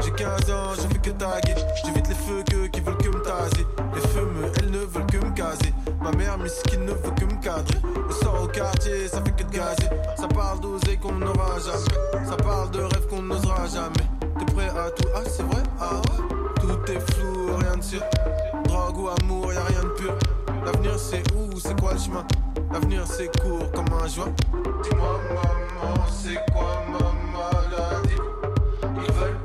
J'ai 0.00 0.12
15 0.12 0.50
ans, 0.50 0.74
je 0.76 0.82
fais 0.82 0.98
que 0.98 1.10
taguer. 1.10 1.54
J'évite 1.84 2.08
les 2.08 2.14
feux 2.14 2.44
que, 2.48 2.66
qui 2.68 2.80
veulent 2.80 2.98
que 2.98 3.08
me 3.08 3.22
taser. 3.22 3.66
Les 3.94 4.00
fumeux, 4.08 4.52
elles 4.58 4.70
ne 4.70 4.78
veulent 4.78 5.06
que 5.06 5.16
me 5.16 5.30
caser. 5.32 5.72
Ma 6.00 6.12
mère 6.12 6.38
misquine 6.38 6.84
ne 6.84 6.92
veut 6.92 7.14
que 7.18 7.24
me 7.24 7.42
cadrer. 7.42 7.78
Le 8.06 8.14
sort 8.14 8.42
au 8.44 8.46
quartier, 8.46 9.08
ça 9.08 9.20
fait 9.22 9.32
que 9.32 9.42
de 9.42 9.50
gazer. 9.50 9.88
Ça 10.16 10.28
parle 10.28 10.60
d'oser 10.60 10.96
qu'on 10.96 11.12
n'aura 11.12 11.58
jamais. 11.58 12.26
Ça 12.26 12.36
parle 12.36 12.70
de 12.70 12.80
rêves 12.80 13.06
qu'on 13.08 13.22
n'osera 13.22 13.66
jamais. 13.66 14.17
À 14.66 14.90
tout 14.90 15.08
Ah, 15.14 15.20
c'est 15.26 15.42
vrai 15.44 15.62
Ah 15.80 15.94
ouais 15.96 16.24
Tout 16.60 16.92
est 16.92 17.12
flou, 17.12 17.56
rien 17.58 17.76
de 17.76 17.82
sûr. 17.82 18.00
Drogue 18.64 18.98
ou 18.98 19.08
amour, 19.08 19.52
y'a 19.52 19.62
rien 19.64 19.82
de 19.84 19.88
pur. 19.90 20.14
L'avenir 20.64 20.98
c'est 20.98 21.22
où 21.34 21.58
C'est 21.58 21.78
quoi 21.80 21.92
le 21.94 21.98
chemin? 21.98 22.24
L'avenir 22.72 23.04
c'est 23.06 23.30
court 23.40 23.70
comme 23.72 23.86
un 24.02 24.06
joint. 24.08 24.32
Dis-moi, 24.82 25.20
maman, 25.28 26.04
c'est 26.10 26.34
quoi 26.52 26.82
ma 26.90 26.98
maladie 27.32 28.20
Ils 28.82 29.12
veulent 29.12 29.37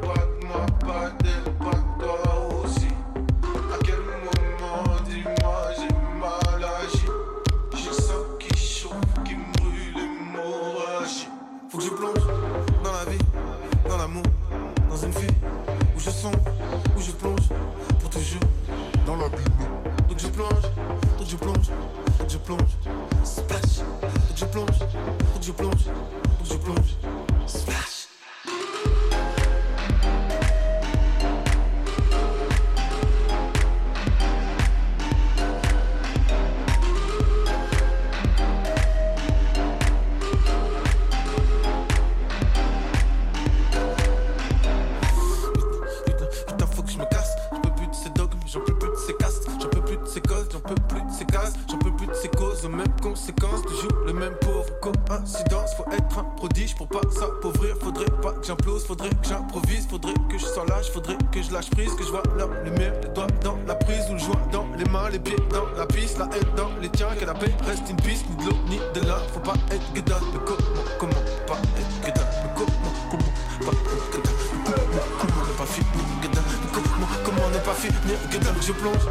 faudrait 58.85 59.09
que 59.09 59.27
j'improvise, 59.27 59.87
faudrait 59.87 60.13
que 60.29 60.37
je 60.37 60.45
sois 60.45 60.65
lâche, 60.65 60.91
faudrait 60.91 61.17
que 61.31 61.41
je 61.41 61.51
lâche 61.51 61.69
prise, 61.69 61.93
que 61.95 62.03
je 62.03 62.09
vois 62.09 62.23
l'homme, 62.37 62.53
les 62.65 62.71
miens, 62.71 62.91
les 63.01 63.09
doigts 63.09 63.27
dans 63.43 63.57
la 63.67 63.75
prise, 63.75 64.05
ou 64.09 64.13
le 64.13 64.19
joint 64.19 64.41
dans 64.51 64.67
les 64.77 64.85
mains, 64.85 65.09
les 65.09 65.19
pieds 65.19 65.37
dans 65.51 65.65
la 65.77 65.85
piste, 65.85 66.17
la 66.17 66.25
haine 66.25 66.55
dans 66.55 66.69
les 66.81 66.89
tiens, 66.89 67.07
que 67.19 67.25
la 67.25 67.33
paix 67.33 67.51
reste 67.65 67.89
une 67.89 67.97
piste, 67.97 68.25
ni 68.29 68.35
de 68.37 68.49
l'eau, 68.49 68.57
ni 68.69 68.79
de 68.93 69.07
l'art, 69.07 69.23
faut 69.33 69.39
pas 69.39 69.55
être 69.71 69.93
guédin, 69.93 70.17
mais 70.33 70.39
comment, 70.45 70.83
comment 70.99 71.13
pas 71.47 71.57
être 71.79 72.05
guédin, 72.05 72.27
mais 72.43 72.49
comment, 72.55 72.93
comment 73.09 73.33
pas 73.65 73.71
être 73.71 74.11
guédin, 74.11 74.31
comment 74.71 75.03
comment 75.19 75.47
ne 75.47 75.57
pas 75.57 75.65
finir 75.65 76.05
guédin, 76.21 76.41
comment, 76.73 77.07
comment 77.23 77.49
ne 77.49 77.59
pas 77.59 77.73
finir 77.73 78.19
guédin, 78.31 78.53
je 78.61 78.71
plonge 78.73 79.07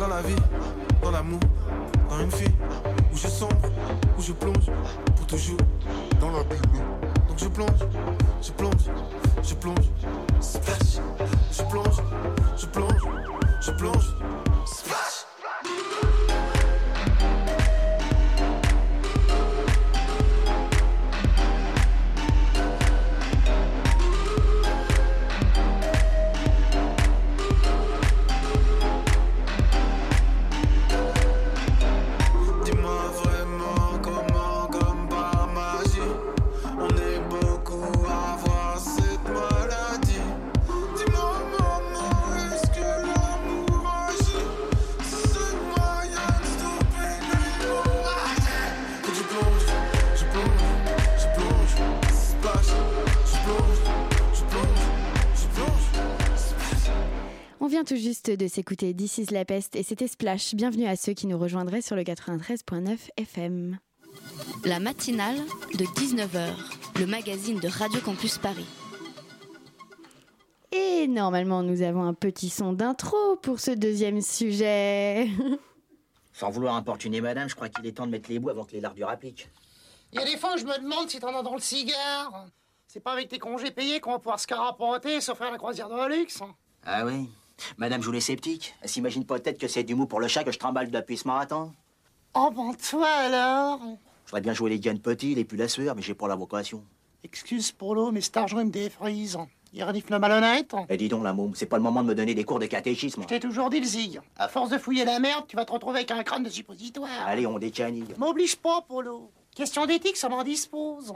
dans 0.00 0.08
la 0.08 0.22
vie, 0.22 0.36
dans 1.02 1.10
l'amour, 1.10 1.40
dans 2.10 2.18
une 2.20 2.30
fille, 2.30 2.54
où 3.12 3.16
je 3.16 3.28
sombre, 3.28 3.56
où 4.18 4.22
je 4.22 4.32
plonge, 4.32 4.66
pour 5.16 5.26
toujours, 5.26 5.58
dans 6.20 6.30
l'abîme. 6.30 7.21
Je 7.42 7.48
plonge, 7.48 7.70
je 8.40 8.52
plonge, 8.52 8.84
je 9.42 9.54
plonge, 9.56 9.88
splash. 10.40 11.00
Je 11.50 11.62
plonge, 11.64 11.96
je 12.56 12.66
plonge, 12.68 13.02
je 13.66 13.72
plonge, 13.72 14.06
splash. 14.64 15.11
De 58.36 58.46
s'écouter 58.46 58.94
This 58.94 59.18
is 59.18 59.26
la 59.30 59.44
peste 59.44 59.76
et 59.76 59.82
c'était 59.82 60.06
Splash. 60.06 60.54
Bienvenue 60.54 60.86
à 60.86 60.96
ceux 60.96 61.12
qui 61.12 61.26
nous 61.26 61.38
rejoindraient 61.38 61.82
sur 61.82 61.96
le 61.96 62.02
93.9 62.02 62.98
FM. 63.16 63.78
La 64.64 64.80
matinale 64.80 65.36
de 65.74 65.84
19h, 65.84 66.50
le 66.98 67.06
magazine 67.06 67.58
de 67.58 67.68
Radio 67.68 68.00
Campus 68.00 68.38
Paris. 68.38 68.66
Et 70.72 71.06
normalement, 71.08 71.62
nous 71.62 71.82
avons 71.82 72.04
un 72.04 72.14
petit 72.14 72.48
son 72.48 72.72
d'intro 72.72 73.36
pour 73.36 73.60
ce 73.60 73.70
deuxième 73.70 74.20
sujet. 74.20 75.28
Sans 76.32 76.50
vouloir 76.50 76.76
importuner 76.76 77.20
madame, 77.20 77.48
je 77.48 77.54
crois 77.54 77.68
qu'il 77.68 77.86
est 77.86 77.92
temps 77.92 78.06
de 78.06 78.12
mettre 78.12 78.30
les 78.30 78.38
bouts 78.38 78.50
avant 78.50 78.64
que 78.64 78.72
les 78.72 78.80
lardures 78.80 79.10
appliquent. 79.10 79.50
Il 80.12 80.20
y 80.20 80.22
a 80.22 80.24
des 80.24 80.38
fois, 80.38 80.56
je 80.56 80.64
me 80.64 80.78
demande 80.80 81.10
si 81.10 81.20
t'en 81.20 81.36
as 81.36 81.42
dans 81.42 81.54
le 81.54 81.60
cigare. 81.60 82.46
C'est 82.86 83.00
pas 83.00 83.12
avec 83.12 83.28
tes 83.28 83.38
congés 83.38 83.70
payés 83.70 84.00
qu'on 84.00 84.12
va 84.12 84.18
pouvoir 84.18 84.40
se 84.40 84.46
carapanter 84.46 85.16
et 85.16 85.20
s'offrir 85.20 85.50
la 85.50 85.58
croisière 85.58 85.88
de 85.88 86.08
luxe. 86.14 86.40
Ah 86.84 87.04
oui 87.04 87.28
Madame 87.78 88.02
joue 88.02 88.12
les 88.12 88.20
sceptiques. 88.20 88.74
Elle 88.82 88.88
s'imagine 88.88 89.24
peut-être 89.24 89.58
que 89.58 89.68
c'est 89.68 89.84
du 89.84 89.94
mou 89.94 90.06
pour 90.06 90.20
le 90.20 90.28
chat 90.28 90.44
que 90.44 90.52
je 90.52 90.58
trimballe 90.58 90.90
depuis 90.90 91.16
ce 91.16 91.26
marathon. 91.26 91.72
Oh, 92.34 92.50
bon, 92.52 92.74
toi 92.74 93.08
alors? 93.08 93.80
Je 94.24 94.30
voudrais 94.30 94.40
bien 94.40 94.54
jouer 94.54 94.70
les 94.70 94.78
Diane 94.78 94.98
Petit, 94.98 95.34
les 95.34 95.44
plus 95.44 95.58
la 95.58 95.68
sueur, 95.68 95.94
mais 95.94 96.02
j'ai 96.02 96.14
pas 96.14 96.28
la 96.28 96.36
vocation. 96.36 96.82
Excuse, 97.24 97.72
Polo, 97.72 98.10
mais 98.10 98.20
cet 98.20 98.36
argent, 98.36 98.60
il 98.60 98.66
me 98.66 98.70
défrise. 98.70 99.38
Il 99.74 99.84
renifle 99.84 100.12
le 100.12 100.18
malhonnête. 100.18 100.74
Eh 100.88 100.96
dis 100.96 101.08
donc, 101.08 101.24
la 101.24 101.32
môme, 101.32 101.54
c'est 101.54 101.66
pas 101.66 101.76
le 101.78 101.82
moment 101.82 102.02
de 102.02 102.08
me 102.08 102.14
donner 102.14 102.34
des 102.34 102.44
cours 102.44 102.58
de 102.58 102.66
catéchisme. 102.66 103.22
Je 103.22 103.26
t'ai 103.26 103.40
toujours 103.40 103.70
dit 103.70 103.80
le 103.80 103.86
zig. 103.86 104.20
À 104.36 104.48
force 104.48 104.68
de 104.68 104.76
fouiller 104.76 105.04
la 105.04 105.18
merde, 105.18 105.44
tu 105.48 105.56
vas 105.56 105.64
te 105.64 105.72
retrouver 105.72 106.00
avec 106.00 106.10
un 106.10 106.22
crâne 106.22 106.42
de 106.42 106.50
suppositoire. 106.50 107.08
Allez, 107.26 107.46
on 107.46 107.58
décanille. 107.58 108.14
M'oblige 108.18 108.56
pas, 108.56 108.82
Polo. 108.82 109.30
Question 109.54 109.86
d'éthique, 109.86 110.16
ça 110.16 110.28
m'en 110.28 110.42
dispose. 110.42 111.14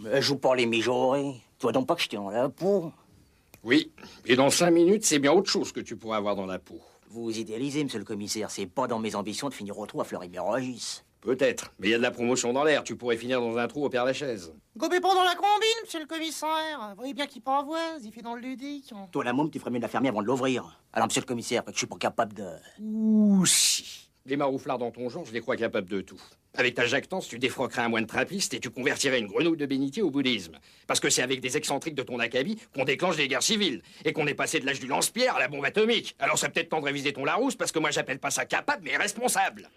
Mais 0.00 0.20
joue 0.20 0.36
pas 0.36 0.54
les 0.56 0.66
mijaurés. 0.66 1.40
Tu 1.58 1.62
vois 1.62 1.72
donc 1.72 1.86
pas 1.86 1.94
que 1.94 2.02
je 2.02 2.08
tiens 2.08 2.22
dans 2.22 2.30
la 2.30 2.48
peau. 2.48 2.92
Oui, 3.64 3.92
et 4.26 4.34
dans 4.34 4.50
cinq 4.50 4.72
minutes, 4.72 5.04
c'est 5.04 5.20
bien 5.20 5.32
autre 5.32 5.50
chose 5.50 5.70
que 5.70 5.78
tu 5.78 5.96
pourras 5.96 6.16
avoir 6.16 6.34
dans 6.34 6.46
la 6.46 6.58
peau. 6.58 6.80
Vous 7.08 7.38
idéalisez, 7.38 7.84
monsieur 7.84 8.00
le 8.00 8.04
commissaire. 8.04 8.50
C'est 8.50 8.66
pas 8.66 8.88
dans 8.88 8.98
mes 8.98 9.14
ambitions 9.14 9.48
de 9.48 9.54
finir 9.54 9.78
au 9.78 9.86
trou 9.86 10.00
à 10.00 10.04
Fleury-Mérogis. 10.04 11.02
Peut-être, 11.20 11.72
mais 11.78 11.86
il 11.86 11.90
y 11.92 11.94
a 11.94 11.98
de 11.98 12.02
la 12.02 12.10
promotion 12.10 12.52
dans 12.52 12.64
l'air. 12.64 12.82
Tu 12.82 12.96
pourrais 12.96 13.16
finir 13.16 13.40
dans 13.40 13.56
un 13.56 13.68
trou 13.68 13.84
au 13.84 13.88
Père 13.88 14.04
Lachaise. 14.04 14.52
Gobez 14.76 14.98
pas 14.98 15.14
dans 15.14 15.22
la 15.22 15.36
combine, 15.36 15.82
monsieur 15.82 16.00
le 16.00 16.06
commissaire. 16.06 16.88
Vous 16.90 16.96
voyez 16.96 17.14
bien 17.14 17.28
qu'il 17.28 17.42
pavoise, 17.42 18.04
il 18.04 18.10
fait 18.10 18.22
dans 18.22 18.34
le 18.34 18.40
ludique. 18.40 18.92
Toi, 19.12 19.22
la 19.22 19.32
môme, 19.32 19.48
tu 19.48 19.60
ferais 19.60 19.70
mieux 19.70 19.78
de 19.78 19.82
la 19.82 19.88
fermer 19.88 20.08
avant 20.08 20.22
de 20.22 20.26
l'ouvrir. 20.26 20.80
Alors, 20.92 21.06
monsieur 21.06 21.20
le 21.20 21.26
commissaire, 21.26 21.64
que 21.64 21.70
je 21.72 21.78
suis 21.78 21.86
pas 21.86 21.96
capable 21.98 22.32
de. 22.32 22.48
Ouh, 22.80 23.46
si. 23.46 24.10
Les 24.26 24.36
marouflards 24.36 24.78
dans 24.78 24.90
ton 24.90 25.08
genre, 25.08 25.24
je 25.24 25.32
les 25.32 25.40
crois 25.40 25.56
capables 25.56 25.88
de 25.88 26.00
tout. 26.00 26.20
Avec 26.54 26.74
ta 26.74 26.84
jactance, 26.84 27.28
tu 27.28 27.38
défroquerais 27.38 27.80
un 27.80 27.88
moine 27.88 28.06
trappiste 28.06 28.52
et 28.52 28.60
tu 28.60 28.68
convertirais 28.68 29.18
une 29.18 29.26
grenouille 29.26 29.56
de 29.56 29.64
bénitier 29.64 30.02
au 30.02 30.10
bouddhisme. 30.10 30.58
Parce 30.86 31.00
que 31.00 31.08
c'est 31.08 31.22
avec 31.22 31.40
des 31.40 31.56
excentriques 31.56 31.94
de 31.94 32.02
ton 32.02 32.18
acabit 32.18 32.58
qu'on 32.74 32.84
déclenche 32.84 33.16
les 33.16 33.26
guerres 33.26 33.42
civiles. 33.42 33.80
Et 34.04 34.12
qu'on 34.12 34.26
est 34.26 34.34
passé 34.34 34.60
de 34.60 34.66
l'âge 34.66 34.78
du 34.78 34.86
lance-pierre 34.86 35.36
à 35.36 35.40
la 35.40 35.48
bombe 35.48 35.64
atomique. 35.64 36.14
Alors 36.18 36.38
ça 36.38 36.50
peut-être 36.50 36.68
temps 36.68 36.80
de 36.80 36.84
réviser 36.84 37.14
ton 37.14 37.24
Larousse 37.24 37.56
parce 37.56 37.72
que 37.72 37.78
moi 37.78 37.90
j'appelle 37.90 38.18
pas 38.18 38.30
ça 38.30 38.44
capable 38.44 38.82
mais 38.84 38.98
responsable. 38.98 39.70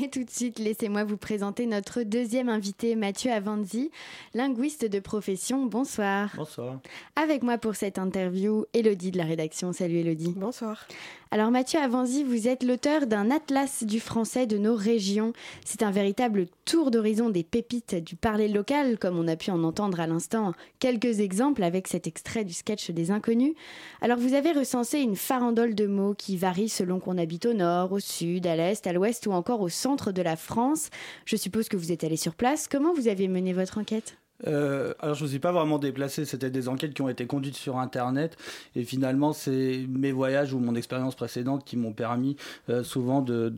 Et 0.00 0.08
tout 0.08 0.24
de 0.24 0.30
suite, 0.30 0.58
laissez-moi 0.58 1.04
vous 1.04 1.18
présenter 1.18 1.66
notre 1.66 2.02
deuxième 2.02 2.48
invité, 2.48 2.96
Mathieu 2.96 3.30
Avanzi, 3.30 3.90
linguiste 4.32 4.86
de 4.86 5.00
profession. 5.00 5.66
Bonsoir. 5.66 6.32
Bonsoir. 6.34 6.80
Avec 7.14 7.42
moi 7.42 7.58
pour 7.58 7.74
cette 7.74 7.98
interview, 7.98 8.64
Elodie 8.72 9.10
de 9.10 9.18
la 9.18 9.24
rédaction. 9.24 9.74
Salut 9.74 9.98
Elodie. 9.98 10.32
Bonsoir. 10.34 10.86
Alors 11.30 11.50
Mathieu 11.50 11.80
Avanzi, 11.80 12.24
vous 12.24 12.46
êtes 12.46 12.62
l'auteur 12.62 13.06
d'un 13.06 13.30
atlas 13.30 13.84
du 13.84 14.00
français 14.00 14.46
de 14.46 14.58
nos 14.58 14.74
régions. 14.74 15.32
C'est 15.64 15.82
un 15.82 15.90
véritable 15.90 16.46
tour 16.66 16.90
d'horizon 16.90 17.30
des 17.30 17.42
pépites 17.42 17.94
du 17.94 18.16
parler 18.16 18.48
local, 18.48 18.98
comme 18.98 19.18
on 19.18 19.26
a 19.26 19.36
pu 19.36 19.50
en 19.50 19.64
entendre 19.64 19.98
à 20.00 20.06
l'instant 20.06 20.52
quelques 20.78 21.20
exemples 21.20 21.62
avec 21.62 21.88
cet 21.88 22.06
extrait 22.06 22.44
du 22.44 22.52
sketch 22.52 22.90
des 22.90 23.10
inconnus. 23.10 23.54
Alors 24.02 24.18
vous 24.18 24.34
avez 24.34 24.52
recensé 24.52 24.98
une 24.98 25.16
farandole 25.16 25.74
de 25.74 25.86
mots 25.86 26.12
qui 26.12 26.36
varient 26.36 26.68
selon 26.68 27.00
qu'on 27.00 27.16
habite 27.16 27.46
au 27.46 27.54
nord, 27.54 27.92
au 27.92 27.98
sud, 27.98 28.46
à 28.46 28.54
l'est, 28.54 28.86
à 28.86 28.92
l'ouest 28.92 29.26
ou 29.26 29.32
encore 29.32 29.62
au 29.62 29.70
centre 29.82 30.12
de 30.12 30.22
la 30.22 30.36
France. 30.36 30.90
Je 31.24 31.36
suppose 31.36 31.68
que 31.68 31.76
vous 31.76 31.90
êtes 31.90 32.04
allé 32.04 32.16
sur 32.16 32.34
place. 32.34 32.68
Comment 32.68 32.94
vous 32.94 33.08
avez 33.08 33.26
mené 33.26 33.52
votre 33.52 33.78
enquête? 33.78 34.16
Euh, 34.46 34.92
alors 35.00 35.14
je 35.14 35.20
ne 35.20 35.26
me 35.26 35.30
suis 35.30 35.38
pas 35.38 35.52
vraiment 35.52 35.78
déplacé, 35.78 36.24
c'était 36.24 36.50
des 36.50 36.68
enquêtes 36.68 36.94
qui 36.94 37.02
ont 37.02 37.08
été 37.08 37.26
conduites 37.26 37.56
sur 37.56 37.78
Internet 37.78 38.36
et 38.74 38.84
finalement 38.84 39.32
c'est 39.32 39.86
mes 39.88 40.12
voyages 40.12 40.52
ou 40.52 40.58
mon 40.58 40.74
expérience 40.74 41.14
précédente 41.14 41.64
qui 41.64 41.76
m'ont 41.76 41.92
permis 41.92 42.36
euh, 42.68 42.82
souvent 42.82 43.22
de, 43.22 43.52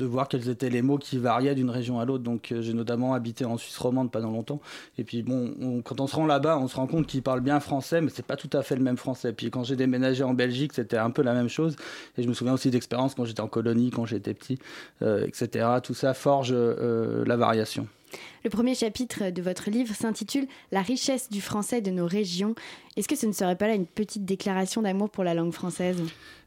voir 0.00 0.28
quels 0.28 0.48
étaient 0.48 0.70
les 0.70 0.82
mots 0.82 0.98
qui 0.98 1.18
variaient 1.18 1.54
d'une 1.54 1.70
région 1.70 2.00
à 2.00 2.04
l'autre. 2.04 2.24
Donc 2.24 2.52
euh, 2.52 2.60
j'ai 2.60 2.74
notamment 2.74 3.14
habité 3.14 3.44
en 3.44 3.56
Suisse 3.56 3.78
romande 3.78 4.10
pendant 4.10 4.30
longtemps 4.30 4.60
et 4.98 5.04
puis 5.04 5.22
bon, 5.22 5.54
on, 5.60 5.82
quand 5.82 6.00
on 6.00 6.06
se 6.06 6.16
rend 6.16 6.26
là-bas, 6.26 6.58
on 6.58 6.68
se 6.68 6.76
rend 6.76 6.86
compte 6.86 7.06
qu'ils 7.06 7.22
parlent 7.22 7.40
bien 7.40 7.60
français 7.60 8.00
mais 8.00 8.10
c'est 8.12 8.26
pas 8.26 8.36
tout 8.36 8.50
à 8.52 8.62
fait 8.62 8.76
le 8.76 8.82
même 8.82 8.96
français. 8.96 9.32
Puis 9.32 9.50
quand 9.50 9.64
j'ai 9.64 9.76
déménagé 9.76 10.24
en 10.24 10.34
Belgique, 10.34 10.72
c'était 10.74 10.98
un 10.98 11.10
peu 11.10 11.22
la 11.22 11.34
même 11.34 11.48
chose 11.48 11.76
et 12.18 12.22
je 12.22 12.28
me 12.28 12.34
souviens 12.34 12.54
aussi 12.54 12.70
d'expériences 12.70 13.14
quand 13.14 13.24
j'étais 13.24 13.40
en 13.40 13.48
colonie, 13.48 13.90
quand 13.90 14.04
j'étais 14.04 14.34
petit, 14.34 14.58
etc. 15.00 15.66
Tout 15.82 15.94
ça 15.94 16.14
forge 16.14 16.52
la 16.52 17.36
variation. 17.36 17.86
Le 18.44 18.50
premier 18.50 18.74
chapitre 18.74 19.30
de 19.30 19.42
votre 19.42 19.70
livre 19.70 19.94
s'intitule 19.94 20.46
La 20.70 20.82
richesse 20.82 21.30
du 21.30 21.40
français 21.40 21.80
de 21.80 21.90
nos 21.90 22.06
régions. 22.06 22.54
Est-ce 22.96 23.08
que 23.08 23.16
ce 23.16 23.26
ne 23.26 23.32
serait 23.32 23.56
pas 23.56 23.68
là 23.68 23.74
une 23.74 23.86
petite 23.86 24.24
déclaration 24.24 24.82
d'amour 24.82 25.08
pour 25.08 25.24
la 25.24 25.32
langue 25.34 25.52
française? 25.52 25.96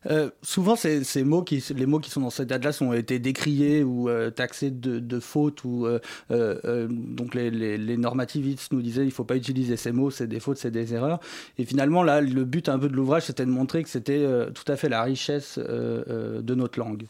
Euh, 0.08 0.30
souvent, 0.42 0.76
ces, 0.76 1.02
mots 1.24 1.44
les 1.76 1.86
mots 1.86 2.00
qui 2.00 2.12
sont 2.12 2.22
dans 2.22 2.30
cet 2.30 2.52
atlas 2.52 2.82
ont 2.82 2.94
été 2.94 3.18
décriés 3.18 3.84
ou 3.84 4.10
euh, 4.10 4.30
taxés 4.30 4.70
de, 4.70 5.20
fautes. 5.20 5.64
Ou, 5.64 5.88
euh, 5.88 6.00
euh 6.32 6.88
donc 6.90 7.34
les, 7.34 7.98
normativistes 7.98 8.72
nous 8.74 8.82
disaient 8.82 9.02
il 9.02 9.08
ne 9.08 9.12
faut 9.12 9.24
pas 9.24 9.38
utiliser 9.38 9.78
ces 9.78 9.92
mots, 9.92 10.12
c'est 10.12 10.28
des 10.28 10.40
fautes, 10.40 10.58
c'est 10.58 10.72
des 10.72 10.94
erreurs. 10.94 11.20
Et 11.58 11.66
finalement, 11.66 12.04
là, 12.04 12.22
le 12.22 12.46
but 12.46 12.70
un 12.70 12.78
peu 12.78 12.90
de 12.90 12.96
l'ouvrage, 12.96 13.24
c'était 13.24 13.46
de 13.46 13.52
montrer 13.52 13.84
que 13.84 13.90
c'était 13.90 14.28
tout 14.54 14.72
à 14.72 14.76
fait 14.76 14.90
la 14.90 15.04
richesse 15.04 15.58
de 15.58 16.56
notre 16.56 16.80
langue. 16.80 17.06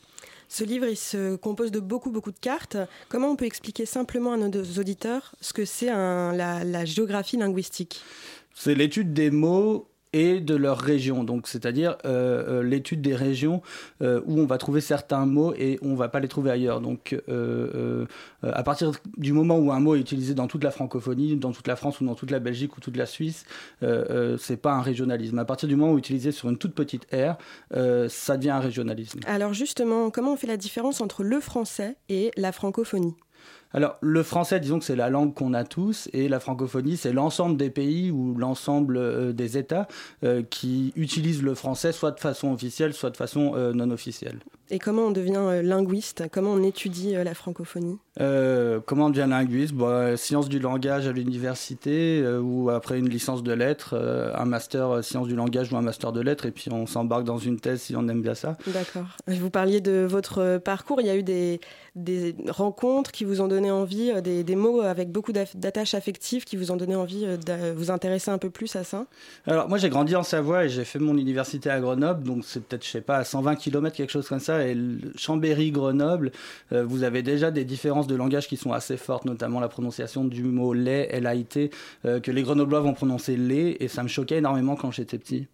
Ce 0.58 0.64
livre, 0.64 0.88
il 0.88 0.96
se 0.96 1.36
compose 1.36 1.70
de 1.70 1.82
beaucoup, 1.82 2.12
beaucoup 2.12 2.32
de 2.32 2.40
cartes. 2.40 2.78
Comment 3.10 3.30
on 3.30 3.36
peut 3.36 3.44
expliquer 3.44 3.86
simplement 3.86 4.32
à 4.32 4.38
nos 4.38 4.50
auditeurs 4.80 5.36
ce 5.42 5.52
que 5.52 5.66
c'est 5.66 5.88
la, 5.88 6.64
la 6.64 6.86
géographie 6.86 7.36
linguistique? 7.36 8.02
C'est 8.54 8.74
l'étude 8.74 9.12
des 9.12 9.32
mots 9.32 9.90
et 10.16 10.40
de 10.40 10.56
leur 10.56 10.80
région. 10.80 11.26
Donc, 11.26 11.46
c'est-à-dire 11.46 11.98
euh, 12.06 12.62
euh, 12.62 12.64
l'étude 12.64 13.02
des 13.02 13.14
régions 13.14 13.62
euh, 14.02 14.22
où 14.26 14.40
on 14.40 14.46
va 14.46 14.58
trouver 14.58 14.80
certains 14.80 15.26
mots 15.26 15.54
et 15.58 15.78
on 15.82 15.90
ne 15.90 15.98
va 15.98 16.08
pas 16.08 16.22
les 16.22 16.30
trouver 16.30 16.52
ailleurs. 16.52 16.80
Donc, 16.80 17.16
à 18.42 18.64
partir 18.64 18.94
du 19.18 19.34
moment 19.34 19.58
où 19.58 19.74
un 19.74 19.80
mot 19.82 19.96
est 19.96 20.00
utilisé 20.00 20.34
dans 20.34 20.48
toute 20.48 20.64
la 20.64 20.72
francophonie, 20.72 21.36
dans 21.36 21.52
toute 21.52 21.68
la 21.68 21.76
France 21.76 22.00
ou 22.00 22.06
dans 22.06 22.16
toute 22.16 22.32
la 22.32 22.40
Belgique 22.40 22.78
ou 22.78 22.80
toute 22.80 22.96
la 22.96 23.06
Suisse, 23.06 23.46
c'est 23.82 24.62
pas 24.62 24.72
un 24.72 24.82
régionalisme. 24.82 25.38
À 25.38 25.46
partir 25.46 25.68
du 25.68 25.76
moment 25.76 25.92
où 25.92 25.98
utilisé 25.98 26.32
sur 26.32 26.50
une 26.50 26.58
toute 26.58 26.74
petite 26.74 27.08
aire, 27.12 27.38
ça 28.08 28.38
devient 28.38 28.52
un 28.52 28.60
régionalisme. 28.60 29.20
Alors 29.26 29.54
justement, 29.54 30.10
comment 30.12 30.34
on 30.34 30.38
fait 30.38 30.48
la 30.48 30.58
différence 30.58 31.02
entre 31.02 31.24
le 31.24 31.42
français 31.42 31.98
et 32.08 32.32
la 32.38 32.54
francophonie? 32.54 33.16
Alors, 33.74 33.98
le 34.00 34.24
français, 34.24 34.62
disons 34.62 34.80
que 34.80 34.86
c'est 34.86 34.96
la 34.96 35.10
langue 35.10 35.34
qu'on 35.34 35.54
a 35.54 35.66
tous, 35.66 36.08
et 36.14 36.30
la 36.30 36.40
francophonie, 36.40 36.96
c'est 36.96 37.12
l'ensemble 37.12 37.58
des 37.58 37.70
pays 37.70 38.10
ou 38.10 38.34
l'ensemble 38.36 38.96
euh, 38.96 39.34
des 39.34 39.58
États 39.58 39.88
euh, 40.24 40.44
qui 40.50 40.94
utilisent 40.96 41.44
le 41.44 41.56
français 41.56 41.92
soit 41.92 42.12
de 42.12 42.20
façon 42.22 42.54
officielle, 42.54 42.94
soit 42.94 43.10
de 43.10 43.18
façon 43.18 43.54
euh, 43.56 43.74
non 43.74 43.92
officielle. 43.92 44.40
Et 44.70 44.80
comment 44.80 45.04
on 45.04 45.12
devient 45.12 45.62
linguiste? 45.62 46.24
Comment 46.32 46.52
on 46.52 46.64
étudie 46.64 47.14
la 47.14 47.36
francophonie? 47.36 48.00
Comment 48.18 49.06
on 49.06 49.10
devient 49.12 49.28
linguiste? 49.30 49.76
Bah, 49.76 50.18
Sciences 50.18 50.50
du 50.50 50.58
langage 50.58 51.06
à 51.06 51.12
l'université, 51.12 52.26
ou 52.42 52.72
après 52.72 52.98
une 52.98 53.08
licence 53.08 53.44
de 53.44 53.52
lettres, 53.52 53.94
un 54.34 54.46
master 54.46 55.04
sciences 55.04 55.28
du 55.28 55.36
langage 55.36 55.72
ou 55.72 55.78
un 55.78 55.84
master 55.84 56.12
de 56.12 56.22
lettres, 56.22 56.48
et 56.48 56.52
puis 56.52 56.72
on 56.72 56.88
s'embarque 56.88 57.26
dans 57.26 57.38
une 57.38 57.60
thèse 57.60 57.82
si 57.82 57.96
on 57.96 58.08
aime 58.08 58.24
bien 58.24 58.34
ça. 58.34 58.58
D'accord. 58.66 59.06
Vous 59.28 59.52
parliez 59.52 59.82
de 59.82 60.04
votre 60.10 60.58
parcours, 60.58 61.00
il 61.00 61.06
y 61.06 61.12
a 61.12 61.16
eu 61.16 61.24
des, 61.24 61.60
des 61.96 62.36
rencontres 62.48 63.12
qui 63.12 63.24
vous 63.24 63.42
ont 63.42 63.48
donné 63.48 63.55
envie, 63.72 64.12
euh, 64.12 64.22
des, 64.22 64.44
des 64.44 64.56
mots 64.56 64.82
avec 64.82 65.12
beaucoup 65.12 65.32
d'attaches 65.32 65.94
affectives 65.94 66.44
qui 66.44 66.56
vous 66.56 66.72
ont 66.72 66.76
donné 66.76 66.96
envie 66.96 67.26
euh, 67.26 67.38
de 67.38 67.72
vous 67.76 67.92
intéresser 67.92 68.32
un 68.32 68.38
peu 68.38 68.50
plus 68.50 68.76
à 68.76 68.84
ça? 68.84 69.06
Alors 69.48 69.70
moi 69.70 69.78
j'ai 69.78 69.90
grandi 69.90 70.16
en 70.16 70.24
Savoie 70.24 70.66
et 70.66 70.70
j'ai 70.70 70.86
fait 70.86 71.00
mon 71.00 71.18
université 71.18 71.70
à 71.70 71.80
Grenoble, 71.80 72.24
donc 72.24 72.44
c'est 72.46 72.64
peut-être, 72.64 72.86
je 72.86 72.90
sais 72.90 73.02
pas, 73.02 73.18
à 73.18 73.24
120 73.24 73.56
km, 73.56 73.96
quelque 73.96 74.12
chose 74.12 74.28
comme 74.28 74.40
ça, 74.40 74.66
et 74.68 74.78
Chambéry-Grenoble, 75.16 76.32
euh, 76.72 76.84
vous 76.86 77.04
avez 77.04 77.24
déjà 77.24 77.52
des 77.52 77.66
différences 77.66 78.08
de 78.08 78.16
langage 78.16 78.48
qui 78.48 78.58
sont 78.58 78.72
assez 78.72 78.98
fortes, 78.98 79.26
notamment 79.26 79.60
la 79.60 79.70
prononciation 79.70 80.26
du 80.26 80.44
mot 80.44 80.74
lait, 80.74 81.08
L-A-I-T, 81.12 81.72
que 82.04 82.32
les 82.32 82.44
Grenoblois 82.44 82.80
vont 82.80 82.94
prononcer 82.94 83.38
lait, 83.38 83.78
et 83.80 83.88
ça 83.88 84.04
me 84.04 84.08
choquait 84.08 84.38
énormément 84.38 84.76
quand 84.76 84.92
j'étais 84.92 85.18
petit. 85.18 85.48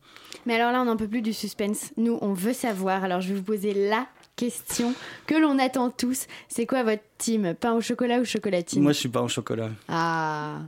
Mais 0.45 0.56
alors 0.56 0.72
là, 0.72 0.82
on 0.82 0.86
n'en 0.86 0.97
peut 0.97 1.08
plus 1.08 1.22
du 1.22 1.34
suspense. 1.34 1.91
Nous, 1.97 2.18
on 2.22 2.34
veut 2.34 2.54
savoir. 2.54 3.04
Alors, 3.04 3.22
je 3.22 3.30
vais 3.30 3.36
vous 3.36 3.43
poser 3.43 3.74
la 3.74 4.08
question 4.42 4.94
que 5.28 5.36
l'on 5.36 5.60
attend 5.60 5.92
tous. 5.92 6.26
C'est 6.48 6.66
quoi 6.66 6.84
votre 6.84 7.04
team? 7.18 7.54
Pain 7.54 7.74
au 7.74 7.82
chocolat 7.82 8.20
ou 8.20 8.26
chocolatine? 8.26 8.82
Moi, 8.82 8.92
je 8.92 9.00
suis 9.00 9.10
pain 9.10 9.22
au 9.22 9.28
chocolat. 9.28 9.70
Ah 9.88 10.62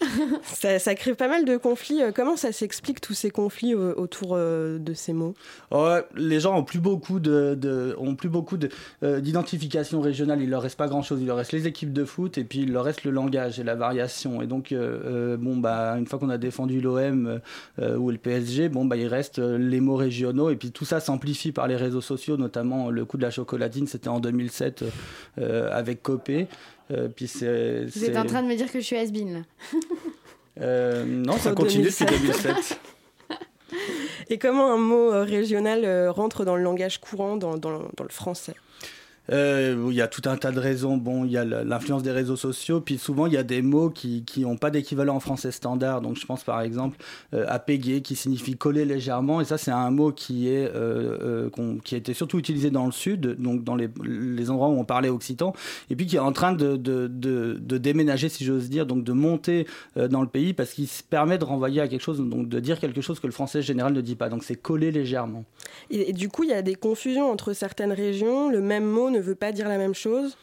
ça, 0.42 0.94
crée 0.94 1.14
pas 1.14 1.28
mal 1.28 1.44
de 1.44 1.56
conflits. 1.56 2.02
Euh, 2.02 2.12
comment 2.14 2.36
ça 2.36 2.52
s'explique 2.52 3.00
tous 3.00 3.14
ces 3.14 3.30
conflits 3.30 3.74
euh, 3.74 3.94
autour 3.96 4.34
euh, 4.34 4.78
de 4.78 4.94
ces 4.94 5.12
mots? 5.12 5.34
Ouais, 5.72 6.04
Les 6.14 6.40
gens 6.40 6.56
ont 6.56 6.62
plus 6.62 6.78
beaucoup 6.78 7.18
de 7.18 7.94
ont 7.98 8.14
plus 8.14 8.28
beaucoup 8.28 8.56
d'identification 9.02 10.00
régionale. 10.00 10.40
Il 10.42 10.50
leur 10.50 10.62
reste 10.62 10.78
pas 10.78 10.86
grand 10.86 11.02
chose. 11.02 11.20
Il 11.20 11.26
leur 11.26 11.36
reste 11.36 11.52
les 11.52 11.66
équipes 11.66 11.92
de 11.92 12.04
foot 12.04 12.38
et 12.38 12.44
puis 12.44 12.60
il 12.60 12.72
leur 12.72 12.84
reste 12.84 13.04
le 13.04 13.10
langage 13.10 13.58
et 13.58 13.64
la 13.64 13.74
variation. 13.74 14.40
Et 14.42 14.46
donc 14.46 14.72
bon 14.72 15.56
bah 15.56 15.96
une 15.98 16.06
fois 16.06 16.18
qu'on 16.18 16.30
a 16.30 16.38
défendu 16.38 16.80
l'OM 16.80 17.40
ou 17.78 18.10
le 18.10 18.18
PSG, 18.18 18.68
bon 18.68 18.84
bah 18.84 18.96
il 18.96 19.06
reste 19.06 19.38
les 19.38 19.80
mots 19.80 19.96
régionaux 19.96 20.50
et 20.50 20.56
puis 20.56 20.70
tout 20.70 20.84
ça 20.84 21.00
s'amplifie 21.00 21.52
par 21.52 21.66
les 21.66 21.76
réseaux 21.76 22.00
sociaux, 22.00 22.36
notamment 22.36 22.90
le 22.90 23.04
coup 23.04 23.16
de 23.16 23.22
la 23.22 23.30
chocolatine. 23.30 23.86
C'était 23.86 24.08
en 24.08 24.20
2007 24.20 24.84
avec 25.36 26.02
Copé. 26.02 26.48
Euh, 26.90 27.08
puis 27.08 27.28
c'est, 27.28 27.84
Vous 27.84 28.04
êtes 28.04 28.16
en 28.16 28.24
train 28.24 28.42
de 28.42 28.48
me 28.48 28.54
dire 28.54 28.70
que 28.70 28.80
je 28.80 28.84
suis 28.84 28.96
has 28.96 29.06
là. 29.06 29.40
Euh, 30.60 31.04
Non, 31.04 31.38
ça 31.38 31.52
continue 31.52 31.84
depuis 31.84 32.04
2007. 32.04 32.80
Et 34.28 34.38
comment 34.38 34.72
un 34.72 34.76
mot 34.76 35.12
euh, 35.12 35.22
régional 35.22 36.08
rentre 36.08 36.44
dans 36.44 36.56
le 36.56 36.64
langage 36.64 36.98
courant, 36.98 37.36
dans, 37.36 37.56
dans, 37.56 37.78
dans 37.96 38.02
le 38.02 38.08
français? 38.08 38.56
Euh, 39.30 39.88
il 39.90 39.94
y 39.94 40.00
a 40.00 40.08
tout 40.08 40.22
un 40.26 40.36
tas 40.36 40.52
de 40.52 40.58
raisons. 40.58 40.96
Bon, 40.96 41.24
il 41.24 41.32
y 41.32 41.36
a 41.36 41.44
l'influence 41.44 42.02
des 42.02 42.12
réseaux 42.12 42.36
sociaux, 42.36 42.80
puis 42.80 42.98
souvent 42.98 43.26
il 43.26 43.32
y 43.32 43.36
a 43.36 43.42
des 43.42 43.62
mots 43.62 43.90
qui 43.90 44.24
n'ont 44.38 44.56
pas 44.56 44.70
d'équivalent 44.70 45.16
en 45.16 45.20
français 45.20 45.50
standard. 45.50 46.00
Donc 46.00 46.16
je 46.16 46.26
pense 46.26 46.44
par 46.44 46.60
exemple 46.60 46.98
euh, 47.34 47.44
à 47.48 47.58
péguer 47.58 48.00
qui 48.00 48.16
signifie 48.16 48.56
coller 48.56 48.84
légèrement, 48.84 49.40
et 49.40 49.44
ça 49.44 49.58
c'est 49.58 49.70
un 49.70 49.90
mot 49.90 50.12
qui 50.12 50.48
est 50.48 50.70
euh, 50.74 51.50
qui 51.84 51.94
a 51.94 51.98
été 51.98 52.14
surtout 52.14 52.38
utilisé 52.38 52.70
dans 52.70 52.86
le 52.86 52.92
sud, 52.92 53.36
donc 53.38 53.64
dans 53.64 53.76
les, 53.76 53.88
les, 54.04 54.50
endroits 54.50 54.68
où 54.68 54.78
on 54.78 54.84
parlait 54.84 55.08
occitan, 55.08 55.52
et 55.90 55.96
puis 55.96 56.06
qui 56.06 56.16
est 56.16 56.20
en 56.20 56.32
train 56.32 56.52
de, 56.52 56.76
de, 56.76 57.06
de, 57.08 57.78
déménager, 57.78 58.28
si 58.28 58.44
j'ose 58.44 58.70
dire, 58.70 58.86
donc 58.86 59.04
de 59.04 59.12
monter 59.12 59.66
dans 59.96 60.22
le 60.22 60.28
pays 60.28 60.54
parce 60.54 60.72
qu'il 60.72 60.88
se 60.88 61.02
permet 61.02 61.38
de 61.38 61.44
renvoyer 61.44 61.80
à 61.80 61.88
quelque 61.88 62.02
chose, 62.02 62.20
donc 62.20 62.48
de 62.48 62.60
dire 62.60 62.78
quelque 62.80 63.00
chose 63.00 63.20
que 63.20 63.26
le 63.26 63.32
français 63.32 63.62
général 63.62 63.92
ne 63.92 64.00
dit 64.00 64.16
pas. 64.16 64.28
Donc 64.28 64.44
c'est 64.44 64.56
coller 64.56 64.90
légèrement. 64.90 65.44
Et, 65.90 66.10
et, 66.10 66.12
du 66.12 66.28
coup, 66.28 66.44
il 66.44 66.50
y 66.50 66.54
a 66.54 66.62
des 66.62 66.74
confusions 66.74 67.30
entre 67.30 67.52
certaines 67.52 67.92
régions. 67.92 68.50
Le 68.50 68.60
même 68.60 68.84
mot 68.84 69.10
ne 69.10 69.17
veut 69.20 69.34
pas 69.34 69.52
dire 69.52 69.68
la 69.68 69.78
même 69.78 69.94
chose? 69.94 70.36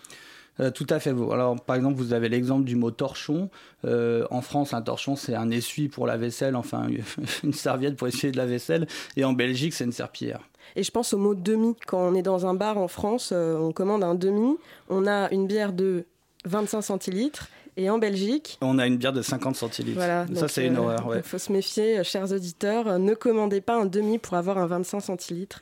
Euh, 0.60 0.72
tout 0.72 0.88
à 0.90 1.00
fait. 1.00 1.10
Alors, 1.10 1.60
par 1.62 1.76
exemple, 1.76 1.96
vous 1.98 2.14
avez 2.14 2.30
l'exemple 2.30 2.64
du 2.64 2.76
mot 2.76 2.92
torchon. 2.92 3.50
Euh, 3.84 4.26
en 4.32 4.42
France, 4.42 4.74
un 4.74 4.82
torchon, 4.82 5.16
c'est 5.16 5.36
un 5.36 5.52
essuie 5.52 5.90
pour 5.90 6.08
la 6.08 6.18
vaisselle, 6.18 6.56
enfin 6.56 6.88
une 7.44 7.54
serviette 7.54 7.98
pour 7.98 8.08
essuyer 8.08 8.32
de 8.32 8.38
la 8.38 8.46
vaisselle. 8.46 8.88
Et 9.18 9.26
en 9.26 9.34
Belgique, 9.34 9.74
c'est 9.74 9.84
une 9.84 9.92
serpillière. 9.92 10.42
Et 10.76 10.84
je 10.84 10.92
pense 10.92 11.14
au 11.14 11.18
mot 11.18 11.36
demi. 11.36 11.76
Quand 11.86 12.00
on 12.00 12.16
est 12.16 12.22
dans 12.22 12.46
un 12.46 12.54
bar 12.54 12.78
en 12.78 12.88
France, 12.88 13.32
euh, 13.34 13.58
on 13.58 13.72
commande 13.72 14.04
un 14.04 14.16
demi. 14.16 14.58
On 14.90 15.08
a 15.08 15.30
une 15.32 15.48
bière 15.48 15.74
de 15.74 16.06
25 16.46 16.82
centilitres. 16.82 17.50
Et 17.78 17.90
en 17.90 17.98
Belgique 17.98 18.58
On 18.62 18.80
a 18.80 18.88
une 18.88 18.96
bière 18.96 19.12
de 19.12 19.22
50 19.22 19.58
centilitres. 19.58 19.98
Voilà, 19.98 20.26
ça, 20.34 20.48
c'est 20.48 20.66
une 20.66 20.78
horreur. 20.78 21.12
Il 21.14 21.24
faut 21.24 21.38
se 21.38 21.52
méfier, 21.52 22.02
chers 22.06 22.32
auditeurs. 22.32 22.98
Ne 23.00 23.14
commandez 23.16 23.60
pas 23.60 23.76
un 23.76 23.86
demi 23.86 24.18
pour 24.18 24.36
avoir 24.36 24.58
un 24.58 24.66
25 24.66 25.02
centilitres. 25.02 25.60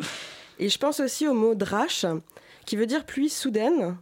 Et 0.60 0.70
je 0.70 0.78
pense 0.78 1.00
aussi 1.00 1.28
au 1.28 1.34
mot 1.34 1.56
drache 1.56 2.06
qui 2.66 2.76
veut 2.76 2.86
dire 2.86 3.06
pluie 3.06 3.30
soudaine. 3.30 3.98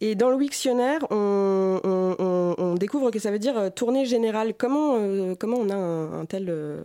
Et 0.00 0.14
dans 0.14 0.30
le 0.30 0.36
Wiktionnaire, 0.36 1.00
on, 1.10 2.74
découvre 2.78 3.10
que 3.10 3.18
ça 3.18 3.30
veut 3.30 3.38
dire 3.38 3.58
euh, 3.58 3.70
tournée 3.70 4.06
générale. 4.06 4.54
Comment, 4.56 4.96
euh, 4.98 5.34
comment 5.34 5.56
on 5.56 5.70
a 5.70 5.74
un, 5.74 6.24
tel 6.26 6.46
euh, 6.48 6.80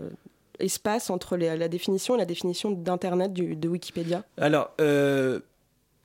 espace 0.59 1.09
entre 1.09 1.37
la 1.37 1.67
définition 1.67 2.15
et 2.15 2.17
la 2.17 2.25
définition 2.25 2.71
d'Internet 2.71 3.33
de 3.33 3.67
Wikipédia? 3.67 4.23
Alors, 4.37 4.71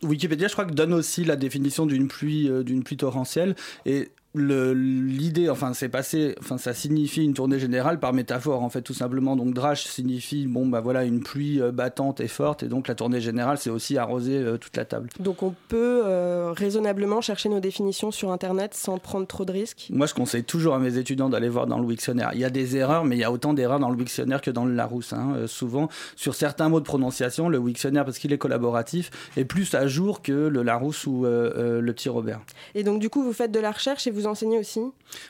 Wikipédia, 0.03 0.49
je 0.49 0.53
crois 0.53 0.65
que 0.67 0.73
donne 0.73 0.95
aussi 0.95 1.25
la 1.25 1.37
définition 1.37 1.87
d'une 1.87 2.09
pluie, 2.09 2.51
d'une 2.65 2.85
pluie 2.85 2.97
torrentielle. 2.97 3.57
Et 3.87 4.11
l'idée, 4.35 5.49
enfin, 5.49 5.72
c'est 5.72 5.89
passé, 5.89 6.35
enfin, 6.41 6.59
ça 6.59 6.74
signifie 6.74 7.24
une 7.24 7.33
tournée 7.33 7.59
générale 7.59 7.99
par 7.99 8.12
métaphore, 8.12 8.62
en 8.62 8.68
fait, 8.68 8.83
tout 8.83 8.95
simplement. 8.95 9.37
Donc, 9.37 9.55
drache 9.55 9.87
signifie, 9.87 10.47
bon, 10.47 10.66
bah 10.66 10.81
voilà, 10.81 11.05
une 11.05 11.20
pluie 11.20 11.62
euh, 11.62 11.72
battante 11.72 12.20
et 12.20 12.29
forte, 12.29 12.62
et 12.62 12.68
donc 12.68 12.89
la 12.89 12.95
tournée 12.95 13.20
générale, 13.20 13.57
c'est 13.59 13.70
aussi 13.70 13.97
arroser 13.97 14.37
euh, 14.37 14.59
toute 14.59 14.76
la 14.76 14.85
table. 14.85 15.09
Donc, 15.18 15.43
on 15.43 15.55
peut 15.68 16.03
euh, 16.05 16.53
raisonnablement 16.55 17.22
chercher 17.22 17.49
nos 17.49 17.61
définitions 17.61 18.11
sur 18.11 18.31
Internet 18.31 18.74
sans 18.74 18.99
prendre 18.99 19.26
trop 19.26 19.47
de 19.47 19.53
risques? 19.53 19.89
Moi, 19.91 20.07
je 20.07 20.14
conseille 20.14 20.45
toujours 20.45 20.74
à 20.74 20.79
mes 20.79 20.99
étudiants 20.99 21.31
d'aller 21.31 21.49
voir 21.49 21.66
dans 21.66 21.79
le 21.79 21.85
Wiktionnaire. 21.85 22.31
Il 22.35 22.41
y 22.41 22.45
a 22.45 22.51
des 22.51 22.76
erreurs, 22.76 23.05
mais 23.05 23.16
il 23.16 23.20
y 23.20 23.24
a 23.24 23.33
autant 23.33 23.55
d'erreurs 23.55 23.81
dans 23.81 23.91
le 23.91 23.97
Wiktionnaire 23.97 24.43
que 24.43 24.51
dans 24.51 24.66
le 24.66 24.74
Larousse. 24.74 25.12
Hein. 25.12 25.47
souvent, 25.47 25.89
sur 26.16 26.35
certains 26.35 26.68
mots 26.68 26.81
de 26.81 26.85
prononciation, 26.85 27.49
le 27.49 27.59
Wiktionnaire, 27.59 28.05
parce 28.05 28.18
qu'il 28.18 28.33
est 28.33 28.39
collaboratif, 28.39 29.11
est 29.37 29.45
plus 29.45 29.74
à 29.74 29.87
jour 29.87 30.20
que 30.20 30.33
le 30.33 30.62
Larousse 30.62 31.07
ou 31.07 31.24
le 31.24 31.93
Petit 31.93 32.09
Robert. 32.09 32.41
Et 32.74 32.85
donc, 32.85 33.01
du 33.01 33.09
coup, 33.09 33.22
vous 33.22 33.33
faites 33.33 33.51
de 33.51 33.61
la 33.61 33.70
recherche 33.70 34.07
et 34.07 34.11
vous 34.11 34.18
enseignez 34.27 34.59
aussi 34.59 34.81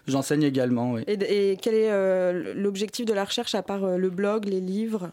J'enseigne 0.06 0.42
également, 0.42 0.92
oui. 0.92 1.02
Et, 1.06 1.56
quel 1.60 1.74
est 1.74 1.90
euh, 1.90 2.54
l'objectif 2.54 3.04
de 3.06 3.12
la 3.12 3.24
recherche 3.24 3.54
à 3.54 3.62
part 3.62 3.84
euh, 3.84 3.96
le 3.96 4.10
blog, 4.10 4.44
les 4.46 4.60
livres? 4.60 5.10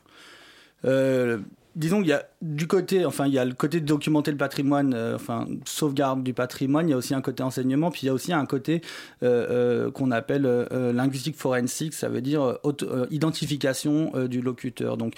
Euh, 0.86 1.40
disons 1.76 2.00
qu'il 2.00 2.10
y 2.10 2.14
a 2.14 2.26
du 2.42 2.68
côté, 2.68 3.06
enfin, 3.06 3.28
il 3.28 3.34
y 3.34 3.40
a 3.40 3.46
le 3.46 3.54
côté 3.54 3.82
documenter 3.82 4.32
le 4.32 4.38
patrimoine, 4.38 4.94
euh, 4.94 5.16
enfin, 5.16 5.46
sauvegarde 5.66 6.24
du 6.24 6.34
patrimoine, 6.34 6.88
il 6.88 6.92
y 6.92 6.94
a 6.94 6.98
aussi 6.98 7.14
un 7.14 7.22
côté 7.22 7.44
enseignement, 7.44 7.92
puis 7.92 8.02
il 8.04 8.06
y 8.08 8.10
a 8.10 8.14
aussi 8.14 8.34
un 8.34 8.46
côté 8.46 8.82
euh, 9.24 9.86
euh, 9.88 9.92
qu'on 9.92 10.12
appelle 10.12 10.46
linguistique 10.72 11.36
forensique, 11.36 11.94
ça 11.94 12.10
veut 12.10 12.22
dire 12.22 12.58
identification 13.10 14.12
du 14.28 14.42
locuteur. 14.42 14.98
Donc, 14.98 15.14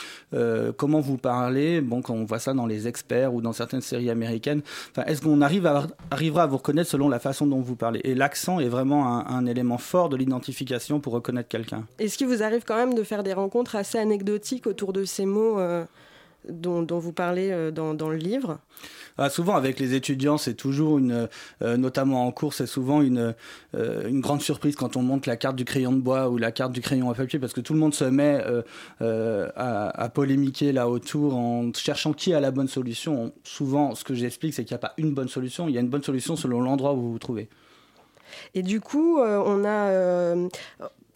comment 0.77 0.99
vous 0.99 1.17
parlez, 1.17 1.81
bon, 1.81 2.01
quand 2.01 2.13
on 2.13 2.25
voit 2.25 2.39
ça 2.39 2.53
dans 2.53 2.65
les 2.65 2.87
experts 2.87 3.33
ou 3.33 3.41
dans 3.41 3.53
certaines 3.53 3.81
séries 3.81 4.09
américaines, 4.09 4.61
est-ce 5.05 5.21
qu'on 5.21 5.41
arrive 5.41 5.65
à, 5.65 5.87
arrivera 6.11 6.43
à 6.43 6.47
vous 6.47 6.57
reconnaître 6.57 6.89
selon 6.89 7.09
la 7.09 7.19
façon 7.19 7.45
dont 7.45 7.61
vous 7.61 7.75
parlez? 7.75 8.01
Et 8.03 8.15
l'accent 8.15 8.59
est 8.59 8.69
vraiment 8.69 9.27
un 9.27 9.45
élément 9.45 9.77
fort 9.77 10.09
de 10.09 10.15
l'identification 10.15 10.99
pour 10.99 11.13
reconnaître 11.13 11.49
quelqu'un. 11.49 11.85
Est-ce 11.99 12.17
qu'il 12.17 12.27
vous 12.27 12.43
arrive 12.43 12.63
quand 12.65 12.77
même 12.77 12.93
de 12.93 13.03
faire 13.03 13.23
des 13.23 13.33
rencontres 13.33 13.75
assez 13.75 13.97
anecdotiques 13.97 14.67
autour 14.67 14.93
de 14.93 15.03
ces 15.03 15.25
mots 15.25 15.59
dont, 16.49 16.85
vous 16.99 17.13
parlez 17.13 17.49
euh, 17.51 17.71
dans, 17.71 18.09
le 18.09 18.17
livre 18.17 18.59
ah, 19.17 19.29
Souvent 19.29 19.55
avec 19.55 19.79
les 19.79 19.93
étudiants, 19.93 20.37
c'est 20.37 20.53
toujours 20.53 20.97
une, 20.97 21.27
euh, 21.61 21.77
notamment 21.77 22.25
en 22.25 22.31
cours, 22.31 22.53
c'est 22.53 22.67
souvent 22.67 23.01
une, 23.01 23.35
euh, 23.75 24.07
une 24.07 24.21
grande 24.21 24.41
surprise 24.41 24.75
quand 24.75 24.95
on 24.95 25.01
monte 25.01 25.25
la 25.25 25.35
carte 25.35 25.55
du 25.55 25.65
crayon 25.65 25.91
de 25.91 25.99
bois 25.99 26.29
ou 26.29 26.37
la 26.37 26.51
carte 26.51 26.71
du 26.71 26.81
crayon 26.81 27.09
à 27.09 27.13
papier, 27.13 27.39
parce 27.39 27.53
que 27.53 27.61
tout 27.61 27.73
le 27.73 27.79
monde 27.79 27.93
se 27.93 28.05
met 28.05 28.43
à, 28.99 30.09
polémiquer 30.13 30.71
là 30.71 30.89
autour 30.89 31.35
en 31.35 31.71
cherchant 31.73 32.13
qui 32.13 32.33
a 32.33 32.39
la 32.39 32.51
bonne 32.51 32.67
solution. 32.67 33.33
Souvent, 33.43 33.93
ce 33.95 34.03
que 34.03 34.13
j'explique, 34.13 34.53
c'est 34.53 34.63
qu'il 34.63 34.73
n'y 34.73 34.79
a 34.79 34.87
pas 34.87 34.93
une 34.97 35.13
bonne 35.13 35.27
solution, 35.27 35.67
il 35.67 35.75
y 35.75 35.77
a 35.77 35.81
une 35.81 35.89
bonne 35.89 36.03
solution 36.03 36.35
selon 36.35 36.61
l'endroit 36.61 36.93
où 36.93 37.01
vous 37.01 37.11
vous 37.11 37.19
trouvez. 37.19 37.49
Et 38.53 38.63
du 38.63 38.81
coup, 38.81 39.19
on 39.19 39.65
a 39.65 40.35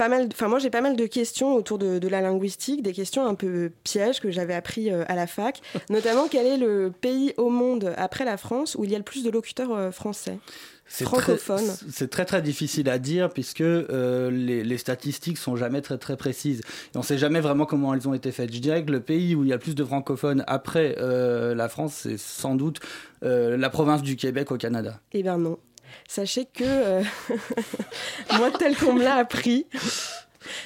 mal, 0.09 0.27
enfin 0.31 0.47
moi 0.47 0.59
j'ai 0.59 0.69
pas 0.69 0.81
mal 0.81 0.95
de 0.95 1.05
questions 1.05 1.55
autour 1.55 1.77
de, 1.77 2.07
la 2.07 2.21
linguistique, 2.21 2.81
des 2.81 2.93
questions 2.93 3.25
un 3.25 3.35
peu 3.35 3.71
pièges 3.83 4.19
que 4.19 4.31
j'avais 4.31 4.53
appris 4.53 4.91
euh, 4.91 5.03
à 5.07 5.15
la 5.15 5.27
fac, 5.27 5.61
notamment 5.89 6.27
quel 6.29 6.45
est 6.45 6.57
le 6.57 6.91
pays 6.91 7.33
au 7.37 7.49
monde 7.49 7.93
après 7.97 8.25
la 8.25 8.37
France 8.37 8.75
où 8.77 8.83
il 8.83 8.91
y 8.91 8.95
a 8.95 8.97
le 8.97 9.03
plus 9.03 9.23
de 9.23 9.29
locuteurs 9.29 9.73
euh, 9.73 9.91
français? 9.91 10.39
Francophones. 10.85 11.71
C'est 11.89 12.09
très 12.09 12.25
très 12.25 12.41
difficile 12.41 12.89
à 12.89 12.99
dire 12.99 13.29
puisque 13.29 13.61
euh, 13.61 14.29
les, 14.29 14.61
les, 14.61 14.77
statistiques 14.77 15.37
sont 15.37 15.55
jamais 15.55 15.79
très 15.79 15.97
très 15.97 16.17
précises. 16.17 16.59
Et 16.93 16.97
on 16.97 17.01
sait 17.01 17.17
jamais 17.17 17.39
vraiment 17.39 17.65
comment 17.65 17.93
elles 17.93 18.09
ont 18.09 18.13
été 18.13 18.33
faites. 18.33 18.53
Je 18.53 18.59
dirais 18.59 18.83
que 18.83 18.91
le 18.91 18.99
pays 18.99 19.33
où 19.33 19.43
il 19.45 19.49
y 19.49 19.53
a 19.53 19.55
le 19.55 19.61
plus 19.61 19.75
de 19.75 19.85
francophones 19.85 20.43
après 20.47 20.97
la 20.97 21.69
France, 21.69 21.93
c'est 22.03 22.17
sans 22.17 22.55
doute 22.55 22.81
la 23.21 23.69
province 23.69 24.01
du 24.01 24.17
Québec 24.17 24.51
au 24.51 24.57
Canada. 24.57 24.99
Eh 25.13 25.23
bien 25.23 25.37
non, 25.37 25.59
Sachez 26.07 26.45
que 26.45 26.63
euh, 26.63 27.03
moi, 28.37 28.51
tel 28.51 28.75
qu'on 28.75 28.93
me 28.93 29.03
l'a 29.03 29.15
appris, 29.15 29.65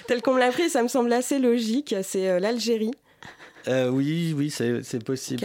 tel 0.08 0.22
qu'on 0.22 0.34
me 0.34 0.40
l'a 0.40 0.48
appris, 0.48 0.70
ça 0.70 0.82
me 0.82 0.88
semble 0.88 1.14
assez 1.14 1.40
logique. 1.40 1.96
C'est 2.04 2.30
euh, 2.30 2.40
l'Algérie. 2.40 2.92
Euh, 3.68 3.90
oui, 3.90 4.34
oui, 4.38 4.52
c'est 4.52 5.04
possible, 5.04 5.44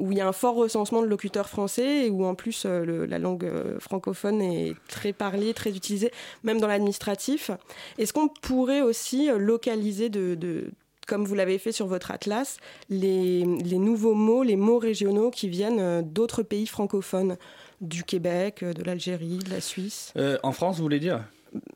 où 0.00 0.10
il 0.10 0.18
y 0.18 0.20
a 0.20 0.26
un 0.26 0.32
fort 0.32 0.56
recensement 0.56 1.00
de 1.00 1.06
locuteurs 1.06 1.48
français 1.48 2.06
et 2.06 2.10
où 2.10 2.24
en 2.24 2.34
plus 2.34 2.66
la 2.66 3.20
langue 3.20 3.48
francophone 3.78 4.42
est 4.42 4.74
très 4.88 5.12
parlée, 5.12 5.54
très 5.54 5.70
utilisée, 5.70 6.10
même 6.42 6.60
dans 6.60 6.66
l'administratif. 6.66 7.52
Est-ce 7.98 8.12
qu'on 8.12 8.26
pourrait 8.26 8.80
aussi 8.80 9.28
localiser 9.38 10.08
de, 10.08 10.72
comme 11.06 11.24
vous 11.24 11.36
l'avez 11.36 11.58
fait 11.58 11.70
sur 11.70 11.86
votre 11.86 12.10
atlas, 12.10 12.56
les, 12.88 13.44
les, 13.44 13.78
nouveaux 13.78 14.14
mots, 14.14 14.42
les 14.42 14.56
mots 14.56 14.78
régionaux 14.78 15.30
qui 15.30 15.48
viennent 15.48 16.02
d'autres 16.02 16.42
pays 16.42 16.66
francophones? 16.66 17.36
Du 17.80 18.04
Québec, 18.04 18.62
euh, 18.62 18.72
de 18.72 18.82
l'Algérie, 18.82 19.38
de 19.38 19.50
la 19.50 19.60
Suisse. 19.60 20.12
Euh, 20.16 20.38
en 20.42 20.52
France, 20.52 20.76
vous 20.76 20.82
voulez 20.82 21.00
dire? 21.00 21.24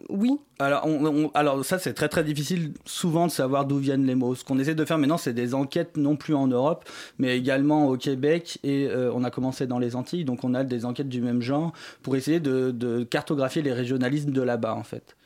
Oui. 0.08 0.38
Alors, 0.60 0.86
alors 1.34 1.64
ça, 1.64 1.78
c'est 1.78 1.94
très 1.94 2.08
très 2.08 2.22
difficile 2.22 2.74
souvent 2.84 3.26
de 3.26 3.32
savoir 3.32 3.64
d'où 3.64 3.78
viennent 3.78 4.06
les 4.06 4.14
mots. 4.14 4.34
Ce 4.34 4.44
qu'on 4.44 4.58
essaie 4.58 4.76
de 4.76 4.84
faire 4.84 4.98
maintenant, 4.98 5.18
c'est 5.18 5.32
des 5.32 5.52
enquêtes 5.54 5.96
non 5.96 6.14
plus 6.14 6.34
en 6.34 6.46
Europe, 6.46 6.88
mais 7.18 7.36
également 7.36 7.88
au 7.88 7.96
Québec. 7.96 8.58
Et 8.62 8.86
euh, 8.86 9.12
on 9.12 9.24
a 9.24 9.30
commencé 9.30 9.66
dans 9.66 9.80
les 9.80 9.96
Antilles, 9.96 10.24
donc 10.24 10.44
on 10.44 10.54
a 10.54 10.62
des 10.62 10.84
enquêtes 10.84 11.08
du 11.08 11.20
même 11.20 11.42
genre 11.42 11.72
pour 12.02 12.14
essayer 12.14 12.38
de, 12.38 12.70
de 12.70 13.02
cartographier 13.02 13.62
les 13.62 13.72
régionalismes 13.72 14.30
de 14.30 14.42
là-bas, 14.42 14.74
en 14.74 14.84
fait. 14.84 15.16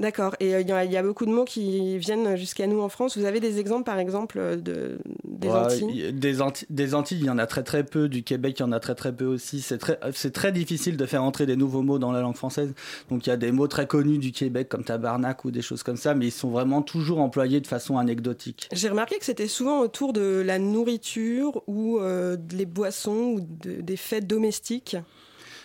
D'accord. 0.00 0.34
Et 0.40 0.54
euh, 0.54 0.60
il 0.62 0.68
y, 0.68 0.72
a- 0.72 0.84
il 0.84 0.90
y 0.90 0.96
a 0.96 1.02
beaucoup 1.02 1.26
de 1.26 1.30
mots 1.30 1.44
qui 1.44 1.98
viennent 1.98 2.34
jusqu'à 2.36 2.66
nous 2.66 2.80
en 2.80 2.88
France. 2.88 3.18
Vous 3.18 3.26
avez 3.26 3.38
des 3.38 3.58
exemples, 3.60 3.84
par 3.84 3.98
exemple, 3.98 4.38
euh, 4.38 4.56
de, 4.56 4.98
des 5.24 5.46
Ouais, 5.48 5.54
Antilles 5.54 6.04
il- 6.08 6.18
des, 6.18 6.40
Antilles, 6.40 6.66
des 6.70 6.94
Antilles, 6.94 7.18
il 7.20 7.26
y 7.26 7.30
en 7.30 7.36
a 7.38 7.46
très 7.46 7.62
très 7.62 7.84
peu. 7.84 8.08
Du 8.08 8.22
Québec, 8.22 8.56
il 8.58 8.62
y 8.62 8.64
en 8.64 8.72
a 8.72 8.80
très 8.80 8.94
très 8.94 9.12
peu 9.14 9.26
aussi. 9.26 9.60
C'est 9.60 9.78
très, 9.78 9.98
c'est 10.14 10.32
très 10.32 10.52
difficile 10.52 10.96
de 10.96 11.04
faire 11.06 11.22
entrer 11.22 11.44
des 11.46 11.56
nouveaux 11.56 11.82
mots 11.82 11.98
dans 11.98 12.12
la 12.12 12.22
langue 12.22 12.34
française. 12.36 12.72
Donc 13.10 13.26
il 13.26 13.30
y 13.30 13.32
a 13.32 13.36
des 13.36 13.52
mots 13.52 13.68
très 13.68 13.86
connus 13.86 14.18
du 14.18 14.32
Québec 14.32 14.68
comme 14.70 14.84
tabarnak 14.84 15.44
ou 15.44 15.50
des 15.50 15.62
choses 15.62 15.82
comme 15.82 15.96
ça, 15.98 16.14
mais 16.14 16.28
ils 16.28 16.32
sont 16.32 16.50
vraiment 16.50 16.80
toujours 16.82 17.20
employés 17.20 17.60
de 17.60 17.66
façon 17.66 17.98
anecdotique. 17.98 18.68
J'ai 18.72 18.88
remarqué 18.88 19.18
que 19.18 19.24
c'était 19.26 19.48
souvent 19.48 19.80
autour 19.80 20.12
de 20.14 20.42
la 20.44 20.58
nourriture 20.58 21.62
ou 21.66 21.98
euh, 22.00 22.36
des 22.38 22.64
boissons 22.66 23.34
ou 23.36 23.40
de- 23.40 23.80
des 23.82 23.96
fêtes 23.96 24.26
domestiques. 24.26 24.96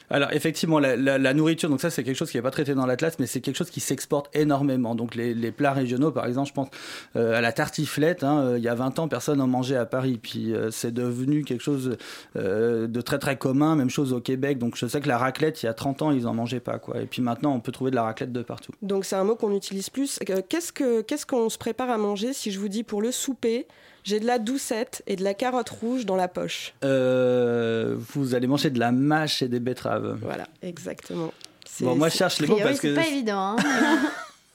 Alors 0.09 0.31
effectivement, 0.31 0.79
la, 0.79 1.33
nourriture, 1.33 1.69
donc 1.69 1.81
ça 1.81 1.89
c'est 1.89 2.03
quelque 2.03 2.15
chose 2.15 2.31
qui 2.31 2.37
n'est 2.37 2.43
pas 2.43 2.51
traité 2.51 2.73
dans 2.75 2.85
l'Atlas, 2.85 3.17
mais 3.19 3.25
c'est 3.25 3.41
quelque 3.41 3.55
chose 3.55 3.69
qui 3.69 3.79
s'exporte 3.79 4.35
énormément. 4.35 4.95
Donc 4.95 5.15
les, 5.15 5.51
plats 5.51 5.73
régionaux, 5.73 6.11
par 6.11 6.25
exemple, 6.25 6.49
je 6.49 6.53
pense 6.53 6.67
euh, 7.15 7.37
à 7.37 7.41
la 7.41 7.51
tartiflette, 7.51 8.23
hein, 8.23 8.39
euh, 8.39 8.57
il 8.57 8.63
y 8.63 8.67
a 8.67 8.75
20 8.75 8.99
ans, 8.99 9.07
personne 9.07 9.37
n'en 9.37 9.47
mangeait 9.47 9.77
à 9.77 9.85
Paris, 9.85 10.19
puis 10.21 10.53
euh, 10.53 10.69
c'est 10.71 10.93
devenu 10.93 11.43
quelque 11.43 11.63
chose 11.63 11.97
de 12.35 13.01
très 13.01 13.19
très 13.19 13.37
commun, 13.37 13.75
même 13.75 13.89
chose 13.89 14.13
au 14.13 14.19
Québec. 14.19 14.57
Donc 14.57 14.75
je 14.75 14.85
sais 14.87 15.01
que 15.01 15.07
la 15.07 15.17
raclette, 15.17 15.63
il 15.63 15.65
y 15.65 15.69
a 15.69 15.73
30 15.73 16.01
ans, 16.01 16.11
ils 16.11 16.27
en 16.27 16.33
mangeaient 16.33 16.59
pas. 16.59 16.79
quoi. 16.79 17.01
Et 17.01 17.05
puis 17.05 17.21
maintenant, 17.21 17.53
on 17.53 17.59
peut 17.59 17.71
trouver 17.71 17.91
de 17.91 17.95
la 17.95 18.03
raclette 18.03 18.31
de 18.31 18.41
partout. 18.41 18.71
Donc 18.81 19.05
c'est 19.05 19.15
un 19.15 19.23
mot 19.23 19.35
qu'on 19.35 19.55
utilise 19.55 19.89
plus. 19.89 20.19
Qu'est-ce 20.49 20.71
que 20.71 21.01
qu'est-ce 21.01 21.25
qu'on 21.25 21.49
se 21.49 21.57
prépare 21.57 21.89
à 21.89 21.97
manger 21.97 22.33
si 22.33 22.51
je 22.51 22.59
vous 22.59 22.69
dis 22.69 22.83
pour 22.83 23.01
le 23.01 23.11
souper, 23.11 23.67
j'ai 24.05 24.21
de 24.21 24.25
la 24.25 24.39
doucette 24.39 25.03
et 25.07 25.17
de 25.17 25.23
la 25.25 25.33
carotte 25.33 25.69
rouge 25.69 26.05
dans 26.05 26.15
la 26.15 26.27
poche 26.29 26.73
Euh, 26.85 27.97
vous 28.13 28.33
allez 28.35 28.47
manger 28.47 28.69
de 28.69 28.79
la 28.79 28.91
mâche 28.93 29.41
et 29.41 29.49
des 29.49 29.59
betteraves. 29.59 30.17
Voilà, 30.21 30.47
exactement. 30.61 31.33
Bon, 31.81 31.95
moi 31.95 32.07
je 32.07 32.15
cherche 32.15 32.39
les 32.39 32.47
mots 32.47 32.57
parce 32.63 32.79
que... 32.79 32.95
C'est 32.95 33.01
pas 33.01 33.07
évident. 33.09 33.57
hein. 33.59 33.99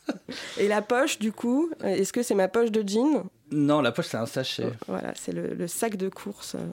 Et 0.59 0.67
la 0.67 0.83
poche, 0.83 1.19
du 1.19 1.31
coup, 1.33 1.71
euh, 1.85 1.89
est-ce 1.89 2.13
que 2.13 2.23
c'est 2.23 2.35
ma 2.35 2.49
poche 2.49 2.71
de 2.73 2.83
jean? 2.89 3.25
Non, 3.53 3.81
la 3.81 3.93
poche 3.93 4.07
c'est 4.09 4.17
un 4.17 4.27
sachet. 4.27 4.71
Voilà, 4.89 5.13
c'est 5.15 5.33
le, 5.33 5.55
le 5.55 5.67
sac 5.69 5.97
de 5.97 6.09
course 6.09 6.55
euh, 6.57 6.67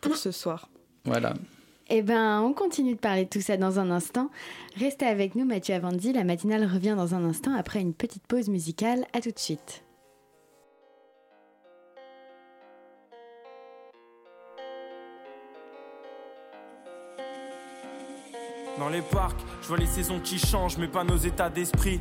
pour 0.00 0.16
ce 0.16 0.32
soir. 0.32 0.68
Voilà. 1.04 1.34
Eh 1.88 2.02
ben, 2.02 2.40
on 2.40 2.52
continue 2.52 2.94
de 2.94 2.98
parler 2.98 3.24
de 3.24 3.30
tout 3.30 3.40
ça 3.40 3.56
dans 3.56 3.78
un 3.78 3.90
instant. 3.92 4.30
Restez 4.80 5.06
avec 5.06 5.36
nous, 5.36 5.44
Mathieu 5.44 5.74
Avanti. 5.76 6.12
La 6.12 6.24
matinale 6.24 6.64
revient 6.64 6.94
dans 6.96 7.14
un 7.14 7.24
instant 7.24 7.54
après 7.54 7.80
une 7.80 7.94
petite 7.94 8.24
pause 8.26 8.48
musicale. 8.48 9.04
À 9.12 9.20
tout 9.20 9.30
de 9.30 9.38
suite. 9.38 9.84
Dans 18.78 18.90
les 18.90 19.00
parcs, 19.00 19.40
je 19.62 19.68
vois 19.68 19.78
les 19.78 19.86
saisons 19.86 20.20
qui 20.20 20.38
changent, 20.38 20.76
mais 20.76 20.88
pas 20.88 21.02
nos 21.02 21.16
états 21.16 21.48
d'esprit. 21.48 22.00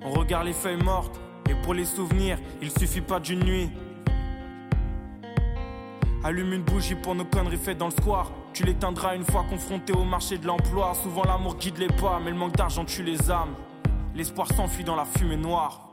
On 0.00 0.10
regarde 0.10 0.46
les 0.46 0.52
feuilles 0.52 0.82
mortes, 0.82 1.20
et 1.48 1.54
pour 1.62 1.74
les 1.74 1.84
souvenirs, 1.84 2.38
il 2.60 2.70
suffit 2.70 3.00
pas 3.00 3.20
d'une 3.20 3.44
nuit. 3.44 3.70
Allume 6.24 6.52
une 6.52 6.62
bougie 6.62 6.96
pour 6.96 7.14
nos 7.14 7.24
conneries 7.24 7.56
faites 7.56 7.78
dans 7.78 7.86
le 7.86 7.92
square. 7.92 8.32
Tu 8.52 8.64
l'éteindras 8.64 9.14
une 9.14 9.24
fois 9.24 9.44
confronté 9.48 9.92
au 9.92 10.04
marché 10.04 10.38
de 10.38 10.46
l'emploi. 10.46 10.94
Souvent 10.94 11.24
l'amour 11.24 11.56
guide 11.56 11.78
les 11.78 11.88
pas, 11.88 12.20
mais 12.22 12.30
le 12.30 12.36
manque 12.36 12.56
d'argent 12.56 12.84
tue 12.84 13.02
les 13.02 13.30
âmes. 13.30 13.54
L'espoir 14.14 14.48
s'enfuit 14.52 14.84
dans 14.84 14.96
la 14.96 15.04
fumée 15.04 15.36
noire. 15.36 15.91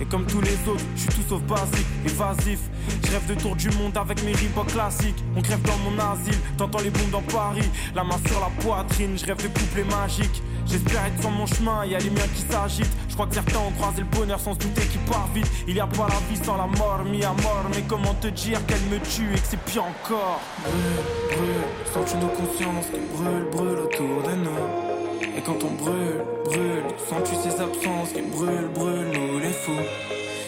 Et 0.00 0.04
comme 0.06 0.26
tous 0.26 0.40
les 0.40 0.54
autres, 0.68 0.84
je 0.96 1.02
suis 1.02 1.10
tout 1.10 1.28
sauf 1.28 1.42
basique, 1.42 1.86
évasif. 2.04 2.58
Je 3.04 3.12
rêve 3.12 3.26
de 3.26 3.40
tour 3.40 3.54
du 3.54 3.70
monde 3.70 3.96
avec 3.96 4.22
mes 4.24 4.32
Reebok 4.32 4.66
classiques. 4.66 5.22
On 5.36 5.40
crève 5.40 5.62
dans 5.62 5.78
mon 5.78 5.96
asile, 5.98 6.36
t'entends 6.58 6.80
les 6.80 6.90
bombes 6.90 7.10
dans 7.10 7.22
Paris. 7.22 7.68
La 7.94 8.02
main 8.02 8.18
sur 8.26 8.40
la 8.40 8.48
poitrine, 8.60 9.16
je 9.16 9.24
rêve 9.24 9.42
de 9.42 9.48
couplets 9.48 9.84
magiques. 9.84 10.42
J'espère 10.66 11.06
être 11.06 11.20
sur 11.20 11.30
mon 11.30 11.46
chemin, 11.46 11.84
y 11.84 11.94
a 11.94 11.98
les 11.98 12.10
miens 12.10 12.26
qui 12.34 12.42
s'agitent. 12.50 12.90
Je 13.08 13.14
crois 13.14 13.26
que 13.26 13.34
certains 13.34 13.58
ont 13.58 13.70
croisé 13.72 14.00
le 14.00 14.18
bonheur 14.18 14.40
sans 14.40 14.54
se 14.54 14.58
douter 14.58 14.82
qu'il 14.86 15.00
part 15.02 15.28
vite. 15.32 15.48
Il 15.68 15.76
y 15.76 15.80
a 15.80 15.86
pas 15.86 16.08
la 16.08 16.18
vie 16.28 16.44
sans 16.44 16.56
la 16.56 16.66
mort, 16.66 17.04
mis 17.04 17.22
à 17.22 17.32
mort. 17.32 17.64
Mais 17.70 17.82
comment 17.86 18.14
te 18.14 18.28
dire 18.28 18.64
qu'elle 18.66 18.82
me 18.90 18.98
tue 18.98 19.32
et 19.32 19.38
que 19.38 19.46
c'est 19.46 19.60
pire 19.60 19.84
encore? 19.84 20.40
Brûle, 20.64 21.38
brûle, 21.38 21.94
sens-tu 21.94 22.16
nos 22.16 22.28
consciences 22.28 22.86
qui 22.86 23.00
brûlent, 23.16 23.46
brûlent 23.52 23.78
autour 23.78 24.22
de 24.22 24.34
nous? 24.34 24.93
Et 25.36 25.40
quand 25.40 25.56
on 25.64 25.82
brûle, 25.82 26.22
brûle, 26.44 26.84
sens-tu 27.08 27.34
ces 27.34 27.60
absences 27.60 28.12
qui 28.14 28.22
brûlent, 28.22 28.68
brûlent, 28.72 29.10
nous 29.12 29.40
les 29.40 29.52
fous. 29.52 29.72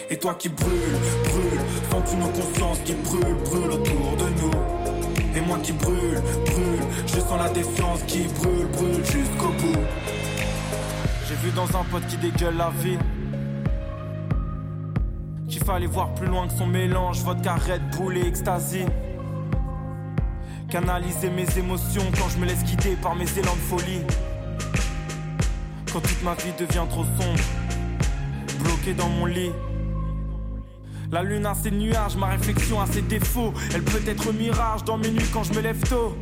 Et 0.09 0.17
toi 0.17 0.33
qui 0.35 0.47
brûle, 0.47 0.97
brûle, 1.25 1.59
sens-tu 1.91 2.15
nos 2.15 2.29
consciences 2.29 2.79
qui 2.85 2.93
brûlent, 2.93 3.35
brûlent 3.43 3.71
autour 3.71 4.15
de 4.17 4.41
nous. 4.41 5.35
Et 5.35 5.41
moi 5.41 5.57
qui 5.61 5.73
brûle, 5.73 6.21
brûle, 6.45 6.79
je 7.05 7.19
sens 7.19 7.37
la 7.37 7.49
défiance 7.49 8.01
qui 8.07 8.23
brûle, 8.39 8.67
brûle 8.67 9.03
jusqu'au 9.03 9.49
bout. 9.49 9.83
J'ai 11.27 11.35
vu 11.35 11.51
dans 11.53 11.67
un 11.77 11.83
pote 11.91 12.07
qui 12.07 12.17
dégueule 12.17 12.55
la 12.55 12.71
vie. 12.81 12.97
Qu'il 15.49 15.63
fallait 15.63 15.87
voir 15.87 16.13
plus 16.13 16.27
loin 16.27 16.47
que 16.47 16.53
son 16.53 16.67
mélange, 16.67 17.19
vodka, 17.23 17.55
Red 17.55 17.81
Bull 17.97 18.17
et 18.17 18.31
Canaliser 20.69 21.29
mes 21.29 21.57
émotions 21.57 22.03
quand 22.17 22.29
je 22.29 22.37
me 22.39 22.45
laisse 22.45 22.63
guider 22.63 22.95
par 23.01 23.15
mes 23.15 23.25
élans 23.37 23.55
de 23.55 23.75
folie 23.75 24.01
quand 25.97 26.07
toute 26.07 26.23
ma 26.23 26.35
vie 26.35 26.53
devient 26.59 26.85
trop 26.89 27.03
sombre, 27.03 27.43
bloqué 28.59 28.93
dans 28.93 29.09
mon 29.09 29.25
lit. 29.25 29.51
La 31.11 31.23
lune 31.23 31.45
a 31.47 31.55
ses 31.55 31.71
nuages, 31.71 32.15
ma 32.15 32.27
réflexion 32.27 32.79
a 32.79 32.85
ses 32.85 33.01
défauts. 33.01 33.51
Elle 33.73 33.81
peut 33.81 34.03
être 34.05 34.31
mirage 34.31 34.83
dans 34.83 34.97
mes 34.97 35.09
nuits 35.09 35.25
quand 35.33 35.43
je 35.43 35.53
me 35.53 35.61
lève 35.61 35.79
tôt. 35.89 36.15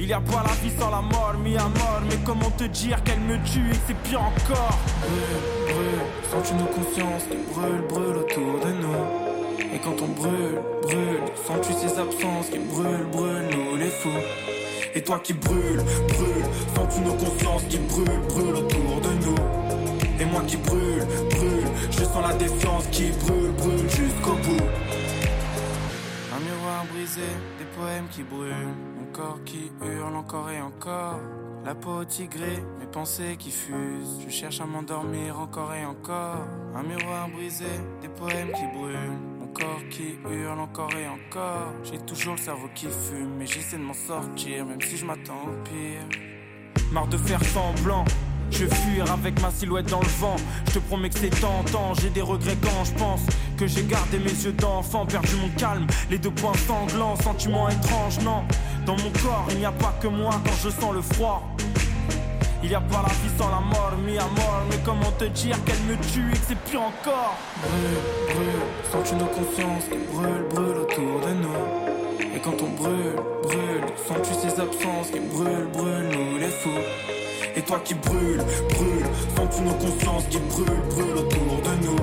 Il 0.00 0.06
y 0.06 0.14
a 0.14 0.20
pas 0.20 0.44
la 0.46 0.54
vie 0.62 0.72
sans 0.78 0.90
la 0.90 1.02
mort, 1.02 1.34
mis 1.42 1.56
à 1.58 1.64
mort. 1.64 2.00
Mais 2.08 2.16
comment 2.24 2.50
te 2.52 2.64
dire 2.64 3.02
qu'elle 3.04 3.20
me 3.20 3.36
tue 3.44 3.70
et 3.70 3.78
c'est 3.86 3.96
pire 3.98 4.22
encore? 4.22 4.78
Brûle, 5.02 5.74
brûle, 5.74 6.00
sens-tu 6.30 6.54
nos 6.54 6.66
consciences 6.66 7.24
qui 7.24 7.36
brûlent, 7.52 7.86
brûlent 7.88 8.16
autour 8.16 8.60
de 8.64 8.72
nous? 8.80 9.74
Et 9.74 9.78
quand 9.78 10.00
on 10.00 10.08
brûle, 10.08 10.60
brûle, 10.82 11.20
sens-tu 11.46 11.72
ces 11.74 11.98
absences 11.98 12.48
qui 12.50 12.58
brûlent, 12.60 13.08
brûlent, 13.12 13.50
nous 13.50 13.76
les 13.76 13.90
fous? 13.90 14.53
Et 14.96 15.02
toi 15.02 15.18
qui 15.18 15.32
brûle, 15.32 15.82
brûle, 16.08 16.44
sens-tu 16.74 17.00
nos 17.00 17.14
consciences 17.14 17.64
qui 17.64 17.78
brûlent, 17.78 18.20
brûlent 18.28 18.54
autour 18.54 19.00
de 19.00 19.26
nous 19.26 20.20
Et 20.20 20.24
moi 20.24 20.42
qui 20.46 20.56
brûle, 20.56 21.04
brûle, 21.30 21.68
je 21.90 22.04
sens 22.04 22.22
la 22.28 22.34
défiance 22.34 22.86
qui 22.92 23.10
brûle, 23.10 23.50
brûle 23.52 23.90
jusqu'au 23.90 24.34
bout 24.34 24.66
Un 26.32 26.40
miroir 26.40 26.84
brisé, 26.92 27.22
des 27.58 27.64
poèmes 27.76 28.06
qui 28.10 28.22
brûlent, 28.22 28.74
mon 28.98 29.06
corps 29.12 29.40
qui 29.44 29.72
hurle 29.82 30.14
encore 30.14 30.50
et 30.50 30.60
encore 30.60 31.18
la 31.64 31.74
peau 31.74 32.04
tigrée, 32.04 32.62
mes 32.78 32.86
pensées 32.86 33.36
qui 33.38 33.50
fusent. 33.50 34.20
Je 34.24 34.30
cherche 34.30 34.60
à 34.60 34.66
m'endormir 34.66 35.40
encore 35.40 35.72
et 35.72 35.84
encore. 35.86 36.46
Un 36.76 36.82
miroir 36.82 37.28
brisé, 37.30 37.64
des 38.02 38.08
poèmes 38.08 38.52
qui 38.52 38.78
brûlent. 38.78 39.33
Corps 39.54 39.88
qui 39.88 40.16
hurle 40.28 40.58
encore 40.58 40.90
et 40.96 41.06
encore. 41.06 41.72
J'ai 41.84 41.98
toujours 42.00 42.34
le 42.34 42.40
cerveau 42.40 42.68
qui 42.74 42.86
fume, 42.86 43.36
mais 43.38 43.46
j'essaie 43.46 43.76
de 43.76 43.82
m'en 43.82 43.94
sortir, 43.94 44.66
même 44.66 44.80
si 44.80 44.96
je 44.96 45.04
m'attends 45.04 45.44
au 45.44 45.62
pire. 45.62 46.02
Marre 46.90 47.06
de 47.06 47.16
faire 47.16 47.42
semblant. 47.44 48.04
Je 48.50 48.66
fuir 48.66 49.10
avec 49.12 49.40
ma 49.40 49.52
silhouette 49.52 49.86
dans 49.86 50.00
le 50.00 50.08
vent. 50.18 50.36
Je 50.66 50.72
te 50.72 50.78
promets 50.80 51.08
que 51.08 51.18
c'est 51.18 51.40
tentant. 51.40 51.94
J'ai 51.94 52.10
des 52.10 52.20
regrets 52.20 52.56
quand 52.60 52.84
je 52.84 52.92
pense 52.94 53.20
que 53.56 53.68
j'ai 53.68 53.84
gardé 53.84 54.18
mes 54.18 54.24
yeux 54.24 54.52
d'enfant, 54.52 55.06
perdu 55.06 55.36
mon 55.36 55.48
calme, 55.50 55.86
les 56.10 56.18
deux 56.18 56.32
points 56.32 56.56
sanglants, 56.66 57.14
sentiments 57.16 57.68
étranges, 57.68 58.18
non. 58.24 58.42
Dans 58.86 58.96
mon 58.96 59.10
corps, 59.22 59.46
il 59.50 59.58
n'y 59.58 59.64
a 59.64 59.72
pas 59.72 59.94
que 60.02 60.08
moi 60.08 60.32
quand 60.44 60.56
je 60.64 60.70
sens 60.70 60.92
le 60.92 61.00
froid. 61.00 61.54
Il 62.64 62.70
n'y 62.70 62.76
a 62.76 62.80
pas 62.80 63.02
la 63.02 63.12
vie 63.12 63.30
sans 63.36 63.50
la 63.50 63.60
mort, 63.60 63.92
mis 64.06 64.16
à 64.16 64.24
mort. 64.24 64.62
Mais 64.70 64.78
comment 64.82 65.12
te 65.18 65.26
dire 65.26 65.54
qu'elle 65.66 65.82
me 65.82 65.96
tue 65.96 66.30
et 66.32 66.32
que 66.32 66.46
c'est 66.48 66.58
pire 66.60 66.80
encore? 66.80 67.36
Brûle, 67.60 68.34
brûle, 68.34 68.62
sens-tu 68.90 69.16
nos 69.16 69.26
consciences 69.26 69.84
qui 69.90 69.98
brûlent, 70.10 70.48
brûlent 70.48 70.78
autour 70.78 71.20
de 71.26 71.32
nous? 71.44 72.34
Et 72.34 72.40
quand 72.40 72.56
on 72.62 72.70
brûle, 72.70 73.16
brûle, 73.42 73.84
sens-tu 74.08 74.32
ces 74.32 74.58
absences 74.58 75.10
qui 75.12 75.20
brûlent, 75.20 75.68
brûlent, 75.74 76.08
nous 76.08 76.38
les 76.38 76.48
fous? 76.48 76.70
Et 77.54 77.60
toi 77.60 77.80
qui 77.84 77.92
brûle, 77.96 78.42
brûle, 78.70 79.06
sens-tu 79.36 79.60
nos 79.60 79.74
consciences 79.74 80.24
qui 80.30 80.38
brûlent, 80.38 80.82
brûlent 80.88 81.18
autour 81.18 81.60
de 81.68 81.86
nous? 81.86 81.98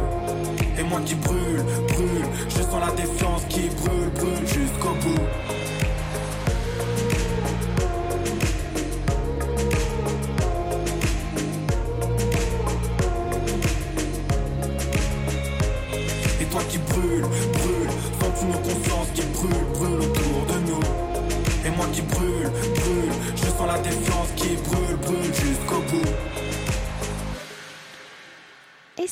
Et 0.78 0.84
moi 0.84 1.00
qui 1.04 1.16
brûle, 1.16 1.64
brûle, 1.88 2.26
je 2.50 2.62
sens 2.62 2.80
la 2.80 2.92
défiance 2.92 3.46
qui 3.50 3.62
brûle, 3.62 4.10
brûle 4.14 4.46
jusqu'au 4.46 4.94
bout. 5.02 5.26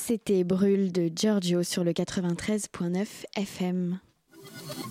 C'était 0.10 0.43
Brûle 0.43 0.91
de 0.91 1.07
Giorgio 1.16 1.62
sur 1.62 1.84
le 1.84 1.91
93.9 1.91 3.05
FM. 3.36 3.99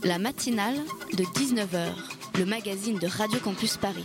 La 0.05 0.21
matinale 0.21 0.77
de 1.13 1.25
19h, 1.25 1.89
le 2.39 2.45
magazine 2.45 3.01
de 3.01 3.09
Radio 3.09 3.41
Campus 3.41 3.79
Paris. 3.79 4.05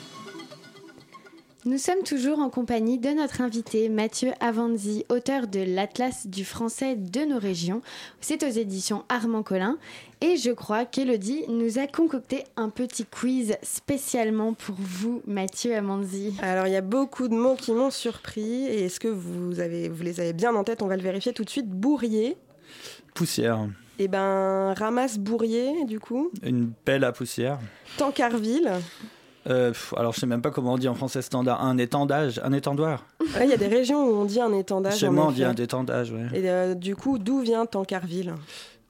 Nous 1.66 1.78
sommes 1.78 2.04
toujours 2.04 2.40
en 2.40 2.50
compagnie 2.50 3.00
de 3.00 3.08
notre 3.08 3.40
invité 3.40 3.88
Mathieu 3.88 4.32
Avanzi, 4.42 5.06
auteur 5.08 5.48
de 5.48 5.62
l'Atlas 5.62 6.28
du 6.28 6.44
français 6.44 6.98
de 6.98 7.22
nos 7.22 7.40
régions. 7.40 7.82
C'est 8.20 8.44
aux 8.44 8.50
éditions 8.50 9.06
Armand 9.08 9.44
Collin. 9.44 9.78
Et 10.20 10.36
je 10.36 10.52
crois 10.52 10.84
qu'Elodie 10.84 11.46
nous 11.48 11.80
a 11.80 11.88
concocté 11.88 12.44
un 12.58 12.68
petit 12.68 13.06
quiz 13.06 13.56
spécialement 13.62 14.54
pour 14.54 14.76
vous, 14.78 15.22
Mathieu 15.26 15.74
Avanzi. 15.74 16.34
Alors, 16.42 16.68
il 16.68 16.74
y 16.74 16.76
a 16.76 16.82
beaucoup 16.82 17.30
de 17.30 17.34
mots 17.34 17.56
qui 17.56 17.72
m'ont 17.72 17.92
surpris. 17.92 18.66
Et 18.66 18.84
est-ce 18.84 19.00
que 19.00 19.08
vous, 19.08 19.62
avez, 19.62 19.88
vous 19.88 20.04
les 20.04 20.20
avez 20.20 20.34
bien 20.34 20.54
en 20.56 20.66
tête? 20.66 20.82
On 20.82 20.88
va 20.88 20.98
le 20.98 21.04
vérifier 21.04 21.32
tout 21.32 21.46
de 21.46 21.50
suite. 21.50 21.70
Bourrier. 21.70 22.36
Poussière. 23.14 23.70
Eh 24.00 24.10
ben, 24.10 24.74
ramasse 24.74 25.18
bourrier, 25.18 25.86
du 25.86 26.02
coup. 26.02 26.30
Une 26.44 26.74
pelle 26.84 27.06
à 27.06 27.14
poussière. 27.14 27.60
Tancarville. 27.98 28.70
Euh, 29.48 29.70
pff, 29.70 29.94
alors, 29.98 30.14
je 30.14 30.20
sais 30.22 30.26
même 30.26 30.42
pas 30.42 30.52
comment 30.52 30.74
on 30.74 30.78
dit 30.78 30.88
en 30.88 30.96
français 30.96 31.22
standard. 31.22 31.64
Un 31.64 31.78
étendage, 31.78 32.40
un 32.44 32.54
étendard. 32.54 33.06
Il 33.42 33.50
y 33.50 33.54
a 33.54 33.58
des 33.58 33.68
régions 33.68 34.04
où 34.08 34.14
on 34.16 34.26
dit 34.26 34.40
un 34.40 34.54
étendage. 34.54 34.98
Chez 34.98 35.10
moi, 35.10 35.26
on 35.28 35.32
dit 35.32 35.44
un 35.44 35.54
étendage, 35.56 36.12
ouais. 36.12 36.28
Et 36.34 36.50
euh, 36.50 36.74
du 36.76 36.96
coup, 36.96 37.18
d'où 37.18 37.40
vient 37.42 37.66
Tancarville? 37.66 38.34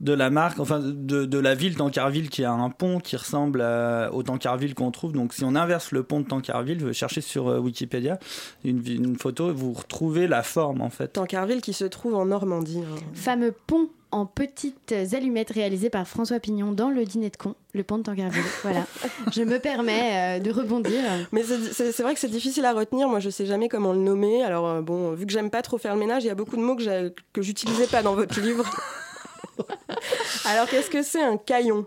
De 0.02 0.12
la 0.12 0.30
marque, 0.30 0.60
enfin, 0.60 0.80
de, 0.80 1.24
de 1.24 1.38
la 1.40 1.56
ville 1.56 1.76
Tancarville 1.78 2.30
qui 2.30 2.44
a 2.44 2.52
un 2.52 2.70
pont 2.70 3.00
qui 3.00 3.16
ressemble 3.16 3.62
à- 3.62 4.10
au 4.12 4.22
Tancarville 4.22 4.74
qu'on 4.76 4.92
trouve. 4.92 5.14
Donc, 5.14 5.34
si 5.34 5.46
on 5.46 5.56
inverse 5.56 5.92
le 5.92 6.04
pont 6.04 6.20
de 6.20 6.26
Tancarville, 6.28 6.84
vous 6.84 6.92
cherchez 6.92 7.22
sur 7.22 7.48
euh, 7.48 7.60
Wikipédia 7.60 8.20
une, 8.66 8.82
une 8.86 9.16
photo, 9.18 9.54
vous 9.54 9.72
retrouvez 9.72 10.28
la 10.28 10.44
forme, 10.44 10.82
en 10.82 10.90
fait. 10.90 11.08
Tancarville 11.14 11.62
qui 11.62 11.72
se 11.74 11.86
trouve 11.86 12.16
en 12.16 12.26
Normandie. 12.26 12.80
hein. 12.82 12.96
Fameux 13.14 13.54
pont 13.66 13.88
en 14.14 14.26
petites 14.26 14.94
allumettes 15.14 15.50
réalisé 15.52 15.90
par 15.90 16.08
François 16.08 16.40
Pignon 16.40 16.72
dans 16.72 16.90
le 16.90 17.04
dîner 17.06 17.30
de 17.30 17.38
con, 17.38 17.56
le 17.74 17.84
pont 17.84 17.98
de 17.98 18.04
Tancarville. 18.04 18.44
voilà. 18.64 18.86
Je 19.34 19.42
me 19.42 19.60
permets 19.60 20.38
euh, 20.38 20.40
de 20.40 20.52
rebondir. 20.52 21.02
Mais 21.32 21.44
c'est- 21.44 22.02
vrai 22.02 22.14
que 22.14 22.20
c'est 22.20 22.30
difficile 22.30 22.66
à 22.66 22.74
retenir. 22.74 23.08
Moi, 23.10 23.20
je 23.20 23.30
sais 23.30 23.46
jamais 23.46 23.68
comment 23.70 23.92
le 23.94 24.00
nommer. 24.00 24.44
Alors, 24.44 24.68
euh, 24.70 24.82
bon, 24.82 25.12
vu 25.14 25.26
que 25.26 25.32
j'aime 25.34 25.50
pas 25.50 25.62
trop 25.62 25.78
faire 25.78 25.94
le 25.96 26.00
ménage, 26.00 26.24
il 26.24 26.28
y 26.28 26.30
a 26.32 26.36
beaucoup 26.36 26.56
de 26.58 26.62
mots 26.62 26.76
que 26.78 27.42
j'utilisais 27.42 27.88
pas 27.88 28.02
dans 28.04 28.16
votre 28.16 28.40
livre. 28.40 28.66
Alors, 30.46 30.68
qu'est-ce 30.68 30.90
que 30.90 31.04
c'est 31.04 31.22
un 31.24 31.38
caillon? 31.38 31.86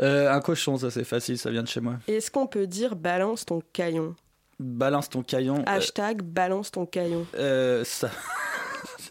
Euh, 0.00 0.30
un 0.32 0.40
cochon, 0.40 0.76
ça 0.76 0.90
c'est 0.90 1.04
facile, 1.04 1.38
ça 1.38 1.50
vient 1.50 1.62
de 1.62 1.68
chez 1.68 1.80
moi. 1.80 1.94
Est-ce 2.08 2.30
qu'on 2.30 2.46
peut 2.46 2.66
dire 2.66 2.96
balance 2.96 3.44
ton 3.46 3.62
caillon 3.72 4.14
Balance 4.60 5.08
ton 5.10 5.22
caillon. 5.22 5.56
euh, 5.58 5.62
Hashtag 5.66 6.22
balance 6.22 6.70
ton 6.70 6.86
caillon. 6.86 7.26
euh, 7.36 7.82
ça... 7.84 8.10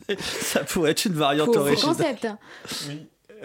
ça 0.19 0.61
pourrait 0.63 0.91
être 0.91 1.05
une 1.05 1.13
variante 1.13 1.55
originale. 1.55 1.95
concept. 1.95 2.27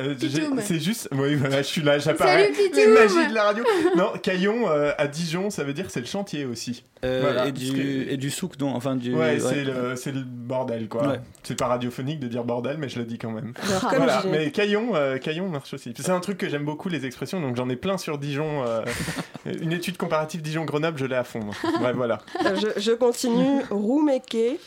Euh, 0.00 0.14
j'ai- 0.16 0.28
Pitoum. 0.28 0.60
c'est 0.62 0.78
juste, 0.78 1.08
oui, 1.10 1.34
voilà, 1.34 1.58
je 1.60 1.66
suis 1.66 1.82
là, 1.82 1.98
j'apparais. 1.98 2.44
Salut, 2.54 2.54
Pitoum. 2.70 2.94
La 2.94 3.00
magie 3.00 3.28
de 3.30 3.34
la 3.34 3.42
radio. 3.42 3.64
Non, 3.96 4.12
Caillon 4.22 4.68
euh, 4.70 4.92
à 4.96 5.08
Dijon, 5.08 5.50
ça 5.50 5.64
veut 5.64 5.72
dire 5.72 5.86
c'est 5.88 5.98
le 5.98 6.06
chantier 6.06 6.44
aussi. 6.44 6.84
Euh, 7.04 7.18
Voilà, 7.20 7.48
et, 7.48 7.52
du, 7.52 7.72
que- 7.72 8.10
et 8.12 8.16
du 8.16 8.30
souk, 8.30 8.60
non 8.60 8.76
Enfin, 8.76 8.94
du. 8.94 9.12
Ouais, 9.12 9.40
c'est 9.40 9.64
le, 9.64 9.96
c'est 9.96 10.12
le 10.12 10.20
bordel 10.22 10.86
quoi. 10.88 11.04
Ouais. 11.08 11.20
C'est 11.42 11.58
pas 11.58 11.66
radiophonique 11.66 12.20
de 12.20 12.28
dire 12.28 12.44
bordel, 12.44 12.76
mais 12.78 12.88
je 12.88 13.00
le 13.00 13.06
dis 13.06 13.18
quand 13.18 13.32
même. 13.32 13.54
Alors, 13.68 13.80
comme 13.90 13.96
voilà, 13.98 14.20
j'ai- 14.22 14.28
mais 14.30 14.50
Caillon, 14.52 14.94
euh, 14.94 15.18
Caillon 15.18 15.48
marche 15.48 15.74
aussi. 15.74 15.92
C'est 15.96 16.10
un 16.10 16.20
truc 16.20 16.38
que 16.38 16.48
j'aime 16.48 16.64
beaucoup 16.64 16.88
les 16.88 17.04
expressions, 17.04 17.40
donc 17.40 17.56
j'en 17.56 17.68
ai 17.68 17.76
plein 17.76 17.98
sur 17.98 18.18
Dijon. 18.18 18.64
euh, 18.68 18.84
une 19.60 19.72
étude 19.72 19.96
comparative 19.96 20.42
Dijon-Grenoble, 20.42 20.96
je 20.96 21.06
l'ai 21.06 21.16
à 21.16 21.24
fond. 21.24 21.40
Ouais, 21.82 21.92
voilà. 21.92 22.20
Euh, 22.46 22.54
je, 22.54 22.80
je 22.80 22.92
continue. 22.92 23.62
Roumeke. 23.70 24.60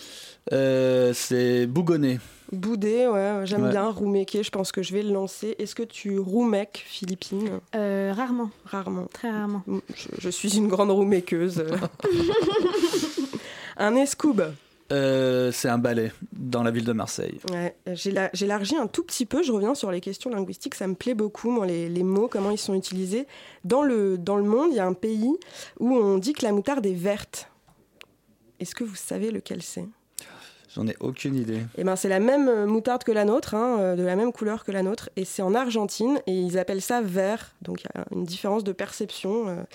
Euh, 0.51 1.13
c'est 1.13 1.67
bougonné. 1.67 2.19
Boudé, 2.51 3.07
ouais, 3.07 3.41
j'aime 3.45 3.63
Ouais. 3.63 3.69
bien. 3.69 3.89
Roumeke, 3.89 4.39
je 4.41 4.49
pense 4.49 4.71
que 4.71 4.81
je 4.83 4.91
vais 4.93 5.03
le 5.03 5.11
lancer. 5.13 5.55
Est-ce 5.59 5.73
que 5.75 5.83
tu 5.83 6.19
roumèques, 6.19 6.83
Philippine? 6.85 7.59
Euh, 7.75 8.11
rarement. 8.15 8.49
Rarement. 8.65 9.05
Très 9.13 9.29
rarement. 9.29 9.63
Je, 9.95 10.07
je 10.19 10.29
suis 10.29 10.57
une 10.57 10.67
grande 10.67 10.91
rouméqueuse. 10.91 11.63
un 13.77 13.95
escoub. 13.95 14.41
Euh, 14.91 15.53
c'est 15.53 15.69
un 15.69 15.77
ballet 15.77 16.11
dans 16.33 16.63
la 16.63 16.71
ville 16.71 16.83
de 16.83 16.91
Marseille. 16.91 17.39
Ouais, 17.49 17.77
élargi 18.41 18.75
un 18.75 18.87
tout 18.87 19.03
petit 19.03 19.25
peu, 19.25 19.41
je 19.41 19.53
reviens 19.53 19.73
sur 19.73 19.89
les 19.89 20.01
questions 20.01 20.29
linguistiques, 20.29 20.75
ça 20.75 20.85
me 20.85 20.95
plaît 20.95 21.13
beaucoup, 21.13 21.49
moi, 21.49 21.65
les, 21.65 21.87
les 21.87 22.03
mots, 22.03 22.27
comment 22.27 22.51
ils 22.51 22.57
sont 22.57 22.73
utilisés. 22.73 23.25
Dans 23.63 23.83
le, 23.83 24.17
dans 24.17 24.35
le 24.35 24.43
monde, 24.43 24.67
il 24.71 24.75
y 24.75 24.79
a 24.81 24.85
un 24.85 24.91
pays 24.91 25.31
où 25.79 25.95
on 25.95 26.17
dit 26.17 26.33
que 26.33 26.43
la 26.43 26.51
moutarde 26.51 26.85
est 26.85 26.93
verte. 26.93 27.49
Est-ce 28.59 28.75
que 28.75 28.83
vous 28.83 28.95
savez 28.95 29.31
lequel 29.31 29.61
c'est? 29.61 29.85
J'en 30.75 30.87
ai 30.87 30.95
aucune 30.99 31.35
idée. 31.35 31.61
Eh 31.77 31.83
ben, 31.83 31.95
c'est 31.95 32.09
la 32.09 32.19
même 32.19 32.47
euh, 32.47 32.65
moutarde 32.65 33.03
que 33.03 33.11
la 33.11 33.25
nôtre, 33.25 33.55
hein, 33.55 33.77
euh, 33.79 33.95
de 33.95 34.03
la 34.03 34.15
même 34.15 34.31
couleur 34.31 34.63
que 34.63 34.71
la 34.71 34.83
nôtre, 34.83 35.09
et 35.17 35.25
c'est 35.25 35.41
en 35.41 35.53
Argentine, 35.53 36.19
et 36.27 36.33
ils 36.33 36.57
appellent 36.57 36.81
ça 36.81 37.01
vert, 37.01 37.53
donc 37.61 37.83
il 37.83 37.87
y 37.93 37.99
a 37.99 38.05
une 38.11 38.23
différence 38.23 38.63
de 38.63 38.71
perception. 38.71 39.65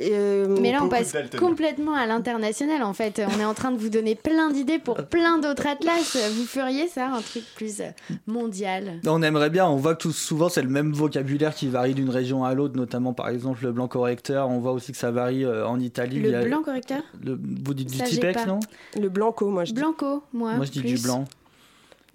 Euh. 0.00 0.56
Mais 0.60 0.72
là, 0.72 0.80
on 0.82 0.88
passe 0.88 1.14
complètement 1.38 1.94
à 1.94 2.06
l'international 2.06 2.82
en 2.82 2.92
fait. 2.92 3.20
On 3.36 3.40
est 3.40 3.44
en 3.44 3.54
train 3.54 3.70
de 3.72 3.78
vous 3.78 3.88
donner 3.88 4.14
plein 4.14 4.50
d'idées 4.50 4.78
pour 4.78 4.96
plein 4.96 5.38
d'autres 5.38 5.66
atlas. 5.66 6.16
Vous 6.36 6.44
feriez 6.44 6.88
ça, 6.88 7.08
un 7.08 7.20
truc 7.20 7.44
plus 7.56 7.82
mondial? 8.26 9.00
On 9.06 9.22
aimerait 9.22 9.50
bien, 9.50 9.66
on 9.66 9.76
voit 9.76 9.94
que 9.94 10.02
tout, 10.02 10.12
souvent 10.12 10.48
c'est 10.48 10.62
le 10.62 10.68
même 10.68 10.92
vocabulaire 10.92 11.54
qui 11.54 11.68
varie 11.68 11.94
d'une 11.94 12.10
région 12.10 12.44
à 12.44 12.54
l'autre, 12.54 12.76
notamment 12.76 13.12
par 13.12 13.28
exemple 13.28 13.62
le 13.64 13.72
blanc 13.72 13.88
correcteur. 13.88 14.48
On 14.48 14.58
voit 14.60 14.72
aussi 14.72 14.92
que 14.92 14.98
ça 14.98 15.10
varie 15.10 15.44
euh, 15.44 15.66
en 15.66 15.78
Italie. 15.80 16.20
Le 16.20 16.44
blanc 16.44 16.62
correcteur? 16.62 17.02
le- 17.24 17.38
vous 17.64 17.74
dites 17.74 17.90
du 17.90 17.98
Ça, 17.98 18.04
Tipex, 18.04 18.46
non? 18.46 18.60
Le 19.00 19.08
blanco, 19.08 19.48
moi 19.50 19.64
je 19.64 19.72
dis. 19.72 19.80
Blanco, 19.80 20.22
moi. 20.32 20.54
Moi 20.54 20.64
je 20.64 20.70
dis 20.70 20.80
plus. 20.80 20.94
du 20.94 21.02
blanc. 21.02 21.24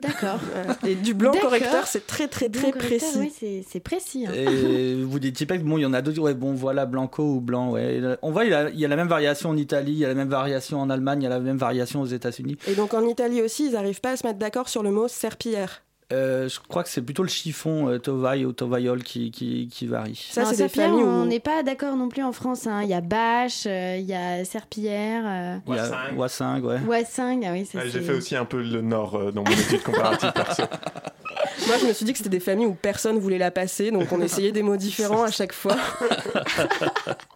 D'accord. 0.01 0.39
Et 0.87 0.95
du 0.95 1.13
blanc 1.13 1.31
correcteur, 1.39 1.87
c'est 1.87 2.05
très 2.05 2.27
très 2.27 2.49
très 2.49 2.71
précis. 2.71 3.17
oui, 3.17 3.63
c'est- 3.65 3.79
précis. 3.79 4.25
hein. 4.27 4.31
Et 4.33 4.95
vous 5.03 5.19
dites 5.19 5.35
Tipex, 5.35 5.63
bon, 5.63 5.77
il 5.77 5.81
y 5.81 5.85
en 5.85 5.93
a 5.93 6.01
d'autres. 6.01 6.19
Ouais, 6.21 6.33
bon, 6.33 6.53
voilà, 6.53 6.85
blanco 6.85 7.23
ou 7.35 7.39
blanc. 7.41 7.71
Ouais. 7.71 8.01
On 8.21 8.31
voit, 8.31 8.45
il 8.45 8.51
y, 8.51 8.53
a, 8.53 8.69
il 8.69 8.79
y 8.79 8.85
a 8.85 8.87
la 8.87 8.95
même 8.97 9.07
variation 9.07 9.49
en 9.51 9.57
Italie, 9.57 9.93
il 9.93 9.97
y 9.99 10.05
a 10.05 10.09
la 10.09 10.15
même 10.15 10.29
variation 10.29 10.81
en 10.81 10.89
Allemagne, 10.89 11.21
il 11.21 11.23
y 11.23 11.27
a 11.27 11.29
la 11.29 11.39
même 11.39 11.57
variation 11.57 12.01
aux 12.01 12.05
États-Unis. 12.05 12.57
Et 12.67 12.75
donc 12.75 12.93
en 12.93 13.05
Italie 13.07 13.41
aussi, 13.41 13.67
ils 13.67 13.71
n'arrivent 13.73 14.01
pas 14.01 14.11
à 14.11 14.17
se 14.17 14.27
mettre 14.27 14.39
d'accord 14.39 14.67
sur 14.69 14.83
le 14.83 14.91
mot 14.91 15.07
serpillière. 15.07 15.83
Euh, 16.13 16.47
je 16.47 16.59
crois 16.59 16.83
que 16.83 16.89
c'est 16.89 17.01
plutôt 17.01 17.23
le 17.23 17.29
chiffon 17.29 17.89
euh, 17.89 17.97
Tovaille 17.97 18.45
ou 18.45 18.51
Tovaiol 18.51 19.01
qui, 19.03 19.31
qui, 19.31 19.67
qui 19.73 19.87
varie. 19.87 20.23
Ça, 20.29 20.45
c'est 20.45 20.57
des 20.57 20.69
familles 20.69 21.01
où- 21.03 21.07
on 21.07 21.25
n'est 21.25 21.39
pas 21.39 21.63
d'accord 21.63 21.95
non 21.95 22.09
plus 22.09 22.21
en 22.21 22.31
France. 22.31 22.67
hein. 22.67 22.81
Il 22.83 22.89
y 22.89 22.93
a 22.93 23.01
Bâche, 23.01 23.63
euh, 23.65 23.97
il 23.99 24.05
y 24.05 24.13
a 24.13 24.45
Serpillière, 24.45 25.23
euh, 25.25 25.57
Il 25.67 25.73
y 25.75 25.79
a 25.79 25.81
Wassingue. 26.15 26.17
Wassingue, 26.17 27.43
ouais. 27.45 27.47
Ah 27.47 27.51
oui, 27.51 27.67
J'ai 27.91 28.01
fait 28.01 28.13
aussi 28.13 28.35
un 28.35 28.45
peu 28.45 28.61
le 28.61 28.81
nord 28.81 29.15
euh, 29.15 29.31
dans 29.31 29.43
mon 29.43 29.49
étude 29.51 29.81
comparative 29.81 30.31
perso. 30.31 30.61
Moi, 31.67 31.77
je 31.81 31.87
me 31.87 31.93
suis 31.93 32.05
dit 32.05 32.11
que 32.11 32.19
c'était 32.19 32.29
des 32.29 32.39
familles 32.39 32.67
où 32.67 32.75
personne 32.75 33.17
voulait 33.17 33.37
la 33.39 33.49
passer, 33.49 33.89
donc 33.89 34.11
on 34.11 34.21
essayait 34.21 34.51
des 34.51 34.61
mots 34.61 34.77
différents 34.77 35.23
à 35.23 35.31
chaque 35.31 35.53
fois. 35.53 35.75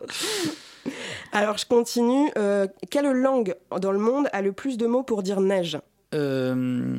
Alors, 1.32 1.58
je 1.58 1.66
continue. 1.66 2.30
Euh, 2.38 2.68
quelle 2.90 3.10
langue 3.12 3.56
dans 3.80 3.92
le 3.92 4.00
monde 4.00 4.28
a 4.34 4.42
le 4.42 4.52
plus 4.52 4.78
de 4.78 4.86
mots 4.88 5.04
pour 5.04 5.24
dire 5.24 5.42
neige? 5.42 5.80
Euh, 6.14 6.98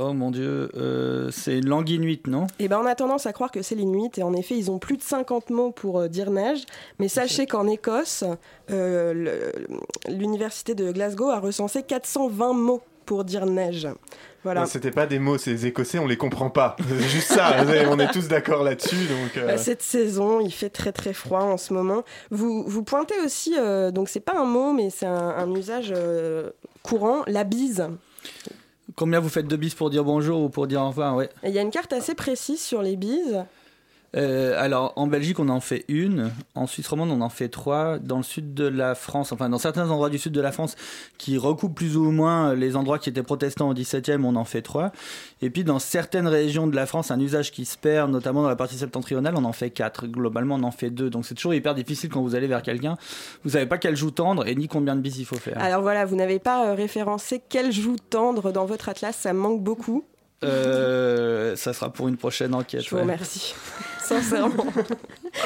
oh 0.00 0.12
mon 0.12 0.30
dieu, 0.30 0.70
euh, 0.76 1.30
c'est 1.30 1.58
une 1.58 1.68
langue 1.68 1.88
inuite, 1.90 2.26
non? 2.26 2.46
Eh 2.58 2.68
ben, 2.68 2.80
on 2.82 2.86
a 2.86 2.94
tendance 2.94 3.26
à 3.26 3.32
croire 3.32 3.50
que 3.50 3.62
c'est 3.62 3.74
l'inuit, 3.74 4.10
et 4.16 4.22
en 4.22 4.32
effet, 4.32 4.56
ils 4.56 4.70
ont 4.70 4.78
plus 4.78 4.96
de 4.96 5.02
50 5.02 5.50
mots 5.50 5.70
pour 5.70 6.00
euh, 6.00 6.08
dire 6.08 6.30
neige. 6.30 6.64
Mais 6.98 7.08
sachez 7.08 7.46
qu'en 7.46 7.66
Écosse, 7.66 8.24
euh, 8.70 9.52
l'université 10.08 10.74
de 10.74 10.90
Glasgow 10.92 11.28
a 11.30 11.38
recensé 11.38 11.82
420 11.82 12.52
mots 12.54 12.82
pour 13.06 13.24
dire 13.24 13.46
neige. 13.46 13.88
Voilà. 14.42 14.64
C'était 14.66 14.90
pas 14.90 15.06
des 15.06 15.18
mots, 15.18 15.36
ces 15.36 15.66
Écossais, 15.66 15.98
on 15.98 16.06
les 16.06 16.16
comprend 16.16 16.48
pas. 16.48 16.76
C'est 16.88 17.08
juste 17.08 17.32
ça, 17.32 17.56
on 17.90 17.98
est 17.98 18.10
tous 18.10 18.28
d'accord 18.28 18.62
là-dessus. 18.64 19.06
Donc, 19.06 19.36
euh, 19.36 19.48
Bah, 19.48 19.58
Cette 19.58 19.82
saison, 19.82 20.40
il 20.40 20.52
fait 20.52 20.70
très 20.70 20.92
très 20.92 21.12
froid 21.12 21.42
en 21.42 21.56
ce 21.56 21.74
moment. 21.74 22.04
Vous, 22.30 22.64
vous 22.66 22.82
pointez 22.82 23.18
aussi, 23.24 23.54
euh, 23.58 23.90
donc 23.90 24.08
c'est 24.08 24.20
pas 24.20 24.38
un 24.38 24.44
mot, 24.44 24.72
mais 24.72 24.88
c'est 24.90 25.06
un, 25.06 25.12
un 25.12 25.54
usage 25.54 25.92
euh, 25.94 26.50
courant, 26.82 27.22
la 27.26 27.44
bise. 27.44 27.88
Combien 29.00 29.18
vous 29.18 29.30
faites 29.30 29.48
de 29.48 29.56
bis 29.56 29.74
pour 29.74 29.88
dire 29.88 30.04
bonjour 30.04 30.42
ou 30.42 30.50
pour 30.50 30.66
dire 30.66 30.82
au 30.82 30.88
revoir 30.88 31.22
Il 31.42 31.52
y 31.52 31.58
a 31.58 31.62
une 31.62 31.70
carte 31.70 31.94
assez 31.94 32.14
précise 32.14 32.60
sur 32.60 32.82
les 32.82 32.96
bises. 32.96 33.46
Euh, 34.16 34.54
alors, 34.58 34.92
en 34.96 35.06
Belgique, 35.06 35.38
on 35.38 35.48
en 35.48 35.60
fait 35.60 35.84
une. 35.88 36.30
En 36.54 36.66
Suisse 36.66 36.88
romande, 36.88 37.10
on 37.10 37.20
en 37.20 37.28
fait 37.28 37.48
trois. 37.48 37.98
Dans 37.98 38.16
le 38.16 38.22
sud 38.22 38.54
de 38.54 38.66
la 38.66 38.94
France, 38.94 39.32
enfin, 39.32 39.48
dans 39.48 39.58
certains 39.58 39.90
endroits 39.90 40.10
du 40.10 40.18
sud 40.18 40.32
de 40.32 40.40
la 40.40 40.52
France, 40.52 40.76
qui 41.18 41.38
recoupent 41.38 41.74
plus 41.74 41.96
ou 41.96 42.10
moins 42.10 42.54
les 42.54 42.76
endroits 42.76 42.98
qui 42.98 43.08
étaient 43.08 43.22
protestants 43.22 43.70
au 43.70 43.74
XVIIe, 43.74 44.18
on 44.24 44.36
en 44.36 44.44
fait 44.44 44.62
trois. 44.62 44.92
Et 45.42 45.50
puis, 45.50 45.64
dans 45.64 45.78
certaines 45.78 46.26
régions 46.26 46.66
de 46.66 46.74
la 46.74 46.86
France, 46.86 47.10
un 47.10 47.20
usage 47.20 47.52
qui 47.52 47.64
se 47.64 47.78
perd, 47.78 48.10
notamment 48.10 48.42
dans 48.42 48.48
la 48.48 48.56
partie 48.56 48.76
septentrionale, 48.76 49.34
on 49.36 49.44
en 49.44 49.52
fait 49.52 49.70
quatre. 49.70 50.06
Globalement, 50.06 50.56
on 50.56 50.62
en 50.64 50.70
fait 50.72 50.90
deux. 50.90 51.10
Donc, 51.10 51.24
c'est 51.24 51.34
toujours 51.34 51.54
hyper 51.54 51.74
difficile 51.74 52.10
quand 52.10 52.22
vous 52.22 52.34
allez 52.34 52.46
vers 52.46 52.62
quelqu'un. 52.62 52.96
Vous 53.44 53.50
savez 53.50 53.66
pas 53.66 53.78
quelle 53.78 53.96
joue 53.96 54.10
tendre 54.10 54.46
et 54.46 54.54
ni 54.54 54.68
combien 54.68 54.96
de 54.96 55.00
bis 55.00 55.18
il 55.18 55.24
faut 55.24 55.36
faire. 55.36 55.58
Alors 55.58 55.82
voilà, 55.82 56.04
vous 56.04 56.16
n'avez 56.16 56.38
pas 56.38 56.66
euh, 56.66 56.74
référencé 56.74 57.40
quelle 57.48 57.72
joue 57.72 57.96
tendre 58.10 58.52
dans 58.52 58.64
votre 58.64 58.88
atlas, 58.88 59.16
ça 59.16 59.32
me 59.32 59.38
manque 59.38 59.62
beaucoup. 59.62 60.04
Euh, 60.42 61.54
ça 61.56 61.72
sera 61.72 61.92
pour 61.92 62.08
une 62.08 62.16
prochaine 62.16 62.54
enquête. 62.54 62.82
Je 62.82 62.90
vous 62.90 62.96
ouais. 62.96 63.02
remercie, 63.02 63.54
sincèrement. 64.00 64.66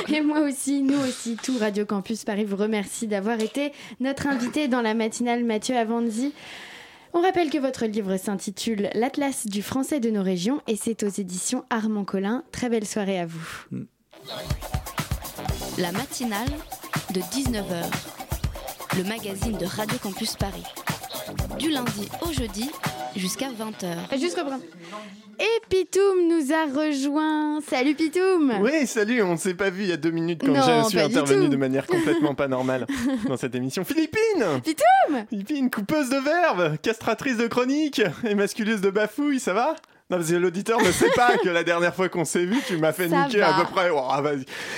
Et 0.08 0.20
moi 0.20 0.40
aussi, 0.40 0.82
nous 0.82 0.98
aussi, 1.00 1.36
tout 1.36 1.58
Radio 1.58 1.84
Campus 1.84 2.24
Paris 2.24 2.44
vous 2.44 2.56
remercie 2.56 3.08
d'avoir 3.08 3.40
été 3.40 3.72
notre 4.00 4.28
invité 4.28 4.68
dans 4.68 4.82
la 4.82 4.94
matinale 4.94 5.44
Mathieu 5.44 5.76
Avanzi. 5.76 6.32
On 7.12 7.20
rappelle 7.22 7.50
que 7.50 7.58
votre 7.58 7.86
livre 7.86 8.16
s'intitule 8.16 8.90
L'Atlas 8.94 9.46
du 9.46 9.62
français 9.62 10.00
de 10.00 10.10
nos 10.10 10.22
régions 10.22 10.60
et 10.66 10.76
c'est 10.76 11.02
aux 11.04 11.08
éditions 11.08 11.64
Armand 11.70 12.04
Collin. 12.04 12.42
Très 12.50 12.68
belle 12.68 12.86
soirée 12.86 13.20
à 13.20 13.26
vous. 13.26 13.86
La 15.78 15.92
matinale 15.92 16.48
de 17.12 17.20
19h. 17.20 17.84
le 18.96 19.04
magazine 19.04 19.56
de 19.58 19.66
Radio 19.66 19.98
Campus 19.98 20.34
Paris. 20.36 20.64
Du 21.58 21.70
lundi 21.70 22.08
au 22.22 22.32
jeudi 22.32 22.70
jusqu'à 23.16 23.48
20h. 23.48 24.18
Juste 24.18 24.36
reprendre. 24.38 24.62
Et 25.38 25.60
Pitoum 25.68 26.28
nous 26.28 26.52
a 26.52 26.64
rejoint. 26.66 27.60
Salut 27.60 27.94
Pitoum 27.94 28.54
Oui, 28.60 28.86
salut, 28.86 29.20
on 29.22 29.32
ne 29.32 29.36
s'est 29.36 29.54
pas 29.54 29.68
vu 29.70 29.82
il 29.82 29.88
y 29.88 29.92
a 29.92 29.96
deux 29.96 30.10
minutes 30.12 30.42
quand 30.44 30.52
Non, 30.52 30.84
je 30.84 30.88
suis 30.90 31.00
intervenu 31.00 31.48
de 31.48 31.56
manière 31.56 31.86
complètement 31.86 32.34
pas 32.34 32.46
normale 32.46 32.86
dans 33.28 33.36
cette 33.36 33.54
émission. 33.54 33.84
Philippine 33.84 34.60
Pitoum 34.62 35.24
Philippine, 35.28 35.70
coupeuse 35.70 36.08
de 36.08 36.18
verbes, 36.18 36.76
castratrice 36.82 37.36
de 37.36 37.48
chroniques 37.48 38.02
et 38.24 38.34
masculeuse 38.34 38.80
de 38.80 38.90
bafouilles, 38.90 39.40
ça 39.40 39.54
va? 39.54 39.74
Non, 40.14 40.18
parce 40.18 40.30
que 40.30 40.36
l'auditeur 40.36 40.80
ne 40.80 40.90
sait 40.92 41.10
pas 41.16 41.36
que 41.38 41.48
la 41.48 41.64
dernière 41.64 41.94
fois 41.94 42.08
qu'on 42.08 42.24
s'est 42.24 42.44
vu, 42.46 42.56
tu 42.66 42.76
m'as 42.76 42.92
fait 42.92 43.08
Ça 43.08 43.24
niquer 43.26 43.38
va. 43.40 43.56
à 43.56 43.60
peu 43.64 43.70
près 43.72 43.90
oh, 43.92 44.02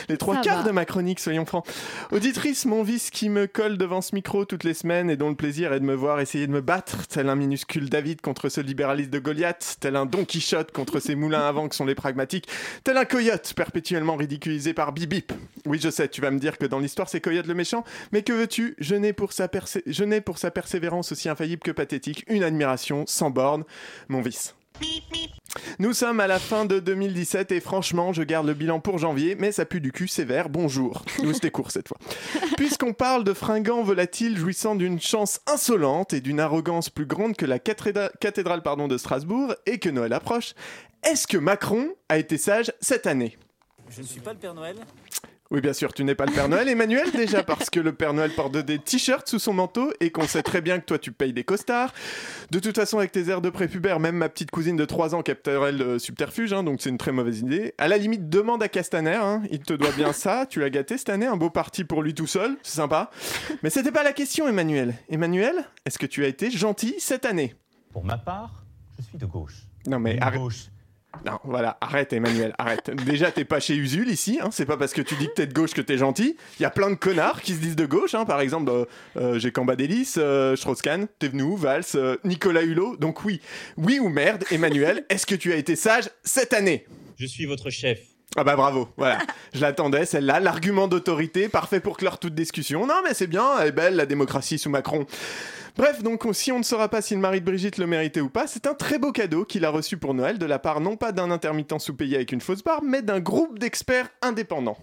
les 0.08 0.16
trois 0.16 0.36
Ça 0.36 0.40
quarts 0.40 0.62
va. 0.62 0.68
de 0.68 0.70
ma 0.72 0.84
chronique, 0.84 1.20
soyons 1.20 1.44
francs. 1.46 1.66
Auditrice, 2.12 2.64
mon 2.66 2.82
vice 2.82 3.10
qui 3.10 3.28
me 3.28 3.46
colle 3.46 3.78
devant 3.78 4.00
ce 4.00 4.14
micro 4.14 4.44
toutes 4.44 4.64
les 4.64 4.74
semaines 4.74 5.10
et 5.10 5.16
dont 5.16 5.28
le 5.28 5.34
plaisir 5.36 5.72
est 5.72 5.80
de 5.80 5.84
me 5.84 5.94
voir 5.94 6.20
essayer 6.20 6.46
de 6.46 6.52
me 6.52 6.60
battre, 6.60 7.06
tel 7.08 7.28
un 7.28 7.34
minuscule 7.36 7.88
David 7.88 8.20
contre 8.20 8.48
ce 8.48 8.60
libéraliste 8.60 9.10
de 9.10 9.18
Goliath, 9.18 9.76
tel 9.80 9.96
un 9.96 10.06
Don 10.06 10.24
Quichotte 10.24 10.72
contre 10.72 11.00
ces 11.00 11.14
moulins 11.14 11.46
à 11.46 11.52
vent 11.52 11.68
que 11.68 11.74
sont 11.74 11.86
les 11.86 11.94
pragmatiques, 11.94 12.48
tel 12.84 12.96
un 12.96 13.04
coyote 13.04 13.52
perpétuellement 13.54 14.16
ridiculisé 14.16 14.74
par 14.74 14.92
Bibip. 14.92 15.32
Oui, 15.64 15.78
je 15.82 15.90
sais, 15.90 16.08
tu 16.08 16.20
vas 16.20 16.30
me 16.30 16.38
dire 16.38 16.58
que 16.58 16.66
dans 16.66 16.78
l'histoire 16.78 17.08
c'est 17.08 17.20
Coyote 17.20 17.46
le 17.46 17.54
méchant, 17.54 17.84
mais 18.12 18.22
que 18.22 18.32
veux-tu? 18.32 18.74
Je 18.78 18.94
n'ai 18.94 19.12
pour, 19.12 19.32
sa 19.32 19.46
persé- 19.48 19.82
je 19.86 20.04
n'ai 20.04 20.20
pour 20.20 20.38
sa 20.38 20.50
persévérance 20.50 21.12
aussi 21.12 21.28
infaillible 21.28 21.62
que 21.62 21.70
pathétique 21.72 22.24
une 22.28 22.42
admiration 22.44 23.04
sans 23.06 23.30
borne, 23.30 23.64
mon 24.08 24.20
vice. 24.20 24.54
Nous 25.78 25.92
sommes 25.92 26.20
à 26.20 26.26
la 26.26 26.38
fin 26.38 26.64
de 26.64 26.80
2017 26.80 27.52
et 27.52 27.60
franchement, 27.60 28.12
je 28.12 28.22
garde 28.22 28.46
le 28.46 28.54
bilan 28.54 28.80
pour 28.80 28.98
janvier, 28.98 29.34
mais 29.38 29.52
ça 29.52 29.64
pue 29.64 29.80
du 29.80 29.92
cul 29.92 30.08
sévère. 30.08 30.48
Bonjour. 30.48 31.02
Oui, 31.22 31.34
c'était 31.34 31.50
court 31.50 31.70
cette 31.70 31.88
fois. 31.88 31.98
Puisqu'on 32.56 32.92
parle 32.92 33.24
de 33.24 33.32
fringants 33.34 33.82
volatiles 33.82 34.36
jouissant 34.38 34.74
d'une 34.74 35.00
chance 35.00 35.40
insolente 35.46 36.12
et 36.12 36.20
d'une 36.20 36.40
arrogance 36.40 36.88
plus 36.90 37.06
grande 37.06 37.36
que 37.36 37.46
la 37.46 37.58
cathédra- 37.58 38.10
cathédrale 38.20 38.62
pardon, 38.62 38.88
de 38.88 38.96
Strasbourg 38.98 39.54
et 39.66 39.78
que 39.78 39.88
Noël 39.88 40.12
approche, 40.12 40.54
est-ce 41.04 41.26
que 41.26 41.38
Macron 41.38 41.88
a 42.08 42.18
été 42.18 42.38
sage 42.38 42.72
cette 42.80 43.06
année? 43.06 43.36
Je 43.88 44.00
ne 44.02 44.06
suis 44.06 44.20
pas 44.20 44.32
le 44.32 44.38
Père 44.38 44.54
Noël. 44.54 44.76
Oui, 45.50 45.60
bien 45.60 45.72
sûr, 45.72 45.92
tu 45.94 46.02
n'es 46.04 46.14
pas 46.14 46.26
le 46.26 46.32
Père 46.32 46.48
Noël, 46.48 46.68
Emmanuel, 46.68 47.10
déjà 47.12 47.42
parce 47.42 47.70
que 47.70 47.78
le 47.78 47.92
Père 47.92 48.12
Noël 48.12 48.32
porte 48.32 48.56
des 48.56 48.78
t-shirts 48.78 49.28
sous 49.28 49.38
son 49.38 49.52
manteau 49.52 49.92
et 50.00 50.10
qu'on 50.10 50.26
sait 50.26 50.42
très 50.42 50.60
bien 50.60 50.80
que 50.80 50.84
toi 50.84 50.98
tu 50.98 51.12
payes 51.12 51.32
des 51.32 51.44
costards. 51.44 51.94
De 52.50 52.58
toute 52.58 52.76
façon, 52.76 52.98
avec 52.98 53.12
tes 53.12 53.28
airs 53.28 53.40
de 53.40 53.50
prépubère, 53.50 54.00
même 54.00 54.16
ma 54.16 54.28
petite 54.28 54.50
cousine 54.50 54.76
de 54.76 54.84
3 54.84 55.14
ans 55.14 55.22
capterait 55.22 55.72
le 55.72 55.98
subterfuge, 55.98 56.52
hein, 56.52 56.62
donc 56.62 56.80
c'est 56.80 56.90
une 56.90 56.98
très 56.98 57.12
mauvaise 57.12 57.40
idée. 57.40 57.74
À 57.78 57.88
la 57.88 57.98
limite, 57.98 58.28
demande 58.28 58.62
à 58.62 58.68
Castaner, 58.68 59.14
hein, 59.14 59.42
il 59.50 59.60
te 59.60 59.72
doit 59.72 59.92
bien 59.92 60.12
ça, 60.12 60.46
tu 60.46 60.60
l'as 60.60 60.70
gâté 60.70 60.98
cette 60.98 61.10
année, 61.10 61.26
un 61.26 61.36
beau 61.36 61.50
parti 61.50 61.84
pour 61.84 62.02
lui 62.02 62.14
tout 62.14 62.26
seul, 62.26 62.56
c'est 62.62 62.76
sympa. 62.76 63.10
Mais 63.62 63.70
c'était 63.70 63.92
pas 63.92 64.02
la 64.02 64.12
question, 64.12 64.48
Emmanuel. 64.48 64.94
Emmanuel, 65.08 65.64
est-ce 65.84 65.98
que 65.98 66.06
tu 66.06 66.24
as 66.24 66.28
été 66.28 66.50
gentil 66.50 66.94
cette 66.98 67.24
année? 67.24 67.54
Pour 67.92 68.04
ma 68.04 68.18
part, 68.18 68.64
je 68.98 69.04
suis 69.04 69.18
de 69.18 69.26
gauche. 69.26 69.62
Non 69.86 70.00
mais 70.00 70.18
arrête. 70.20 70.40
Non, 71.24 71.38
voilà, 71.44 71.78
arrête 71.80 72.12
Emmanuel, 72.12 72.54
arrête. 72.58 72.90
Déjà, 73.04 73.30
t'es 73.30 73.44
pas 73.44 73.60
chez 73.60 73.74
Usul 73.76 74.08
ici, 74.08 74.38
hein, 74.42 74.50
c'est 74.52 74.66
pas 74.66 74.76
parce 74.76 74.92
que 74.92 75.02
tu 75.02 75.14
dis 75.16 75.26
que 75.26 75.32
t'es 75.32 75.46
de 75.46 75.52
gauche 75.52 75.72
que 75.72 75.80
t'es 75.80 75.98
gentil. 75.98 76.36
Il 76.58 76.62
y 76.62 76.66
a 76.66 76.70
plein 76.70 76.90
de 76.90 76.94
connards 76.94 77.42
qui 77.42 77.52
se 77.54 77.58
disent 77.58 77.76
de 77.76 77.86
gauche, 77.86 78.14
hein, 78.14 78.24
par 78.24 78.40
exemple, 78.40 78.70
euh, 78.70 78.84
euh, 79.16 79.38
j'ai 79.38 79.50
Cambadélis, 79.50 80.14
euh, 80.18 80.56
Strauss-Kahn, 80.56 81.06
Thévenoud, 81.18 81.58
Valls, 81.58 81.84
euh, 81.94 82.16
Nicolas 82.24 82.62
Hulot. 82.62 82.96
Donc 82.96 83.24
oui, 83.24 83.40
oui 83.76 83.98
ou 83.98 84.08
merde, 84.08 84.44
Emmanuel, 84.50 85.04
est-ce 85.10 85.26
que 85.26 85.34
tu 85.34 85.52
as 85.52 85.56
été 85.56 85.76
sage 85.76 86.10
cette 86.24 86.52
année? 86.52 86.86
Je 87.18 87.26
suis 87.26 87.46
votre 87.46 87.70
chef. 87.70 87.98
Ah 88.34 88.44
bah 88.44 88.56
bravo, 88.56 88.88
voilà. 88.96 89.18
Je 89.54 89.60
l'attendais, 89.60 90.04
celle-là, 90.04 90.40
l'argument 90.40 90.88
d'autorité, 90.88 91.48
parfait 91.48 91.80
pour 91.80 91.96
clore 91.96 92.18
toute 92.18 92.34
discussion. 92.34 92.86
Non 92.86 93.00
mais 93.04 93.14
c'est 93.14 93.26
bien, 93.26 93.58
elle 93.60 93.68
est 93.68 93.72
belle 93.72 93.96
la 93.96 94.06
démocratie 94.06 94.58
sous 94.58 94.68
Macron. 94.68 95.06
Bref, 95.76 96.02
donc 96.02 96.26
si 96.32 96.52
on 96.52 96.58
ne 96.58 96.64
saura 96.64 96.88
pas 96.88 97.02
si 97.02 97.14
le 97.14 97.20
mari 97.20 97.40
de 97.40 97.46
Brigitte 97.46 97.78
le 97.78 97.86
méritait 97.86 98.20
ou 98.20 98.30
pas, 98.30 98.46
c'est 98.46 98.66
un 98.66 98.74
très 98.74 98.98
beau 98.98 99.12
cadeau 99.12 99.44
qu'il 99.44 99.64
a 99.64 99.70
reçu 99.70 99.96
pour 99.98 100.14
Noël 100.14 100.38
de 100.38 100.46
la 100.46 100.58
part 100.58 100.80
non 100.80 100.96
pas 100.96 101.12
d'un 101.12 101.30
intermittent 101.30 101.78
sous-payé 101.78 102.16
avec 102.16 102.32
une 102.32 102.40
fausse 102.40 102.64
barbe, 102.64 102.84
mais 102.84 103.02
d'un 103.02 103.20
groupe 103.20 103.58
d'experts 103.58 104.08
indépendants. 104.22 104.78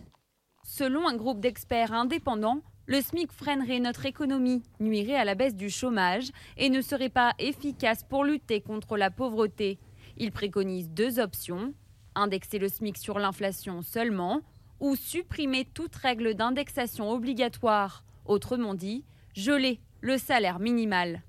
Selon 0.64 1.08
un 1.08 1.16
groupe 1.16 1.40
d'experts 1.40 1.94
indépendants, 1.94 2.62
le 2.86 3.02
SMIC 3.02 3.32
freinerait 3.32 3.80
notre 3.80 4.06
économie, 4.06 4.62
nuirait 4.80 5.16
à 5.16 5.26
la 5.26 5.36
baisse 5.36 5.56
du 5.56 5.70
chômage 5.70 6.32
et 6.58 6.70
ne 6.70 6.82
serait 6.82 7.10
pas 7.10 7.34
efficace 7.40 8.04
pour 8.04 8.24
lutter 8.24 8.62
contre 8.62 8.98
la 8.98 9.10
pauvreté. 9.10 9.80
Il 10.18 10.32
préconise 10.32 10.90
deux 10.90 11.20
options 11.20 11.74
indexer 12.16 12.60
le 12.60 12.68
SMIC 12.68 12.98
sur 12.98 13.20
l'inflation 13.20 13.82
seulement 13.82 14.42
ou 14.80 14.96
supprimer 14.96 15.66
toute 15.66 15.96
règle 15.96 16.34
d'indexation 16.34 17.12
obligatoire. 17.12 18.04
Autrement 18.26 18.74
dit, 18.74 19.06
geler 19.34 19.80
le 20.02 20.18
salaire 20.18 20.60
minimal. 20.60 21.22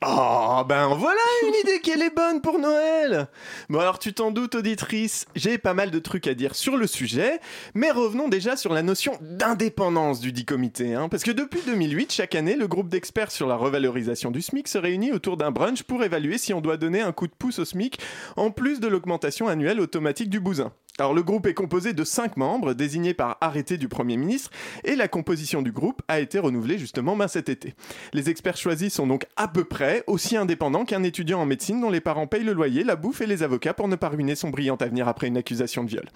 Oh, 0.00 0.62
ben 0.68 0.88
voilà 0.88 1.20
une 1.46 1.54
idée 1.62 1.80
qui 1.80 1.90
est 1.90 2.14
bonne 2.14 2.40
pour 2.40 2.58
Noël 2.58 3.28
Bon 3.68 3.78
alors 3.78 4.00
tu 4.00 4.12
t'en 4.12 4.32
doutes 4.32 4.56
auditrice, 4.56 5.26
j'ai 5.36 5.58
pas 5.58 5.74
mal 5.74 5.92
de 5.92 5.98
trucs 6.00 6.26
à 6.26 6.34
dire 6.34 6.56
sur 6.56 6.76
le 6.76 6.88
sujet, 6.88 7.38
mais 7.74 7.90
revenons 7.92 8.28
déjà 8.28 8.56
sur 8.56 8.72
la 8.72 8.82
notion 8.82 9.16
d'indépendance 9.20 10.18
du 10.20 10.32
dit 10.32 10.44
comité, 10.44 10.94
hein, 10.94 11.08
parce 11.08 11.22
que 11.22 11.30
depuis 11.30 11.60
2008, 11.64 12.12
chaque 12.12 12.34
année, 12.34 12.56
le 12.56 12.66
groupe 12.66 12.88
d'experts 12.88 13.30
sur 13.30 13.46
la 13.46 13.54
revalorisation 13.54 14.32
du 14.32 14.42
SMIC 14.42 14.66
se 14.66 14.78
réunit 14.78 15.12
autour 15.12 15.36
d'un 15.36 15.52
brunch 15.52 15.84
pour 15.84 16.02
évaluer 16.02 16.38
si 16.38 16.52
on 16.52 16.60
doit 16.60 16.78
donner 16.78 17.00
un 17.00 17.12
coup 17.12 17.28
de 17.28 17.34
pouce 17.38 17.60
au 17.60 17.64
SMIC, 17.64 18.00
en 18.36 18.50
plus 18.50 18.80
de 18.80 18.88
l'augmentation 18.88 19.46
annuelle 19.46 19.78
automatique 19.78 20.30
du 20.30 20.40
bousin. 20.40 20.72
Alors 20.98 21.14
le 21.14 21.22
groupe 21.22 21.46
est 21.46 21.54
composé 21.54 21.94
de 21.94 22.04
5 22.04 22.36
membres 22.36 22.74
désignés 22.74 23.14
par 23.14 23.38
arrêté 23.40 23.78
du 23.78 23.88
Premier 23.88 24.18
ministre 24.18 24.50
et 24.84 24.94
la 24.94 25.08
composition 25.08 25.62
du 25.62 25.72
groupe 25.72 26.02
a 26.06 26.20
été 26.20 26.38
renouvelée 26.38 26.76
justement 26.76 27.16
ben, 27.16 27.28
cet 27.28 27.48
été. 27.48 27.72
Les 28.12 28.28
experts 28.28 28.58
choisis 28.58 28.92
sont 28.92 29.06
donc 29.06 29.24
à 29.36 29.48
peu 29.48 29.64
près 29.64 30.04
aussi 30.06 30.36
indépendants 30.36 30.84
qu'un 30.84 31.02
étudiant 31.02 31.40
en 31.40 31.46
médecine 31.46 31.80
dont 31.80 31.88
les 31.88 32.02
parents 32.02 32.26
payent 32.26 32.44
le 32.44 32.52
loyer, 32.52 32.84
la 32.84 32.96
bouffe 32.96 33.22
et 33.22 33.26
les 33.26 33.42
avocats 33.42 33.72
pour 33.72 33.88
ne 33.88 33.96
pas 33.96 34.10
ruiner 34.10 34.34
son 34.34 34.50
brillant 34.50 34.76
avenir 34.76 35.08
après 35.08 35.28
une 35.28 35.38
accusation 35.38 35.82
de 35.82 35.88
viol. 35.88 36.08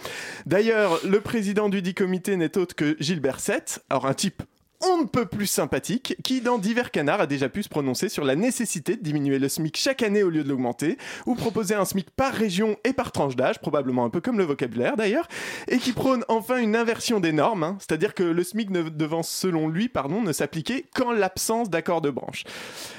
D'ailleurs, 0.45 1.01
le 1.05 1.23
président 1.23 1.71
du 1.71 1.81
dit 1.81 1.95
comité 1.95 2.37
n'est 2.37 2.59
autre 2.59 2.75
que 2.75 2.97
Gilbert 3.01 3.41
Sett, 3.41 3.83
alors 3.89 4.07
un 4.07 4.15
type 4.15 4.43
on 4.83 5.03
ne 5.03 5.07
peut 5.07 5.27
plus 5.27 5.47
sympathique, 5.47 6.17
qui 6.23 6.41
dans 6.41 6.59
divers 6.59 6.91
canards 6.91 7.21
a 7.21 7.27
déjà 7.27 7.49
pu 7.49 7.63
se 7.63 7.69
prononcer 7.69 8.09
sur 8.09 8.25
la 8.25 8.37
nécessité 8.37 8.97
de 8.97 9.03
diminuer 9.03 9.39
le 9.39 9.49
SMIC 9.49 9.77
chaque 9.77 10.03
année 10.03 10.23
au 10.23 10.31
lieu 10.31 10.45
de 10.45 10.49
l'augmenter, 10.49 10.99
ou 11.27 11.35
proposer 11.35 11.75
un 11.75 11.85
SMIC 11.85 12.11
par 12.11 12.33
région 12.33 12.77
et 12.85 12.93
par 12.93 13.13
tranche 13.13 13.37
d'âge, 13.37 13.59
probablement 13.61 14.05
un 14.05 14.11
peu 14.11 14.21
comme 14.21 14.39
le 14.39 14.45
vocabulaire 14.45 14.97
d'ailleurs, 14.97 15.29
et 15.69 15.79
qui 15.79 15.93
prône 15.93 16.25
enfin 16.29 16.59
une 16.59 16.77
inversion 16.77 17.21
des 17.21 17.33
normes, 17.33 17.63
hein, 17.63 17.77
c'est-à-dire 17.81 18.15
que 18.15 18.23
le 18.23 18.45
SMIC 18.45 18.71
ne 18.71 18.83
devant, 18.83 19.23
selon 19.23 19.69
lui, 19.69 19.89
pardon, 19.89 20.23
ne 20.23 20.33
s'appliquer 20.33 20.87
qu'en 20.95 21.13
l'absence 21.13 21.71
d'accord 21.71 22.01
de 22.01 22.11
branche. 22.11 22.45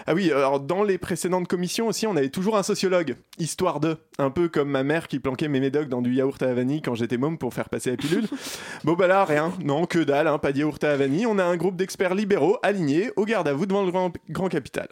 Ah 0.08 0.14
oui, 0.14 0.32
alors 0.32 0.60
dans 0.60 0.84
les 0.84 0.98
précédentes 0.98 1.48
commissions 1.48 1.88
aussi, 1.88 2.08
on 2.08 2.16
avait 2.16 2.30
toujours 2.30 2.58
un 2.58 2.64
sociologue, 2.64 3.16
histoire 3.40 3.80
de, 3.80 3.98
un 4.18 4.30
peu 4.30 4.50
comme 4.50 4.70
ma 4.70 4.84
mère 4.84 5.08
qui 5.08 5.20
planquait 5.20 5.48
mes 5.48 5.60
médocs 5.60 5.90
dans 5.90 6.02
du 6.02 6.14
yaourt 6.14 6.42
à 6.42 6.54
vanille 6.54 6.82
quand 6.82 6.96
j'étais 6.96 7.18
môme 7.18 7.38
pour 7.38 7.54
faire 7.54 7.70
passer 7.70 7.92
la 7.92 7.98
pilule. 7.98 8.28
bon 8.84 8.94
bah 8.94 9.08
là, 9.08 9.26
rien, 9.26 9.54
non, 9.64 9.86
que 9.86 10.00
dalle, 10.00 10.28
hein, 10.28 10.38
pas 10.38 10.52
de 10.52 10.60
yaourt 10.60 10.84
à 10.84 10.96
vanille, 10.96 11.26
on 11.26 11.38
a 11.40 11.44
un 11.44 11.58
groupe 11.58 11.77
d'experts 11.78 12.16
libéraux 12.16 12.58
alignés 12.64 13.12
au 13.16 13.26
garde 13.26 13.48
à 13.48 13.54
vous 13.54 13.66
devant 13.66 13.86
le 13.86 13.92
grand, 14.30 14.50
capital. 14.50 14.88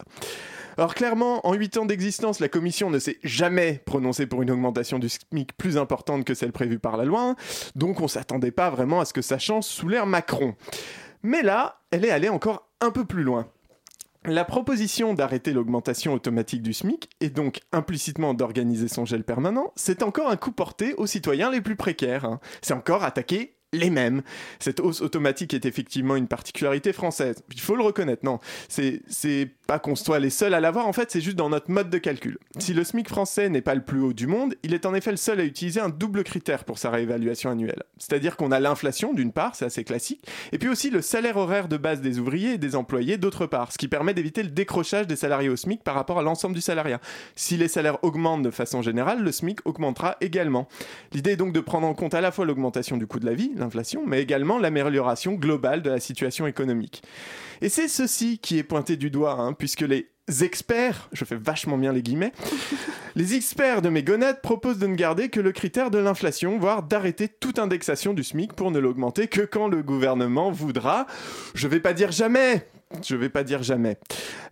Alors 0.77 0.93
clairement, 0.93 1.45
en 1.47 1.53
8 1.53 1.77
ans 1.77 1.85
d'existence, 1.85 2.39
la 2.39 2.49
commission 2.49 2.89
ne 2.89 2.99
s'est 2.99 3.19
jamais 3.23 3.81
prononcée 3.85 4.27
pour 4.27 4.41
une 4.41 4.51
augmentation 4.51 4.99
du 4.99 5.09
SMIC 5.09 5.57
plus 5.57 5.77
importante 5.77 6.25
que 6.25 6.33
celle 6.33 6.51
prévue 6.51 6.79
par 6.79 6.97
la 6.97 7.05
loi, 7.05 7.35
donc 7.75 8.01
on 8.01 8.07
s'attendait 8.07 8.51
pas 8.51 8.69
vraiment 8.69 8.99
à 8.99 9.05
ce 9.05 9.13
que 9.13 9.21
ça 9.21 9.39
change 9.39 9.63
sous 9.63 9.87
l'ère 9.87 10.05
Macron. 10.05 10.55
Mais 11.23 11.41
là, 11.41 11.81
elle 11.91 12.05
est 12.05 12.11
allée 12.11 12.29
encore 12.29 12.69
un 12.81 12.91
peu 12.91 13.05
plus 13.05 13.23
loin. 13.23 13.47
La 14.27 14.43
proposition 14.43 15.13
d'arrêter 15.13 15.53
l'augmentation 15.53 16.13
automatique 16.13 16.63
du 16.63 16.73
SMIC 16.73 17.09
et 17.21 17.29
donc 17.29 17.59
implicitement 17.71 18.33
d'organiser 18.33 18.87
son 18.87 19.05
gel 19.05 19.23
permanent, 19.23 19.71
c'est 19.75 20.01
encore 20.01 20.29
un 20.31 20.35
coup 20.35 20.51
porté 20.51 20.95
aux 20.95 21.05
citoyens 21.05 21.51
les 21.51 21.61
plus 21.61 21.75
précaires. 21.75 22.25
hein. 22.25 22.39
C'est 22.63 22.73
encore 22.73 23.03
attaquer 23.03 23.55
les 23.73 23.89
mêmes. 23.89 24.21
Cette 24.59 24.79
hausse 24.79 25.01
automatique 25.01 25.53
est 25.53 25.65
effectivement 25.65 26.15
une 26.15 26.27
particularité 26.27 26.93
française. 26.93 27.43
Il 27.53 27.59
faut 27.59 27.75
le 27.75 27.83
reconnaître, 27.83 28.23
non. 28.25 28.39
C'est, 28.67 29.01
pas 29.67 29.79
qu'on 29.79 29.95
soit 29.95 30.19
les 30.19 30.29
seuls 30.29 30.53
à 30.53 30.59
l'avoir, 30.59 30.87
en 30.87 30.93
fait, 30.93 31.09
c'est 31.09 31.21
juste 31.21 31.37
dans 31.37 31.49
notre 31.49 31.71
mode 31.71 31.89
de 31.89 31.97
calcul. 31.97 32.37
Si 32.59 32.73
le 32.73 32.83
SMIC 32.83 33.09
français 33.09 33.49
n'est 33.49 33.61
pas 33.61 33.73
le 33.73 33.83
plus 33.83 33.99
haut 33.99 34.13
du 34.13 34.27
monde, 34.27 34.53
il 34.61 34.75
est 34.75 34.85
en 34.85 34.93
effet 34.93 35.09
le 35.09 35.17
seul 35.17 35.39
à 35.39 35.43
utiliser 35.43 35.79
un 35.79 35.89
double 35.89 36.23
critère 36.23 36.65
pour 36.65 36.77
sa 36.77 36.91
réévaluation 36.91 37.49
annuelle. 37.49 37.81
C'est-à-dire 37.97 38.37
qu'on 38.37 38.51
a 38.51 38.59
l'inflation, 38.59 39.13
d'une 39.13 39.31
part, 39.31 39.55
c'est 39.55 39.65
assez 39.65 39.83
classique, 39.83 40.23
et 40.51 40.59
puis 40.59 40.69
aussi 40.69 40.91
le 40.91 41.01
salaire 41.01 41.37
horaire 41.37 41.67
de 41.67 41.77
base 41.77 42.01
des 42.01 42.19
ouvriers 42.19 42.53
et 42.53 42.57
des 42.59 42.75
employés, 42.75 43.17
d'autre 43.17 43.47
part, 43.47 43.71
ce 43.71 43.79
qui 43.79 43.87
permet 43.87 44.13
d'éviter 44.13 44.43
le 44.43 44.49
décrochage 44.49 45.07
des 45.07 45.15
salariés 45.15 45.49
au 45.49 45.55
SMIC 45.55 45.83
par 45.83 45.95
rapport 45.95 46.19
à 46.19 46.21
l'ensemble 46.21 46.53
du 46.53 46.61
salariat. 46.61 47.01
Si 47.35 47.57
les 47.57 47.67
salaires 47.67 48.03
augmentent 48.03 48.43
de 48.43 48.51
façon 48.51 48.83
générale, 48.83 49.23
le 49.23 49.31
SMIC 49.31 49.65
augmentera 49.65 50.15
également. 50.21 50.67
L'idée 51.11 51.31
est 51.31 51.37
donc 51.37 51.53
de 51.53 51.59
prendre 51.59 51.87
en 51.87 51.95
compte 51.95 52.13
à 52.13 52.21
la 52.21 52.31
fois 52.31 52.45
l'augmentation 52.45 52.97
du 52.97 53.07
coût 53.07 53.19
de 53.19 53.25
la 53.25 53.33
vie, 53.33 53.51
l'inflation, 53.65 54.03
mais 54.05 54.21
également 54.21 54.59
l'amélioration 54.59 55.33
globale 55.33 55.81
de 55.81 55.89
la 55.89 55.99
situation 55.99 56.47
économique. 56.47 57.03
Et 57.61 57.69
c'est 57.69 57.87
ceci 57.87 58.37
qui 58.37 58.57
est 58.57 58.63
pointé 58.63 58.97
du 58.97 59.09
doigt, 59.09 59.39
hein, 59.39 59.53
puisque 59.53 59.81
les 59.81 60.07
experts, 60.41 61.09
je 61.11 61.25
fais 61.25 61.35
vachement 61.35 61.77
bien 61.77 61.93
les 61.93 62.01
guillemets, 62.01 62.31
les 63.15 63.35
experts 63.35 63.81
de 63.81 63.89
mes 63.89 64.03
gonades 64.03 64.41
proposent 64.41 64.79
de 64.79 64.87
ne 64.87 64.95
garder 64.95 65.29
que 65.29 65.39
le 65.39 65.51
critère 65.51 65.91
de 65.91 65.97
l'inflation, 65.97 66.57
voire 66.57 66.83
d'arrêter 66.83 67.27
toute 67.27 67.59
indexation 67.59 68.13
du 68.13 68.23
SMIC 68.23 68.53
pour 68.53 68.71
ne 68.71 68.79
l'augmenter 68.79 69.27
que 69.27 69.41
quand 69.41 69.67
le 69.67 69.83
gouvernement 69.83 70.51
voudra. 70.51 71.07
Je 71.53 71.67
vais 71.67 71.79
pas 71.79 71.93
dire 71.93 72.11
jamais, 72.11 72.67
Je 73.03 73.15
vais 73.15 73.29
pas 73.29 73.43
dire 73.43 73.63
jamais. 73.63 73.97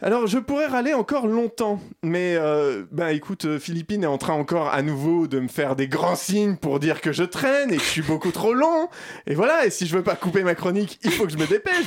Alors, 0.01 0.27
je 0.27 0.39
pourrais 0.39 0.65
râler 0.65 0.93
encore 0.93 1.27
longtemps, 1.27 1.79
mais 2.01 2.35
euh, 2.35 2.83
bah 2.91 3.13
écoute, 3.13 3.45
euh, 3.45 3.59
Philippine 3.59 4.03
est 4.03 4.07
en 4.07 4.17
train 4.17 4.33
encore 4.33 4.69
à 4.69 4.81
nouveau 4.81 5.27
de 5.27 5.39
me 5.39 5.47
faire 5.47 5.75
des 5.75 5.87
grands 5.87 6.15
signes 6.15 6.57
pour 6.57 6.79
dire 6.79 6.99
que 6.99 7.11
je 7.11 7.23
traîne 7.23 7.71
et 7.71 7.77
que 7.77 7.83
je 7.83 7.89
suis 7.89 8.01
beaucoup 8.01 8.31
trop 8.31 8.53
long. 8.53 8.89
Et 9.27 9.35
voilà, 9.35 9.65
et 9.65 9.69
si 9.69 9.85
je 9.85 9.95
veux 9.95 10.03
pas 10.03 10.15
couper 10.15 10.43
ma 10.43 10.55
chronique, 10.55 10.99
il 11.03 11.11
faut 11.11 11.25
que 11.25 11.31
je 11.31 11.37
me 11.37 11.47
dépêche. 11.47 11.85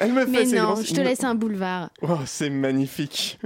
Elle 0.00 0.12
me 0.12 0.26
fait 0.26 0.44
Mais 0.44 0.58
non, 0.58 0.72
grands 0.72 0.82
je 0.82 0.94
te 0.94 1.00
laisse 1.00 1.24
un 1.24 1.34
boulevard. 1.34 1.90
Oh, 2.02 2.18
c'est 2.24 2.50
magnifique. 2.50 3.38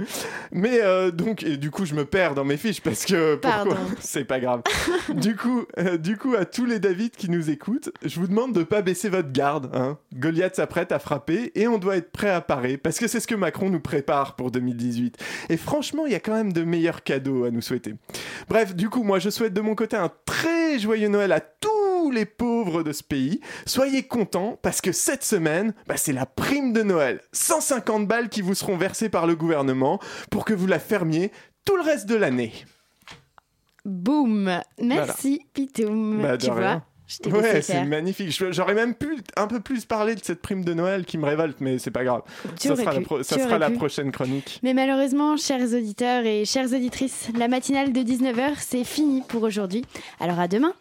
Mais 0.51 0.81
euh, 0.83 1.11
donc, 1.11 1.43
et 1.43 1.57
du 1.57 1.71
coup, 1.71 1.85
je 1.85 1.95
me 1.95 2.05
perds 2.05 2.35
dans 2.35 2.45
mes 2.45 2.57
fiches 2.57 2.81
parce 2.81 3.05
que 3.05 3.37
pourquoi 3.37 3.65
Pardon. 3.65 3.77
C'est 4.01 4.25
pas 4.25 4.41
grave. 4.41 4.63
du 5.15 5.37
coup, 5.37 5.65
euh, 5.79 5.97
du 5.97 6.17
coup, 6.17 6.35
à 6.35 6.45
tous 6.45 6.65
les 6.65 6.79
David 6.79 7.13
qui 7.13 7.31
nous 7.31 7.51
écoutent, 7.51 7.91
je 8.05 8.21
vous 8.21 8.27
demande 8.27 8.53
de 8.53 8.63
pas 8.63 8.83
baisser 8.83 9.09
votre 9.09 9.33
garde. 9.33 9.71
Hein. 9.75 9.99
Goliath 10.15 10.57
s'apprête 10.57 10.93
à 10.93 10.99
frapper 10.99 11.53
et 11.55 11.67
on 11.69 11.79
doit 11.79 11.97
être 11.97 12.11
prêt 12.11 12.31
à 12.31 12.41
parer 12.41 12.77
parce 12.77 12.99
que 12.99 13.09
c'est 13.09 13.21
ce 13.21 13.27
que 13.27 13.35
Macron 13.35 13.71
nous 13.71 13.81
prépare 13.81 14.37
pour 14.37 14.51
2018. 14.51 15.17
Et 15.49 15.57
franchement, 15.57 16.07
il 16.07 16.13
y 16.13 16.17
a 16.17 16.21
quand 16.21 16.35
même 16.35 16.53
de 16.53 16.63
meilleurs 16.63 17.03
cadeaux 17.03 17.45
à 17.45 17.51
nous 17.51 17.63
souhaiter. 17.63 17.95
Bref, 18.49 18.75
du 18.75 18.89
coup, 18.89 19.03
moi, 19.03 19.19
je 19.19 19.31
souhaite 19.31 19.55
de 19.55 19.61
mon 19.61 19.75
côté 19.75 19.97
un 19.97 20.11
très 20.27 20.79
joyeux 20.79 21.09
Noël 21.09 21.33
à 21.33 21.41
tous 21.41 21.92
les 22.11 22.27
pauvres 22.27 22.83
de 22.83 22.93
ce 22.93 23.03
pays. 23.03 23.41
Soyez 23.67 24.03
contents 24.03 24.59
parce 24.63 24.81
que 24.81 24.93
cette 24.93 25.25
semaine, 25.25 25.75
bah, 25.87 25.97
c'est 25.97 26.13
la 26.13 26.27
prime 26.27 26.73
de 26.73 26.83
Noël. 26.83 27.21
150 27.33 28.07
balles 28.07 28.29
qui 28.29 28.43
vous 28.43 28.55
seront 28.55 28.77
versées 28.77 29.09
par 29.09 29.27
le 29.27 29.37
gouvernement 29.37 30.01
pour 30.31 30.45
que 30.45 30.55
vous 30.55 30.67
la 30.67 30.79
fermiez 30.79 31.31
tout 31.65 31.77
le 31.77 31.83
reste 31.83 32.07
de 32.07 32.17
l'année. 32.17 32.53
Boum 33.85 34.61
Merci, 34.81 35.47
Pitoum. 35.53 36.23
Bah, 36.23 36.39
tu 36.39 36.51
rien. 36.51 36.85
Je 37.25 37.31
Ouais, 37.31 37.63
c'est 37.63 37.85
magnifique. 37.85 38.31
J'aurais 38.53 38.75
même 38.75 38.95
pu 38.95 39.19
un 39.37 39.47
peu 39.47 39.61
plus 39.61 39.85
parler 39.85 40.15
de 40.15 40.21
cette 40.23 40.41
prime 40.41 40.65
de 40.65 40.75
Noël 40.75 41.05
qui 41.05 41.19
me 41.19 41.27
révolte, 41.27 41.57
mais 41.61 41.79
c'est 41.79 41.91
pas 41.91 42.05
grave. 42.05 42.23
Tu 42.61 42.69
ça 42.69 42.77
sera, 42.77 42.93
la, 42.93 43.01
pro- 43.01 43.23
ça 43.23 43.39
sera 43.39 43.59
la 43.59 43.71
prochaine 43.71 44.13
chronique. 44.13 44.61
Mais 44.63 44.75
malheureusement, 44.75 45.37
chers 45.37 45.63
auditeurs 45.75 46.25
et 46.25 46.45
chères 46.45 46.73
auditrices, 46.73 47.29
la 47.39 47.49
matinale 47.49 47.93
de 47.93 48.01
19h, 48.01 48.55
c'est 48.59 48.85
fini 48.85 49.23
pour 49.27 49.43
aujourd'hui. 49.43 49.85
Alors 50.21 50.39
à 50.41 50.49
demain. 50.49 50.73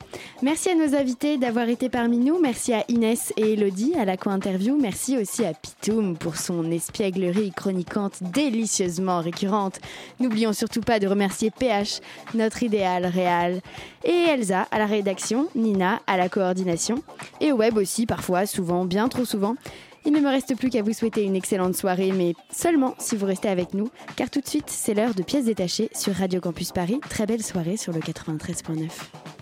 Merci 0.41 0.69
à 0.69 0.75
nos 0.75 0.95
invités 0.95 1.37
d'avoir 1.37 1.67
été 1.69 1.89
parmi 1.89 2.17
nous. 2.17 2.39
Merci 2.39 2.73
à 2.73 2.83
Inès 2.87 3.33
et 3.37 3.53
Elodie 3.53 3.93
à 3.99 4.05
la 4.05 4.17
co-interview. 4.17 4.77
Merci 4.79 5.17
aussi 5.17 5.45
à 5.45 5.53
Pitoum 5.53 6.17
pour 6.17 6.37
son 6.37 6.69
espièglerie 6.71 7.51
chroniquante 7.51 8.21
délicieusement 8.21 9.21
récurrente. 9.21 9.79
N'oublions 10.19 10.53
surtout 10.53 10.81
pas 10.81 10.99
de 10.99 11.07
remercier 11.07 11.51
PH, 11.51 11.99
notre 12.33 12.63
idéal 12.63 13.05
réel, 13.05 13.61
et 14.03 14.25
Elsa 14.29 14.67
à 14.71 14.79
la 14.79 14.85
rédaction, 14.85 15.47
Nina 15.55 16.01
à 16.07 16.17
la 16.21 16.29
coordination, 16.29 17.03
et 17.39 17.51
au 17.51 17.57
web 17.57 17.77
aussi 17.77 18.05
parfois, 18.05 18.45
souvent, 18.45 18.85
bien 18.85 19.09
trop 19.09 19.25
souvent. 19.25 19.55
Il 20.05 20.13
ne 20.13 20.19
me 20.19 20.29
reste 20.29 20.55
plus 20.55 20.69
qu'à 20.69 20.81
vous 20.81 20.93
souhaiter 20.93 21.23
une 21.23 21.35
excellente 21.35 21.75
soirée, 21.75 22.11
mais 22.11 22.33
seulement 22.51 22.95
si 22.97 23.15
vous 23.15 23.25
restez 23.25 23.49
avec 23.49 23.73
nous, 23.73 23.89
car 24.15 24.29
tout 24.29 24.41
de 24.41 24.47
suite, 24.47 24.69
c'est 24.69 24.93
l'heure 24.93 25.13
de 25.13 25.23
pièces 25.23 25.45
détachées 25.45 25.89
sur 25.93 26.13
Radio 26.13 26.39
Campus 26.39 26.71
Paris. 26.71 26.99
Très 27.09 27.25
belle 27.25 27.43
soirée 27.43 27.77
sur 27.77 27.93
le 27.93 27.99
93.9. 27.99 29.40